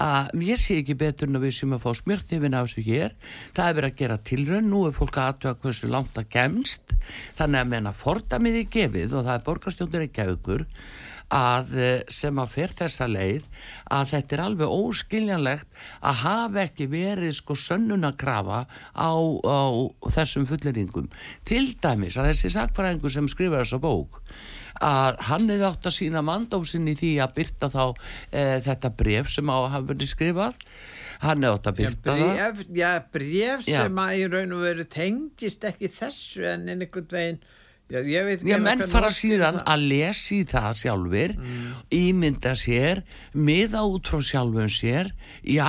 Að 0.00 0.30
ég 0.46 0.60
sé 0.60 0.80
ekki 0.80 0.96
betur 1.00 1.30
en 1.30 1.40
að 1.40 1.46
við 1.46 1.56
sem 1.58 1.76
að 1.76 1.84
fá 1.84 1.90
smjörþifin 2.00 2.56
á 2.56 2.60
þessu 2.62 2.86
hér. 2.86 3.16
Það 3.56 3.68
er 3.68 3.78
verið 3.78 3.92
að 3.92 4.00
gera 4.02 4.18
tilraun, 4.30 4.70
nú 4.70 4.86
er 4.88 4.96
fólk 4.96 5.20
að 5.20 5.30
aðtöða 5.32 5.60
hversu 5.64 5.90
langt 5.90 6.20
að 6.20 6.30
gemst 6.36 6.96
þannig 7.38 7.62
að 7.62 7.70
menna 7.74 7.94
fordamiði 7.96 8.66
gefið 8.72 9.16
og 9.16 9.26
það 9.26 9.36
er 9.36 9.46
borgarstjóndir 9.48 10.06
ekki 10.06 10.24
að 10.24 10.34
ykkur 10.36 10.66
að 11.34 11.74
eh, 11.78 12.02
sem 12.10 12.38
að 12.42 12.54
fer 12.56 12.72
þessa 12.78 13.06
leið 13.10 13.44
að 13.94 14.08
þetta 14.12 14.36
er 14.36 14.44
alveg 14.44 14.72
óskiljanlegt 14.76 15.82
að 16.02 16.22
hafa 16.24 16.64
ekki 16.66 16.88
verið 16.90 17.34
sko 17.38 17.56
sönnunakrafa 17.58 18.64
á, 18.66 19.10
á 19.14 19.60
þessum 20.10 20.48
fulleringum 20.50 21.10
til 21.48 21.68
dæmis 21.82 22.18
að 22.18 22.32
þessi 22.32 22.54
sakfræðingur 22.56 23.14
sem 23.14 23.30
skrifar 23.30 23.62
þessa 23.64 23.82
bók 23.82 24.22
að 24.80 25.18
hann 25.28 25.50
hefði 25.50 25.66
átt 25.68 25.86
að 25.90 25.96
sína 25.96 26.22
mandómsinn 26.24 26.88
í 26.88 26.94
því 26.96 27.10
að 27.20 27.34
byrta 27.36 27.68
þá 27.72 27.82
e, 28.32 28.44
þetta 28.64 28.90
bref 28.96 29.28
sem 29.28 29.50
á 29.52 29.56
að 29.58 29.70
hafa 29.74 29.88
verið 29.90 30.10
skrifað. 30.14 30.60
Hann 31.20 31.44
hefði 31.44 31.50
átt 31.58 31.68
að 31.68 31.74
Já, 31.74 31.80
byrta 31.82 32.14
það. 32.16 32.30
bref, 32.30 32.62
já, 32.80 32.90
bref 33.12 33.66
Já. 33.68 33.76
sem 33.82 34.00
að 34.00 34.14
í 34.16 34.22
raun 34.32 34.54
og 34.56 34.62
veru 34.64 34.86
tengist 34.96 35.66
ekki 35.68 35.90
þessu 35.92 36.46
en 36.54 36.68
einhvern 36.72 37.10
veginn 37.12 37.42
já, 37.90 37.98
ég 38.06 38.24
veit 38.28 38.38
ekki 38.40 38.52
Já, 38.52 38.58
menn 38.62 38.84
fara 38.90 39.10
síðan 39.14 39.58
að 39.66 39.84
lesi 39.90 40.40
það 40.48 40.70
sjálfur, 40.80 41.34
ímynda 42.00 42.54
sér, 42.58 43.02
miða 43.34 43.82
út 43.90 44.08
frá 44.10 44.20
sjálfum 44.30 44.70
sér, 44.72 45.10
já, 45.42 45.68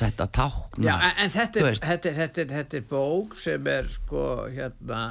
þetta 0.00 0.26
tákna. 0.38 0.84
Já, 0.88 0.94
en, 1.10 1.16
en 1.26 1.34
þetta, 1.36 1.64
er, 1.68 1.80
þetta, 1.84 2.08
er, 2.12 2.18
þetta, 2.22 2.44
er, 2.44 2.52
þetta 2.58 2.80
er 2.80 2.86
bók 2.90 3.36
sem 3.38 3.70
er 3.74 3.90
sko 3.98 4.24
hérna 4.54 5.02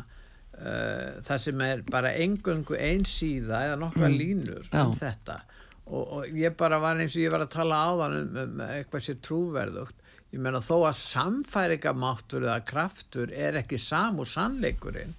uh, 0.58 1.22
það 1.28 1.44
sem 1.46 1.62
er 1.68 1.86
bara 1.94 2.16
engöngu 2.18 2.78
einsíða 2.80 3.64
eða 3.70 3.80
nokkra 3.86 4.10
línur 4.14 4.66
um 4.66 4.74
Mm. 4.74 4.92
Já. 4.98 5.00
þetta 5.04 5.40
og, 5.88 6.04
og 6.18 6.34
ég 6.36 6.56
bara 6.60 6.82
var 6.84 6.98
eins 7.00 7.14
og 7.16 7.22
ég 7.24 7.32
var 7.32 7.46
að 7.46 7.54
tala 7.54 7.78
áðan 7.88 8.16
um, 8.20 8.34
um 8.44 8.62
eitthvað 8.66 9.06
sér 9.06 9.20
trúverðugt 9.24 10.02
ég 10.36 10.42
meina 10.44 10.60
þó 10.60 10.82
að 10.90 10.98
samfæringamáttur 11.00 12.44
eða 12.44 12.58
kraftur 12.68 13.32
er 13.32 13.56
ekki 13.62 13.80
samúr 13.80 14.28
sannleikurinn 14.28 15.14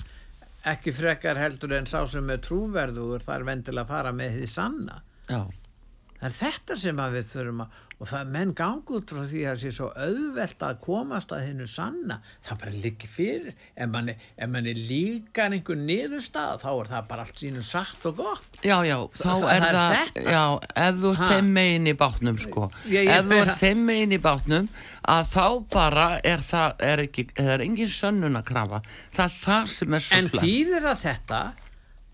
ekki 0.73 0.95
frekar 0.97 1.41
heldur 1.41 1.75
en 1.79 1.89
sá 1.89 2.01
sem 2.11 2.31
er 2.35 2.43
trúverðugur 2.45 3.25
þar 3.25 3.47
vendilega 3.49 3.87
að 3.87 3.93
fara 3.95 4.15
með 4.17 4.39
því 4.39 4.49
sanna. 4.53 5.01
Já, 5.29 5.41
er 6.21 6.35
þetta 6.35 6.77
sem 6.81 7.03
við 7.15 7.31
þurfum 7.33 7.65
að, 7.65 7.79
og 7.99 8.07
það 8.07 8.21
er 8.21 8.29
menn 8.31 8.53
gangi 8.55 8.95
út 8.95 9.11
frá 9.11 9.23
því 9.27 9.41
að 9.43 9.49
það 9.49 9.61
sé 9.65 9.71
svo 9.75 9.87
auðvelt 10.05 10.61
að 10.63 10.77
komast 10.85 11.33
að 11.35 11.41
hennu 11.49 11.65
sanna, 11.67 12.17
það 12.47 12.59
bara 12.61 12.75
liggi 12.85 13.09
fyrir, 13.11 13.57
ef 13.75 13.89
manni, 13.91 14.15
manni 14.53 14.75
líkar 14.79 15.57
einhver 15.57 15.81
niðurstað, 15.83 16.61
þá 16.63 16.69
er 16.79 16.91
það 16.93 17.09
bara 17.11 17.25
allt 17.27 17.43
sínu 17.43 17.65
satt 17.67 18.07
og 18.07 18.21
gott. 18.21 18.61
já, 18.63 18.77
já, 18.87 18.97
þá 19.19 19.25
það 19.27 19.49
er 19.57 19.67
er 19.69 19.79
það, 19.79 19.97
þetta. 19.97 20.23
já, 20.31 20.45
ef 20.87 21.01
þú 21.03 21.11
ert 21.11 21.19
Ha? 21.25 21.31
þeim 21.33 21.51
megin 21.59 21.91
í 21.91 21.97
bátnum, 22.05 22.39
sko, 22.39 22.69
Já, 22.87 23.01
ef 23.19 23.27
þú 23.33 23.41
ert 23.43 23.57
þeim 23.65 23.83
megin 23.91 24.15
í 24.15 24.21
bátnum, 24.29 24.69
að 25.09 25.33
þá 25.35 25.47
bara 25.75 26.07
er 26.23 26.45
það, 26.53 26.77
er 26.93 27.03
ekki, 27.09 27.25
það 27.35 27.51
er 27.57 27.65
engin 27.67 27.91
sönnun 27.99 28.39
að 28.39 28.47
krafa, 28.53 28.81
það 29.17 29.25
er 29.27 29.35
það 29.43 29.67
sem 29.75 29.95
er 29.99 30.07
svo 30.07 30.17
En 30.21 30.29
slemt. 30.31 30.45
þýðir 30.47 30.87
það 30.87 31.03
þetta 31.03 31.43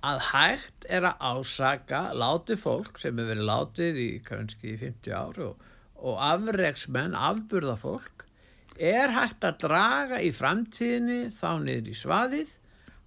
að 0.05 0.19
hægt 0.33 0.89
er 0.93 1.07
að 1.09 1.23
ásaka 1.33 2.01
látið 2.21 2.59
fólk 2.61 2.99
sem 3.01 3.17
hefur 3.17 3.31
verið 3.35 3.47
látið 3.49 4.01
í 4.03 4.09
kannski 4.25 4.75
í 4.75 4.81
50 4.83 5.15
ári 5.17 5.47
og, 5.47 5.71
og 6.05 6.21
afreiksmenn, 6.21 7.17
afburða 7.17 7.79
fólk, 7.81 8.27
er 8.75 9.15
hægt 9.15 9.47
að 9.47 9.61
draga 9.65 10.21
í 10.21 10.31
framtíðinni 10.35 11.29
þá 11.33 11.51
niður 11.63 11.91
í 11.93 11.99
svaðið 11.99 12.55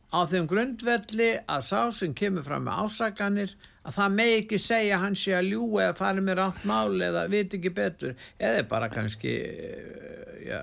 á 0.08 0.20
þeim 0.32 0.46
grundvelli 0.48 1.32
að 1.52 1.66
sá 1.68 1.82
sem 1.92 2.14
kemur 2.16 2.46
fram 2.46 2.68
með 2.68 2.86
ásakanir 2.86 3.58
að 3.88 3.98
það 3.98 4.16
megi 4.20 4.38
ekki 4.42 4.60
segja 4.62 4.96
að 4.98 5.04
hann 5.04 5.18
sé 5.20 5.34
að 5.36 5.50
ljúa 5.52 5.82
eða 5.88 5.98
fara 6.00 6.24
með 6.24 6.40
rátt 6.40 6.64
mál 6.68 7.04
eða 7.10 7.26
viti 7.32 7.60
ekki 7.60 7.74
betur 7.76 8.16
eða 8.40 8.64
bara 8.72 8.90
kannski 8.92 9.36
eh, 9.36 10.48
já, 10.48 10.62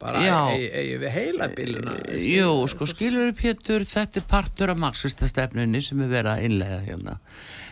bara 0.00 0.22
eigi 0.52 0.68
eigi 0.68 1.00
við 1.00 1.14
heila 1.16 1.50
bíluna 1.56 1.96
Jú, 2.20 2.52
sko 2.72 2.88
skilur 2.88 3.32
upp 3.32 3.44
héttur 3.44 3.84
þetta 3.88 4.20
er 4.20 4.28
partur 4.28 4.72
af 4.74 4.80
marxista 4.84 5.28
stefnunni 5.30 5.80
sem 5.84 6.04
er 6.04 6.12
verið 6.12 6.32
að 6.34 6.48
innlega 6.50 6.80
hérna 6.84 7.18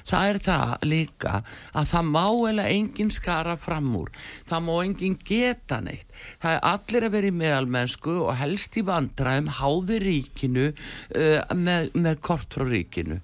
það 0.09 0.28
er 0.30 0.40
það 0.46 0.86
líka 0.88 1.34
að 1.72 1.90
það 1.92 2.11
má 2.12 2.26
eða 2.53 2.68
engin 2.72 3.12
skara 3.14 3.57
fram 3.61 3.90
úr. 3.98 4.12
Það 4.48 4.66
má 4.68 4.72
engin 4.82 5.18
geta 5.26 5.80
neitt. 5.84 6.09
Það 6.42 6.57
er 6.57 6.64
allir 6.72 7.07
að 7.07 7.14
vera 7.16 7.30
í 7.30 7.36
meðalmennsku 7.40 8.16
og 8.26 8.36
helst 8.38 8.76
í 8.78 8.84
vandræðum 8.86 9.50
háði 9.59 9.98
ríkinu 10.03 10.68
uh, 10.70 11.40
með, 11.57 11.90
með 11.96 12.22
kort 12.24 12.55
frá 12.55 12.66
ríkinu. 12.68 13.20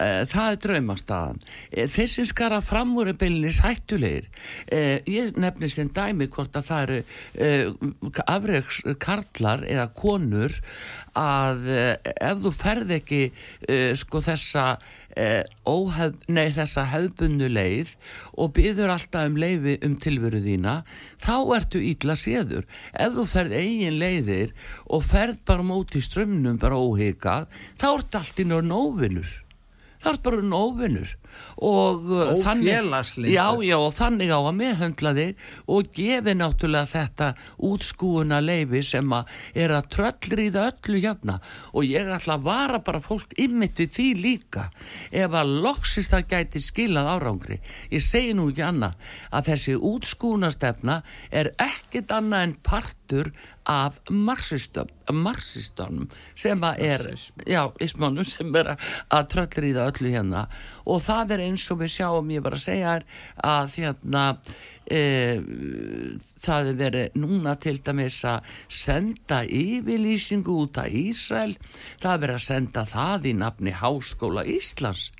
Eh, 0.00 0.24
það 0.30 0.50
er 0.50 0.60
draumastaðan. 0.64 1.40
Eh, 1.70 1.88
þeir 1.90 2.10
sem 2.10 2.26
skara 2.28 2.60
fram 2.64 2.94
úr 2.98 3.12
er 3.12 3.18
beilinnis 3.18 3.60
hættulegir. 3.64 4.26
Eh, 4.66 5.02
ég 5.10 5.36
nefnir 5.38 5.70
sem 5.72 5.90
dæmi 5.92 6.28
hvort 6.32 6.56
að 6.56 6.68
það 6.70 6.84
eru 6.84 6.98
uh, 7.44 8.20
afreiks 8.26 8.82
karlar 9.02 9.64
eða 9.68 9.88
konur 9.96 10.56
að 11.14 11.68
uh, 11.70 11.94
ef 12.02 12.42
þú 12.42 12.52
ferð 12.56 12.94
ekki 12.98 13.22
uh, 13.30 13.92
sko 13.98 14.22
þessa 14.24 14.66
uh, 15.20 15.42
óhef, 15.68 16.16
nei, 16.28 16.48
þessa 16.54 16.86
hefbunnu 16.92 17.48
leið 17.52 17.94
og 18.38 18.54
byður 18.56 18.94
alltaf 18.96 19.28
um 19.30 19.38
leifi 19.40 19.78
um 19.86 19.94
tilveru 20.00 20.42
þína 20.44 20.80
þá 21.22 21.36
ertu 21.58 21.82
ítla 21.84 22.18
séður. 22.18 22.66
Ef 22.92 23.16
þú 23.18 23.28
ferð 23.30 23.56
eigin 23.60 24.00
leiðir 24.00 24.52
og 24.86 25.06
ferð 25.06 25.40
bara 25.46 25.66
móti 25.66 26.02
strömmnum 26.04 26.60
bara 26.62 26.80
óhigað 26.80 27.48
þá 27.80 27.88
ertu 27.94 28.20
allt 28.20 28.44
í 28.44 28.48
nörn 28.50 28.74
óvinnur 28.74 29.40
það 30.04 30.12
er 30.12 30.20
bara 30.26 30.44
nóvinnur 30.44 31.12
og 31.64 32.08
uh, 32.10 32.32
þannig, 32.42 33.30
já, 33.30 33.46
já, 33.64 33.76
og 33.78 33.92
þannig 33.96 34.32
á 34.34 34.38
að 34.40 34.56
meðhöndla 34.58 35.14
þig 35.16 35.44
og 35.70 35.90
gefi 35.96 36.34
náttúrulega 36.38 36.90
þetta 36.90 37.30
útskúuna 37.70 38.40
leifi 38.44 38.82
sem 38.86 39.14
að 39.14 39.32
er 39.64 39.74
að 39.76 39.88
tröllriða 39.94 40.66
öllu 40.72 41.02
hérna. 41.04 41.38
Og 41.72 41.88
ég 41.88 42.10
ætla 42.16 42.38
að 42.38 42.46
vara 42.48 42.82
bara 42.84 43.02
fólk 43.04 43.34
ymmit 43.40 43.80
við 43.82 43.94
því 43.96 44.08
líka 44.20 44.68
ef 45.10 45.34
að 45.34 45.56
loksist 45.64 46.14
það 46.14 46.28
gæti 46.34 46.62
skilað 46.62 47.10
árangri. 47.14 47.60
Ég 47.92 48.04
segi 48.04 48.34
nú 48.36 48.50
ekki 48.52 48.66
annað 48.66 48.94
að 49.34 49.50
þessi 49.52 49.78
útskúuna 49.78 50.50
stefna 50.54 51.00
er 51.30 51.52
ekkit 51.62 52.12
annað 52.14 52.48
en 52.48 52.56
partur 52.64 53.32
af 53.64 53.96
marxistunum 54.12 56.08
sem 56.36 56.64
að 56.64 56.80
er 56.84 57.04
já, 57.48 57.72
ismánum 57.80 58.26
sem 58.28 58.56
er 58.60 58.74
að 58.74 59.28
tröllriða 59.32 59.86
öllu 59.90 60.10
hérna. 60.12 60.42
Og 60.84 61.00
það 61.04 61.23
er 61.32 61.42
eins 61.46 61.64
og 61.72 61.80
við 61.80 61.92
sjáum 61.96 62.30
ég 62.34 62.44
var 62.44 62.56
að 62.58 62.64
segja 62.66 62.94
þér 62.94 63.04
að 63.50 63.74
hérna 63.78 64.24
e, 64.84 65.00
það 66.44 66.70
er 66.70 66.78
verið 66.82 67.18
núna 67.24 67.56
til 67.62 67.76
dæmis 67.84 68.20
að 68.28 68.54
senda 68.68 69.42
yfirlýsingu 69.44 70.60
út 70.64 70.80
af 70.82 70.92
Ísrael 70.92 71.56
það 72.02 72.12
er 72.12 72.24
verið 72.26 72.38
að 72.38 72.48
senda 72.50 72.86
það 72.88 73.28
í 73.30 73.36
nafni 73.40 73.76
Háskóla 73.80 74.46
Íslands 74.48 75.10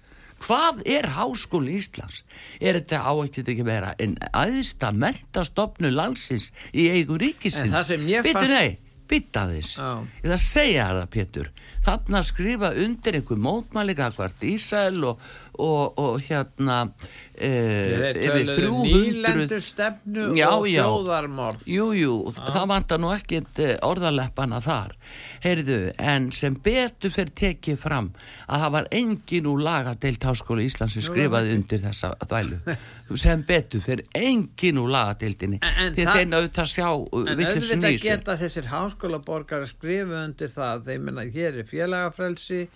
hvað 0.45 0.83
er 0.85 1.09
háskóli 1.17 1.79
Íslands? 1.79 2.23
Er 2.61 2.77
þetta 2.79 3.01
á 3.01 3.13
ekkert 3.25 3.51
ekki 3.55 3.67
vera 3.67 3.95
en 4.03 4.17
aðsta 4.33 4.93
mentastofnu 4.93 5.93
landsins 5.95 6.51
í 6.73 6.91
eigu 6.93 7.17
ríkisins? 7.21 7.73
Það 7.73 7.87
Bittu 8.27 8.51
nei, 8.51 8.77
bytta 9.11 9.47
þess. 9.51 9.79
Já. 9.79 9.89
Ég 10.23 10.33
það 10.33 10.43
segja 10.45 10.89
það, 10.91 11.09
Pétur. 11.15 11.51
Þarna 11.85 12.23
skrifa 12.25 12.71
undir 12.85 13.19
einhver 13.19 13.41
mótmælinga 13.47 14.11
hvort 14.17 14.47
Ísæl 14.49 15.03
og, 15.11 15.25
og, 15.59 15.99
og 16.01 16.21
hérna 16.27 16.79
e, 17.35 17.51
yfir 18.15 18.19
töluðu 18.21 18.57
300 18.57 18.89
nýlendur 18.89 19.63
stefnu 19.65 20.27
Já, 20.39 20.49
og 20.55 20.67
þjóðarmorð. 20.69 21.65
Jú, 21.71 21.89
jú, 21.99 22.15
það 22.39 22.67
vantar 22.71 23.03
nú 23.03 23.11
ekkit 23.15 23.61
eh, 23.65 23.75
orðaleppana 23.87 24.61
þar. 24.65 24.95
Heyrðu, 25.45 25.79
en 26.01 26.31
sem 26.35 26.55
betur 26.65 27.13
fyrir 27.15 27.35
tekið 27.37 27.79
fram 27.83 28.13
að 28.49 28.65
það 28.65 28.75
var 28.79 28.89
engin 29.01 29.49
úr 29.51 29.65
lagadeilt 29.67 30.25
háskóla 30.31 30.65
Íslands 30.65 30.97
sem 30.97 31.05
skrifaði 31.05 31.59
undir 31.59 31.83
þessa 31.85 32.15
þvælu. 32.25 32.61
sem 33.21 33.43
betur 33.45 33.83
fyrir 33.85 34.07
engin 34.17 34.79
úr 34.81 34.89
lagadeildinni. 34.95 35.59
En- 35.61 35.75
en 35.85 35.95
Því 35.95 36.07
það- 36.07 36.17
þeir 36.17 36.35
auðvitað 36.39 36.71
sjá 36.73 36.89
En 36.89 37.45
auðvitað 37.45 37.91
í 37.93 38.01
geta 38.01 38.37
þessir 38.41 38.71
háskólaborgar 38.73 39.67
skrifa 39.69 40.25
undir 40.25 40.49
það, 40.49 40.85
þeir 40.89 41.01
menna 41.01 41.25
hér 41.29 41.59
er 41.61 41.69
félagafrelsi, 41.69 42.69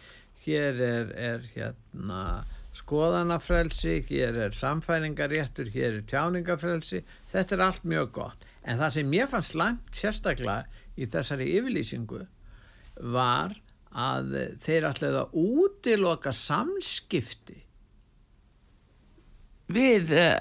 hér 0.44 0.80
er, 0.80 1.12
er 1.16 1.40
hérna 1.56 2.44
skoðanafrelsi, 2.78 4.00
hér 4.08 4.38
er 4.46 4.56
samfæringaréttur, 4.56 5.70
hér 5.74 5.98
er 5.98 6.04
tjáningafrelsi, 6.08 7.02
þetta 7.32 7.56
er 7.56 7.64
allt 7.66 7.86
mjög 7.88 8.12
gott. 8.20 8.48
En 8.62 8.80
það 8.80 8.94
sem 8.96 9.14
ég 9.16 9.30
fann 9.32 9.46
slæmt 9.46 9.94
sérstaklega 9.96 10.66
í 10.98 11.08
þessari 11.10 11.48
yfirlýsingu 11.58 12.24
var 13.14 13.56
að 13.94 14.34
þeir 14.62 14.90
ætlaði 14.90 15.22
að 15.22 15.38
útiloka 15.42 16.34
samskipti 16.34 17.62
Við 19.68 20.12
uh, 20.16 20.38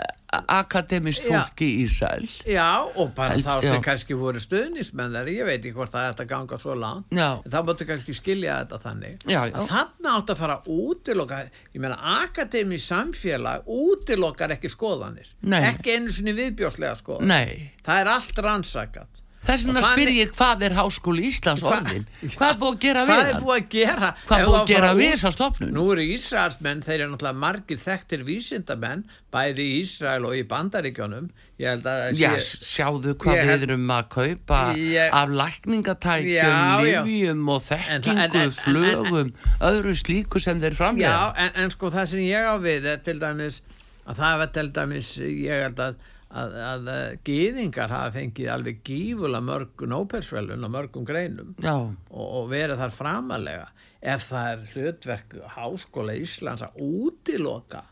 akademist 0.47 1.25
Já. 1.27 1.41
fólki 1.41 1.67
í 1.67 1.83
Ísæl. 1.85 2.27
Já, 2.47 2.67
og 2.95 3.09
bara 3.15 3.33
Held- 3.35 3.43
þá 3.45 3.61
sem 3.65 3.75
já. 3.77 3.83
kannski 3.83 4.15
voru 4.19 4.39
stuðnismenn 4.43 5.11
þar, 5.15 5.29
ég 5.33 5.45
veit 5.47 5.59
ekki 5.65 5.73
hvort 5.75 5.91
það 5.91 6.07
er 6.09 6.15
að 6.23 6.29
ganga 6.31 6.59
svo 6.61 6.75
langt, 6.79 7.11
þá 7.11 7.57
máttu 7.67 7.87
kannski 7.89 8.15
skilja 8.15 8.57
þetta 8.61 8.79
þannig, 8.85 9.17
Já, 9.27 9.39
já. 9.51 9.57
þarna 9.67 10.15
átt 10.19 10.31
að 10.33 10.41
fara 10.41 10.57
útiloka, 10.67 11.41
ég 11.75 11.83
meina, 11.83 11.99
akademi 12.23 12.79
samfélag 12.79 13.67
útilokar 13.67 14.55
ekki 14.57 14.71
skoðanir, 14.71 15.27
Nei. 15.41 15.61
ekki 15.73 15.95
einu 15.97 16.11
sinni 16.15 16.35
viðbjóslega 16.37 16.95
skoðanir, 16.99 17.27
Nei. 17.27 17.71
það 17.83 18.01
er 18.03 18.11
allt 18.15 18.43
rannsakat. 18.47 19.23
Þess 19.47 19.63
vegna 19.67 19.81
spyr 19.85 20.09
ég 20.11 20.31
hvað 20.35 20.63
er 20.67 20.73
háskóli 20.75 21.23
Íslands 21.29 21.63
orðin? 21.63 22.03
Hvað 22.35 22.49
er 22.51 22.57
búið 22.59 22.73
að 22.73 22.79
gera 22.83 23.03
við 23.07 23.11
Hvað 23.13 23.27
er 23.27 23.33
hann? 23.33 23.43
búið 23.45 23.57
að 23.57 23.69
gera? 23.73 24.09
Hvað 24.27 24.39
er 24.41 24.47
búið 24.49 24.57
að 24.59 24.71
gera 24.73 24.89
við 24.97 25.11
þessa 25.13 25.31
stofnun? 25.37 25.69
Nú 25.77 25.85
eru 25.93 26.03
Ísraelsmenn, 26.17 26.81
þeir 26.83 26.99
eru 27.05 27.11
náttúrulega 27.13 27.39
margir 27.43 27.79
þekktir 27.79 28.25
vísindamenn, 28.27 29.03
bæði 29.31 29.67
í 29.71 29.77
Ísrael 29.85 30.27
og 30.27 30.35
í 30.35 30.43
Bandaríkjónum. 30.51 31.29
Ég 31.57 31.71
held 31.71 31.87
að 31.89 32.01
það 32.03 32.19
Já, 32.21 32.31
sjáðu 32.67 33.13
hvað 33.23 33.39
við 33.47 33.63
erum 33.69 33.87
að 33.95 34.09
kaupa 34.13 34.59
Ég- 34.77 35.15
af 35.21 35.29
lækningatækjum, 35.39 36.35
Já, 36.35 36.83
já. 36.85 37.01
livjum 37.07 37.49
og 37.49 37.61
En 37.61 37.67
þekkingu, 37.69 38.11
en- 38.11 38.19
en- 38.19 38.35
en- 38.41 38.51
flögum, 38.51 39.31
öðru 39.61 39.95
slíku 39.97 40.39
sem 40.43 40.59
þeir 40.61 40.75
Já, 40.75 40.77
framlega. 40.77 41.33
en, 41.37 41.51
en 41.55 41.69
sko 41.71 41.89
það 41.89 42.05
sem 42.07 42.19
ég 42.19 42.43
á 42.45 42.55
við 42.61 42.85
er 42.85 42.97
til 42.97 43.17
dæmis 43.19 43.61
að 44.07 44.15
það 44.21 44.37
var 44.43 44.47
til 44.53 44.69
dæmis 44.71 45.09
ég 45.17 45.63
held 45.63 45.75
að 45.87 45.95
að, 46.27 46.55
að, 46.59 46.87
að 46.91 47.17
gýðingar 47.27 47.93
hafa 47.93 48.13
fengið 48.17 48.49
alveg 48.51 48.81
gífulega 48.87 49.45
mörg 49.47 49.83
nópelsvelun 49.87 50.67
á 50.67 50.69
mörgum 50.71 51.05
greinum 51.07 51.53
Já, 51.63 51.75
og, 51.77 52.25
og 52.25 52.49
verið 52.51 52.81
þar 52.81 52.95
framalega 52.95 53.69
ef 54.01 54.25
það 54.27 54.49
er 54.51 54.65
hlutverk 54.73 55.37
háskóla 55.55 56.17
Íslands 56.19 56.65
að 56.67 56.81
útiloka 56.83 57.83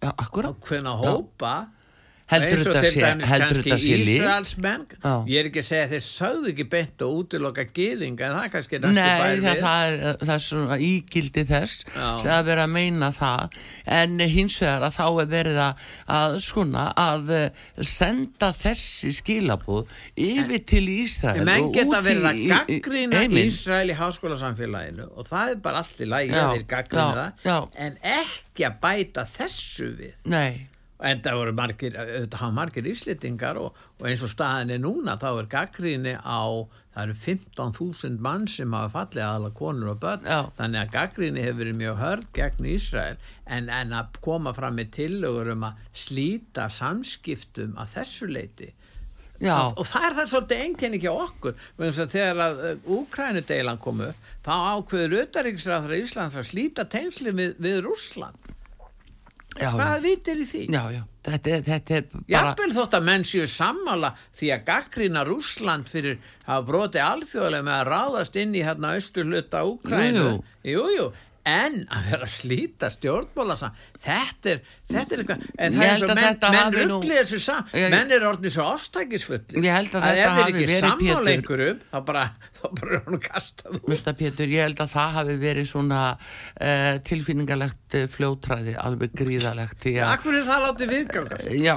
já, 0.00 0.12
akkurat. 0.14 0.54
ákveðna 0.54 0.94
hópa 1.02 1.54
Heldur 2.28 2.60
þetta 2.60 2.80
sé, 2.84 3.04
heldur 3.30 3.62
þetta 3.62 3.76
sé 3.80 3.94
Já. 4.98 5.12
ég 5.24 5.38
er 5.40 5.46
ekki 5.48 5.62
að 5.62 5.66
segja 5.68 5.86
þeir 5.94 6.02
sögðu 6.04 6.50
ekki 6.52 6.66
beint 6.74 7.04
og 7.06 7.14
útiloka 7.22 7.64
gýðinga 7.64 8.26
en 8.26 8.36
það 8.36 8.44
er 8.44 8.52
kannski 8.52 8.80
næstu 8.82 8.98
Nei, 8.98 9.06
bær 9.08 9.40
það, 9.40 9.46
við. 9.46 9.62
það, 9.62 9.86
er, 9.88 10.20
það 10.20 10.34
er 10.34 10.44
svona 10.44 10.78
ígildi 10.88 11.44
þess 11.48 11.88
að 12.36 12.50
vera 12.50 12.66
að 12.68 12.74
meina 12.74 13.10
það. 13.16 13.58
En 13.98 14.22
hins 14.34 14.58
vegar 14.60 14.86
að 14.90 14.96
þá 14.98 15.06
er 15.08 15.32
verið 15.32 15.60
að, 15.64 16.38
svona 16.44 16.86
að 17.00 17.34
eh, 17.38 17.66
senda 17.96 18.52
þessi 18.60 19.14
skilabúð 19.22 19.98
yfir 20.28 20.64
til 20.68 20.84
Ísrael 20.98 21.42
En 21.42 21.48
menn 21.48 21.72
geta 21.72 22.02
verið 22.04 22.28
að 22.28 22.42
gaggrina. 22.52 23.26
Ísrael 23.48 23.88
í 23.88 23.96
háskólasamfélaginu 23.98 25.08
og 25.14 25.28
það 25.28 25.54
er 25.54 25.62
bara 25.64 25.80
allt 25.84 26.02
í 26.04 26.08
lagi 26.12 26.34
að 26.36 26.56
þeir 26.58 26.66
gaggrina 26.74 27.30
það 27.40 27.70
en 27.88 28.02
ekki 28.18 28.68
að 28.68 28.82
bæta 28.84 29.24
þessu 29.38 29.94
við. 29.96 30.18
Nei, 30.28 30.68
en 30.98 31.22
það 31.22 31.38
voru 31.38 31.54
margir, 31.54 31.94
auðvitað 31.94 32.40
hafa 32.42 32.56
margir 32.56 32.88
íslitingar 32.90 33.60
og, 33.60 33.76
og 33.98 34.08
eins 34.10 34.24
og 34.26 34.32
staðin 34.32 34.74
er 34.74 34.82
núna 34.82 35.14
þá 35.20 35.28
er 35.30 35.50
gaggrinni 35.52 36.14
á 36.18 36.42
það 36.94 37.02
eru 37.04 37.16
15.000 37.22 38.24
mann 38.24 38.48
sem 38.50 38.74
hafa 38.74 38.90
fallið 38.96 39.26
aðla 39.28 39.52
konur 39.60 39.92
og 39.92 40.00
börn. 40.02 40.26
Já. 40.26 40.50
þannig 40.58 40.80
að 40.80 40.96
gaggrinni 40.96 41.44
hefur 41.44 41.62
verið 41.62 41.78
mjög 41.82 42.00
hörð 42.02 42.26
gegn 42.40 42.68
Ísrael. 42.74 43.22
En, 43.46 43.70
en 43.70 43.94
að 43.94 44.18
koma 44.24 44.54
fram 44.56 44.78
með 44.80 44.90
tillögur 44.98 45.52
um 45.54 45.68
að 45.70 45.86
slíta 46.06 46.66
samskiptum 46.72 47.78
að 47.78 47.94
þessu 47.98 48.30
leiti 48.32 48.72
já, 49.38 49.54
og, 49.54 49.84
það 49.86 50.04
er 50.08 50.16
það 50.18 50.30
svolítið 50.32 50.62
enginni 50.64 50.98
ekki 50.98 51.10
á 51.10 51.16
okkur 51.22 51.58
þegar 51.78 52.40
að 52.42 52.62
Úkrænudeilan 52.98 53.80
komu 53.82 54.10
þá 54.46 54.54
ákveður 54.74 55.18
auðaríksræður 55.22 55.98
Íslands 56.00 56.38
að 56.38 56.48
slíta 56.50 56.86
tengsli 56.90 57.34
við, 57.36 57.54
við 57.62 57.82
Rússland 57.86 58.54
já, 59.56 59.70
hvað 59.74 60.02
vitir 60.04 60.42
í 60.42 60.46
því? 60.48 60.64
já, 60.74 60.82
já, 60.92 61.02
þetta 61.28 61.60
þetta 61.68 61.94
er 61.98 62.04
bara 62.12 62.24
Jafnvel 62.34 62.74
þótt 62.76 62.96
að 62.98 63.06
menn 63.08 63.24
séu 63.24 63.46
sammála 63.50 64.10
því 64.38 64.50
að 64.56 64.66
gaggrina 64.68 65.24
Rússland 65.28 65.88
fyrir 65.88 66.18
að 66.46 66.66
broti 66.68 67.00
alþjóðlega 67.02 67.66
með 67.68 67.78
að 67.80 67.88
ráðast 67.92 68.36
inn 68.42 68.54
í 68.54 68.62
hérna 68.66 68.94
austur 68.96 69.28
hluta 69.28 69.64
Úkrænu. 69.68 70.26
Jú, 70.28 70.44
Jú, 70.68 70.84
jú. 70.96 71.08
En 71.48 71.76
að 71.94 72.08
vera 72.10 72.26
að 72.26 72.32
slíta 72.34 72.88
stjórnmála 72.92 73.54
þetta 74.02 74.50
er, 74.52 74.58
þetta 74.90 75.14
er 75.14 75.22
eitthvað, 75.22 75.44
en 75.58 75.72
það 75.78 75.84
er 75.88 76.00
svo 76.02 76.08
menn, 76.18 76.40
menn 76.52 76.74
rugglið 76.90 77.20
þessu 77.22 77.38
saman, 77.40 77.86
menn 77.94 78.12
er 78.12 78.26
orðið 78.28 78.52
svo 78.58 78.66
held 79.78 79.94
að 79.96 80.02
að 80.02 80.18
þetta 80.18 80.26
ef 80.28 80.36
þeir 80.38 80.50
ekki 80.52 80.66
sammála 80.82 81.32
einhverjum, 81.32 81.80
þá 81.94 81.98
bara, 82.10 82.24
þá 82.58 82.66
bara 82.80 82.98
er 82.98 83.04
hún 83.06 83.22
kastað. 83.24 83.78
Mr. 83.88 84.12
Pétur, 84.18 84.52
ég 84.52 84.66
held 84.66 84.82
að 84.84 84.92
það 84.92 85.16
hafi 85.18 85.36
verið 85.46 85.68
svona 85.70 86.02
uh, 86.18 86.98
tilfinningalegt 87.08 87.96
uh, 87.96 88.04
fljótræði, 88.12 88.74
alveg 88.84 89.14
gríðalegt 89.22 89.88
Akkur 90.10 90.36
er 90.38 90.44
það 90.50 90.64
látið 90.66 90.92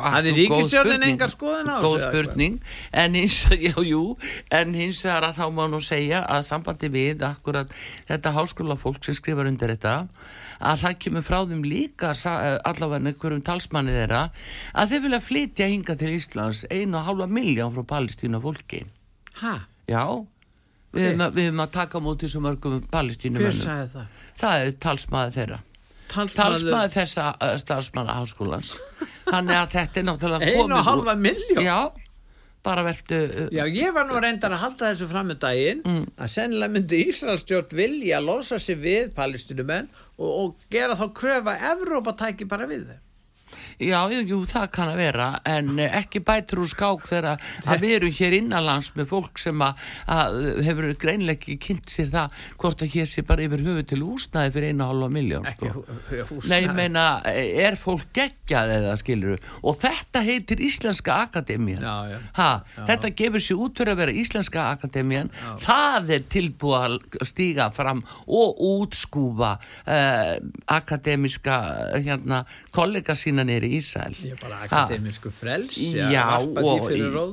Hafði 0.04 0.34
þú- 0.34 0.36
góð 0.36 0.42
ríkisstjórnin 0.42 0.98
spurning. 0.98 1.16
engar 1.16 1.34
skoðun 1.36 1.72
á 1.72 1.76
Góð 1.80 1.96
þessu, 1.96 2.02
hvað? 2.02 2.10
spurning, 2.12 2.60
en 3.06 3.18
hins, 3.22 3.38
já, 3.70 3.76
jú, 3.88 4.04
en 4.60 4.76
hins 4.82 5.02
vegar 5.06 5.30
að 5.30 5.40
þá 5.40 5.46
má 5.56 5.64
nú 5.72 5.80
segja 5.84 6.24
að 6.28 6.46
sambandi 6.52 6.92
við 6.92 7.24
akkurat 7.30 7.72
þetta 8.10 8.36
háskóla 8.36 8.78
fólk 8.82 9.04
sem 9.08 9.16
skrifar 9.18 9.48
undir 9.62 9.76
þetta 9.76 9.94
að 10.62 10.82
það 10.84 10.98
kemur 11.04 11.26
frá 11.26 11.38
þeim 11.50 11.64
líka 11.66 12.12
eh, 12.14 12.58
allavega 12.70 13.10
einhverjum 13.12 13.44
talsmanni 13.46 13.94
þeirra 13.96 14.22
að 14.74 14.92
þeir 14.94 15.04
vilja 15.06 15.22
flytja 15.26 15.70
hinga 15.72 15.96
til 15.98 16.12
Íslands 16.16 16.64
einu 16.70 17.00
og 17.00 17.08
hálfa 17.08 17.28
miljón 17.30 17.74
frá 17.76 17.86
Palestína 17.96 18.42
fólki. 18.42 18.84
Hæ? 19.42 19.54
Já, 19.90 20.04
við 20.94 21.08
Hver? 21.08 21.26
höfum 21.32 21.64
að, 21.66 21.72
taka 21.74 22.00
móti 22.04 22.30
svo 22.30 22.44
mörgum 22.46 22.80
Hver 22.80 22.92
palestínumönnum. 22.94 23.62
sagði 23.62 23.90
það? 23.96 24.22
Það 24.42 24.66
er 24.66 24.72
talsmaður 24.86 25.36
þeirra. 25.38 25.60
Talsmaður 26.12 26.38
Talsmaður 26.44 26.94
þessa 26.98 27.26
uh, 27.40 27.56
starfsmanna 27.62 28.20
háskólans. 28.20 28.76
Þannig 29.32 29.58
að 29.58 29.76
þetta 29.78 30.00
er 30.02 30.08
náttúrulega 30.10 30.48
einu 30.50 30.62
komið 30.62 30.78
og 30.78 30.88
halva 30.90 31.16
miljón? 31.16 31.62
Já, 31.64 31.78
bara 32.64 32.84
verðtu 32.86 33.20
uh, 33.26 33.48
Já, 33.54 33.64
ég 33.74 33.94
var 33.96 34.06
nú 34.10 34.20
reyndar 34.22 34.54
að 34.56 34.62
halda 34.66 34.92
þessu 34.92 35.08
fram 35.12 35.30
með 35.32 35.40
daginn 35.46 35.82
Mm. 35.86 36.04
að 36.22 36.32
sennilega 36.36 36.74
myndi 36.76 37.00
Ísraelstjórn 37.10 37.76
vilja 37.80 38.20
losa 38.22 38.60
sig 38.60 38.78
við 38.84 39.14
palestinumenn 39.18 39.88
og, 40.18 40.30
og 40.30 40.68
gera 40.74 40.98
þá 41.00 41.08
kröfa 41.18 41.56
að 41.58 41.66
Evrópa 41.76 42.14
tæki 42.22 42.46
bara 42.50 42.68
við 42.70 42.86
þeim. 42.92 43.02
Já, 43.82 44.00
jú, 44.14 44.22
jú, 44.30 44.40
það 44.50 44.68
kann 44.76 44.92
að 44.92 45.02
vera 45.02 45.28
en 45.48 45.80
eh, 45.80 45.92
ekki 46.02 46.22
bætur 46.26 46.64
úr 46.64 46.72
skák 46.72 47.08
þegar 47.10 47.28
að 47.32 47.84
við 47.84 47.96
erum 47.98 48.16
hér 48.20 48.38
innanlands 48.38 48.92
með 48.98 49.10
fólk 49.12 49.42
sem 49.42 49.64
að, 49.66 49.82
að 50.12 50.40
hefur 50.68 50.90
greinlega 51.02 51.40
ekki 51.40 51.58
kynnt 51.62 51.94
sér 51.94 52.12
það 52.14 52.44
hvort 52.62 52.86
að 52.86 52.96
hér 52.96 53.10
sé 53.10 53.26
bara 53.28 53.46
yfir 53.46 53.66
höfu 53.66 53.86
til 53.92 54.02
húsnaði 54.04 54.54
fyrir 54.56 54.74
einu 54.74 54.86
og 54.86 54.94
halva 54.94 55.10
miljón 55.16 55.48
sko. 55.56 55.86
Nei, 56.52 56.60
ég 56.66 56.76
meina, 56.78 57.06
er 57.32 57.78
fólk 57.80 58.12
geggjað 58.16 58.76
eða 58.78 58.96
skilur 59.00 59.42
og 59.62 59.80
þetta 59.82 60.24
heitir 60.26 60.62
Íslenska 60.64 61.22
Akademían. 61.26 61.82
Já, 61.82 62.14
já. 62.14 62.20
Ha, 62.38 62.50
þetta 62.90 63.14
gefur 63.22 63.46
sér 63.46 63.64
út 63.66 63.82
fyrir 63.82 63.96
að 63.96 64.02
vera 64.04 64.18
Íslenska 64.24 64.68
Akademían. 64.76 65.32
Það 65.64 66.16
er 66.18 66.28
tilbúið 66.32 66.80
að 66.82 67.28
stíga 67.28 67.70
fram 67.74 68.04
og 68.28 68.62
útskúfa 68.62 69.56
uh, 69.58 70.36
akademiska 70.72 71.58
hérna, 72.06 72.44
kollega 72.76 73.16
sína 73.18 73.41
finna 73.42 73.58
nýri 73.58 73.70
í 73.72 73.80
Ísæl 73.80 74.16
Ég 74.22 74.36
er 74.36 74.40
bara 74.42 74.60
akademisku 74.66 75.32
frels 75.34 75.78
Já, 75.92 76.40
og 76.42 76.90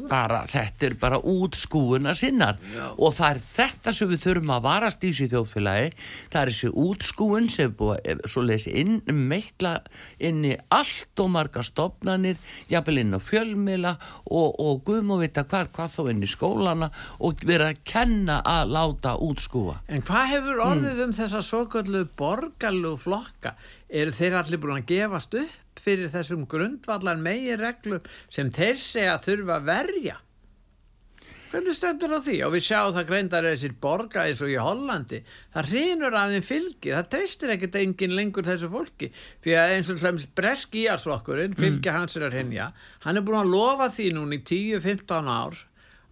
bara, 0.08 0.44
þetta 0.48 0.86
er 0.86 0.96
bara 0.98 1.18
útskúuna 1.18 2.14
sinnar. 2.16 2.58
Já. 2.74 2.94
og 2.96 3.14
það 3.14 3.30
er 3.30 3.40
þetta 3.56 3.92
sem 3.92 4.10
við 4.10 4.22
þurfum 4.24 4.52
að 4.54 4.64
varast 4.64 5.04
í 5.04 5.10
þessu 5.12 5.28
þjóðfélagi. 5.32 5.90
Það 6.32 6.40
er 6.40 6.52
þessi 6.52 6.70
útskúun 6.84 7.48
sem 7.52 7.74
búið 7.78 8.24
svo 8.26 8.44
leiðis 8.46 8.68
inn, 8.72 9.00
meitla 9.06 9.74
inn 10.18 10.44
í 10.44 10.54
allt 10.74 11.22
og 11.22 11.30
marga 11.34 11.64
stopnanir 11.66 12.38
jafnvel 12.70 13.02
inn 13.02 13.16
á 13.16 13.20
fjölmila 13.22 13.96
og, 14.24 14.58
og 14.58 14.82
guðum 14.86 15.16
og 15.16 15.24
vita 15.24 15.44
hvað, 15.48 15.72
hvað 15.76 15.96
þá 15.96 16.12
inn 16.12 16.24
í 16.24 16.30
skólana 16.30 16.90
og 17.24 17.44
vera 17.48 17.72
að 17.72 17.82
kenna 17.88 18.40
að 18.46 18.74
láta 18.76 19.16
útskúa 19.24 19.80
En 19.88 20.04
hvað 20.06 20.30
hefur 20.34 20.62
orðið 20.64 20.94
mm. 20.94 21.04
um 21.06 21.16
þessa 21.16 21.42
svo 21.44 21.64
kallu 21.70 22.04
borgarlu 22.18 22.96
flokka? 23.00 23.56
eru 23.88 24.12
þeir 24.12 24.36
allir 24.42 24.60
búin 24.60 24.76
að 24.76 24.90
gefast 24.90 25.34
upp 25.38 25.67
fyrir 25.82 26.10
þessum 26.12 26.46
grundvallar 26.50 27.20
megin 27.20 27.60
reglum 27.60 28.08
sem 28.30 28.50
þeir 28.54 28.80
segja 28.80 29.14
að 29.16 29.28
þurfa 29.28 29.58
að 29.58 29.68
verja. 29.68 30.16
Hvernig 31.48 31.72
stendur 31.72 32.12
á 32.12 32.20
því? 32.20 32.34
Og 32.44 32.50
við 32.52 32.64
sjáum 32.66 32.90
það 32.92 33.06
greindar 33.08 33.46
þessir 33.48 33.76
borga 33.80 34.26
eins 34.28 34.42
og 34.44 34.50
í 34.52 34.58
Hollandi. 34.60 35.22
Það 35.54 35.70
hrýnur 35.70 36.16
að 36.20 36.34
þeim 36.34 36.44
fylgi. 36.44 36.90
Það 36.92 37.08
treystir 37.14 37.52
ekkert 37.54 37.78
engin 37.80 38.16
lengur 38.18 38.44
þessu 38.44 38.68
fólki. 38.68 39.08
Því 39.44 39.54
að 39.56 39.72
eins 39.76 39.88
og 39.94 40.02
slemmst 40.02 40.34
Bresk 40.36 40.76
Íarsflokkurinn 40.76 41.54
mm. 41.54 41.60
fylgi 41.62 41.88
mm. 41.88 41.96
hans 41.96 42.18
er 42.18 42.26
að 42.28 42.36
hinja 42.42 42.68
hann 43.06 43.16
er 43.16 43.24
búin 43.24 43.40
að 43.40 43.54
lofa 43.54 43.88
því 43.94 44.10
núni 44.18 44.42
í 44.42 44.44
10-15 44.44 45.32
ár 45.32 45.56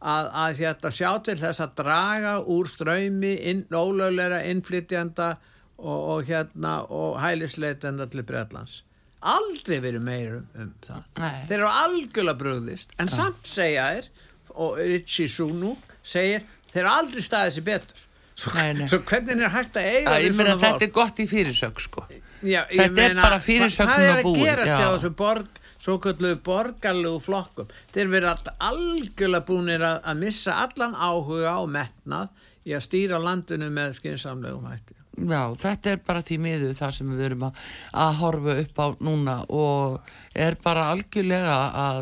að, 0.01 0.31
að 0.31 0.63
hérna, 0.63 0.95
sjá 0.95 1.11
til 1.27 1.37
þess 1.41 1.63
að 1.65 1.77
draga 1.83 2.35
úr 2.41 2.73
ströymi 2.73 3.35
inn, 3.51 3.63
ólögleira 3.69 4.43
innflytjanda 4.49 5.35
og, 5.77 6.01
og 6.17 6.29
hérna 6.31 6.79
og 6.89 7.21
hælisleitenda 7.21 8.09
til 8.09 8.25
Breitlands 8.25 8.81
aldrei 9.25 9.79
verið 9.83 10.05
meir 10.05 10.35
um, 10.39 10.47
um 10.61 10.73
það. 10.85 11.05
Nei. 11.23 11.39
þeir 11.49 11.59
eru 11.59 11.71
algjörlega 11.71 12.41
bröðlist 12.43 12.95
en 12.97 13.11
ja. 13.11 13.17
samt 13.17 13.49
segja 13.49 13.87
þér 13.95 14.11
og 14.57 14.81
Ritchie 14.81 15.31
Sunu 15.31 15.75
segir 16.07 16.45
þeir 16.73 16.83
eru 16.85 16.93
aldrei 16.93 17.25
staðið 17.25 17.57
sér 17.57 17.67
betur. 17.67 18.03
Svo, 18.37 18.53
nei, 18.53 18.85
svo 18.85 19.01
hvernig 19.09 19.41
er 19.41 19.53
hægt 19.55 19.79
að 19.81 19.87
eiga 19.95 20.17
að, 20.19 20.27
svona 20.37 20.57
þetta 20.61 20.85
er 20.85 20.91
gott 20.93 21.21
í 21.23 21.25
fyrirsök 21.31 21.79
sko. 21.81 22.03
Já, 22.45 22.67
þetta 22.69 22.91
meina, 22.93 23.07
er 23.07 23.23
bara 23.23 23.39
fyrirsökn 23.41 23.89
hvað 23.89 24.09
er 24.11 24.19
að 24.21 24.43
gerast 24.43 24.75
hjá 24.75 24.91
þessu 24.91 25.13
borg 25.17 25.63
svo 25.87 25.95
kalluðu 26.05 26.37
borgarlegu 26.45 27.23
flokkum? 27.25 27.73
Þeir 27.95 28.13
verið 28.13 28.51
algjörlega 28.69 29.47
búinir 29.49 29.87
að, 29.89 30.03
að 30.05 30.21
missa 30.21 30.59
allan 30.67 30.97
áhuga 30.97 31.57
og 31.63 31.73
metnað 31.73 32.45
í 32.67 32.77
að 32.77 32.85
stýra 32.85 33.23
landinu 33.23 33.71
með 33.73 33.97
skynnsamlegum 34.03 34.69
hætti 34.69 34.99
Já, 35.17 35.57
þetta 35.57 35.93
er 35.95 36.01
bara 36.05 36.21
því 36.21 36.37
miður 36.45 36.73
það 36.77 36.91
sem 36.93 37.13
við 37.13 37.21
verum 37.25 37.45
að, 37.47 37.61
að 38.05 38.17
horfa 38.19 38.57
upp 38.63 38.81
á 38.85 38.87
núna 39.07 39.37
og 39.49 40.11
er 40.37 40.59
bara 40.61 40.91
algjörlega 40.93 41.55
að 41.81 42.01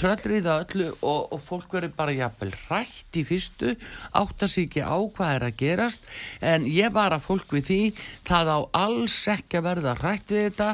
tröllriða 0.00 0.56
öllu 0.62 0.86
og, 0.94 1.34
og 1.36 1.42
fólk 1.44 1.76
verður 1.76 1.92
bara 1.98 2.16
jafnvel 2.16 2.50
rætt 2.64 3.20
í 3.20 3.24
fyrstu 3.28 3.74
átt 4.16 4.46
að 4.46 4.52
sé 4.54 4.64
ekki 4.64 4.80
á 4.80 4.96
hvað 4.96 5.34
er 5.36 5.46
að 5.50 5.58
gerast. 5.60 6.08
En 6.40 6.64
ég 6.66 6.94
var 6.96 7.14
að 7.14 7.26
fólk 7.28 7.52
við 7.54 7.68
því 7.68 7.80
það 8.26 8.54
á 8.56 8.58
alls 8.86 9.18
ekki 9.36 9.60
að 9.60 9.68
verða 9.68 9.96
rætt 10.00 10.32
við 10.32 10.48
þetta 10.48 10.70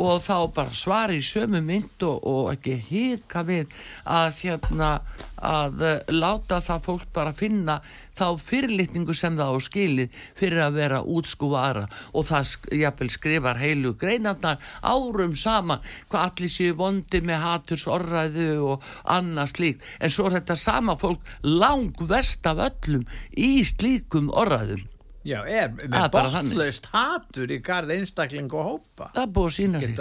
og 0.00 0.22
þá 0.24 0.36
bara 0.56 0.76
svari 0.76 1.18
í 1.20 1.24
sömu 1.24 1.60
mynd 1.64 2.04
og, 2.06 2.20
og 2.24 2.52
ekki 2.54 2.76
hýrka 2.88 3.44
við 3.48 3.72
að, 4.04 4.30
hérna, 4.40 4.90
að 5.36 5.82
uh, 5.84 5.96
láta 6.14 6.60
það 6.64 6.86
fólk 6.86 7.10
bara 7.16 7.34
finna 7.36 7.80
þá 8.20 8.26
fyrirlitningu 8.44 9.14
sem 9.16 9.36
það 9.38 9.56
á 9.56 9.58
skilið 9.64 10.20
fyrir 10.38 10.62
að 10.66 10.78
vera 10.80 11.00
útskúfa 11.16 11.64
aðra 11.68 11.86
og 12.12 12.26
það 12.28 12.54
jafnvel 12.82 13.10
skrifar 13.14 13.60
heilu 13.60 13.94
greinarnar 14.00 14.60
árum 14.82 15.34
saman 15.38 15.84
hvað 16.10 16.26
allir 16.26 16.52
séu 16.52 16.76
vondi 16.76 17.22
með 17.24 17.44
haturs 17.46 17.88
orðræðu 17.88 18.50
og 18.74 18.88
annað 19.16 19.54
slíkt. 19.54 19.90
En 20.00 20.12
svo 20.12 20.30
þetta 20.32 20.58
sama 20.58 20.96
fólk 21.00 21.24
lang 21.46 22.06
verst 22.10 22.46
af 22.50 22.64
öllum 22.70 23.06
í 23.36 23.60
slíkum 23.68 24.32
orðræðum 24.32 24.89
Já, 25.20 25.42
er 25.44 25.74
með 25.76 26.06
botlaust 26.14 26.86
hatur 26.94 27.50
í 27.52 27.58
garð 27.60 27.90
einstakling 27.92 28.46
og 28.56 28.64
hópa. 28.64 29.10
Það 29.12 29.34
búið 29.36 29.48
að 29.50 29.52
sína 29.58 29.82
sig. 29.84 29.98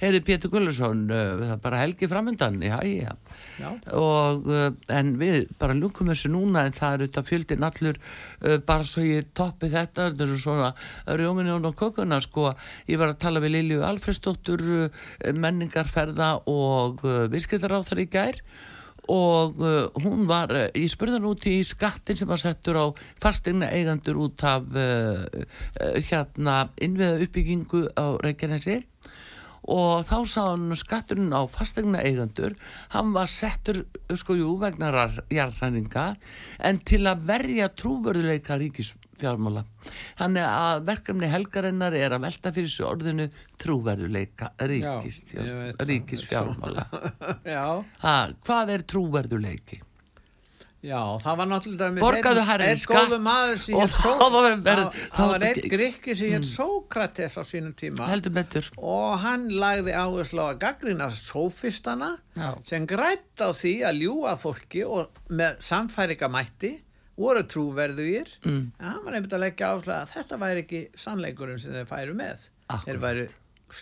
Hefur 0.00 0.24
Pétur 0.26 0.50
Gullursson 0.50 1.04
uh, 1.06 1.52
bara 1.62 1.82
helgi 1.84 2.08
framöndan 2.10 2.58
já, 2.66 2.80
já. 2.82 3.12
Já. 3.60 3.68
Og, 3.94 4.50
uh, 4.50 4.72
en 4.90 5.14
við 5.20 5.46
bara 5.62 5.78
lukum 5.78 6.10
þessu 6.10 6.32
núna 6.34 6.66
en 6.66 6.74
það 6.74 6.96
er 6.96 7.04
auðvitað 7.04 7.30
fjöldin 7.30 7.68
allur 7.68 8.02
uh, 8.02 8.58
bara 8.72 8.88
svo 8.90 9.06
ég 9.06 9.30
toppi 9.38 9.70
þetta 9.70 10.08
þetta 10.10 10.26
er 10.26 10.34
svona 10.48 10.74
rjóminjón 11.22 11.70
og 11.70 11.78
kökuna 11.78 12.18
sko, 12.26 12.50
ég 12.90 12.98
var 12.98 13.14
að 13.14 13.22
tala 13.22 13.44
við 13.44 13.56
Lilju 13.58 13.86
Alfredsdóttur 13.86 14.66
uh, 14.80 15.00
menningarferða 15.30 16.34
og 16.50 17.06
uh, 17.06 17.24
viðskiptaráþar 17.30 18.02
í 18.02 18.10
gær. 18.10 18.42
og 18.42 18.71
uh, 19.08 19.88
hún 20.02 20.26
var, 20.28 20.52
uh, 20.54 20.68
ég 20.78 20.90
spurði 20.92 21.18
hann 21.18 21.28
út 21.32 21.46
í 21.50 21.58
skattin 21.66 22.18
sem 22.18 22.28
var 22.28 22.40
settur 22.40 22.78
á 22.78 22.86
fastegna 23.20 23.70
eigandur 23.74 24.20
út 24.28 24.44
af 24.46 24.68
uh, 24.76 25.26
uh 25.26 25.98
hérna 26.02 26.68
innviða 26.80 27.22
uppbyggingu 27.26 27.86
á 27.98 28.06
Reykjanesi 28.22 28.82
og 29.70 30.06
þá 30.08 30.16
sá 30.26 30.40
hann 30.50 30.72
skatturinn 30.78 31.30
á 31.30 31.46
fastegna 31.50 32.02
eigandur, 32.02 32.56
hann 32.94 33.12
var 33.14 33.28
settur 33.30 33.84
sko 34.18 34.34
jú 34.38 34.56
vegna 34.60 34.90
jarðræninga 35.30 36.06
en 36.66 36.80
til 36.82 37.06
að 37.06 37.22
verja 37.28 37.68
trúverðuleika 37.70 38.58
ríkisfjármála. 38.58 39.62
Þannig 40.18 40.48
að 40.48 40.82
verkefni 40.90 41.30
helgarinnar 41.30 41.94
er 41.98 42.16
að 42.16 42.24
velta 42.26 42.52
fyrir 42.54 42.70
þessu 42.72 42.88
orðinu 42.90 43.28
trúverðuleika 43.62 44.52
ríkisfjármála. 45.86 46.84
Hvað 48.46 48.74
er 48.74 48.86
trúverðuleiki? 48.90 49.82
Já, 50.82 50.98
það 51.22 51.36
var 51.38 51.46
náttúrulega 51.46 52.02
Borgaðu 52.02 52.42
herri 52.48 52.70
skatt 52.80 53.12
og 53.14 53.92
það 53.92 54.32
var 54.34 54.56
það 55.14 55.28
var 55.30 55.44
einn 55.46 55.68
grikki 55.70 56.16
sem 56.18 56.32
hétt 56.34 56.42
mm. 56.42 56.48
Sókrates 56.50 57.38
á 57.38 57.42
sínum 57.46 57.70
tíma 57.78 58.08
og 58.82 59.12
hann 59.22 59.46
lagði 59.62 59.94
áherslu 59.94 60.42
á 60.42 60.46
að 60.50 60.58
gaggrina 60.64 61.08
sofistana 61.14 62.10
Já. 62.34 62.50
sem 62.66 62.90
grætt 62.90 63.46
á 63.46 63.54
því 63.54 63.74
að 63.86 64.02
ljúa 64.02 64.34
fólki 64.42 64.82
og 64.82 65.22
með 65.30 65.62
samfæringamætti 65.70 66.74
voru 67.14 67.46
trúverðugir 67.46 68.34
mm. 68.42 68.60
en 68.74 68.90
hann 68.90 69.02
var 69.06 69.20
einmitt 69.20 69.38
að 69.38 69.46
leggja 69.46 69.70
áherslu 69.70 69.98
að 70.00 70.14
þetta 70.16 70.42
væri 70.42 70.66
ekki 70.66 70.84
sannleikurinn 70.98 71.62
sem 71.62 71.78
þeir 71.78 71.90
færu 71.94 72.18
með 72.18 72.48
Akkurat. 72.66 72.88
þeir 72.88 73.04
væri 73.06 73.28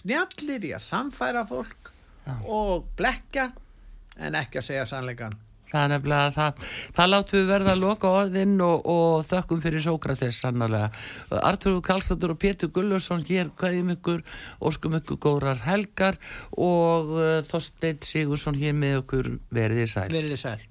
snjallir 0.01 0.69
í 0.69 0.77
að 0.77 0.89
samfæra 0.93 1.49
fólk 1.49 1.95
Já. 2.27 2.35
og 2.45 2.91
blekja 3.01 3.55
en 4.21 4.37
ekki 4.37 4.61
að 4.61 4.75
segja 4.75 4.91
sannleikan 4.93 5.47
Það 5.71 5.83
er 5.83 5.93
nefnilega, 5.95 6.31
það, 6.37 6.64
það 6.97 7.12
láttu 7.12 7.39
við 7.39 7.53
verða 7.53 7.75
að 7.75 7.85
loka 7.85 8.14
orðin 8.21 8.57
og, 8.66 8.89
og 8.91 9.27
þökkum 9.29 9.62
fyrir 9.64 9.85
Sókrates 9.85 10.41
sannarlega. 10.45 10.91
Artur 11.41 11.79
Kallstadur 11.87 12.35
og 12.35 12.41
Pétur 12.43 12.73
Gullursson 12.75 13.25
hér 13.29 13.53
hvaðjum 13.61 13.95
ykkur, 13.97 14.25
óskum 14.66 14.99
ykkur 15.01 15.21
góðrar 15.27 15.62
helgar 15.66 16.18
og 16.57 17.14
uh, 17.16 17.39
Þorstein 17.47 18.03
Sigursson 18.07 18.59
hér 18.61 18.77
með 18.77 19.01
okkur 19.05 19.35
verðið 19.55 19.95
sæl. 19.95 20.11
Verðið 20.11 20.45
sæl. 20.45 20.70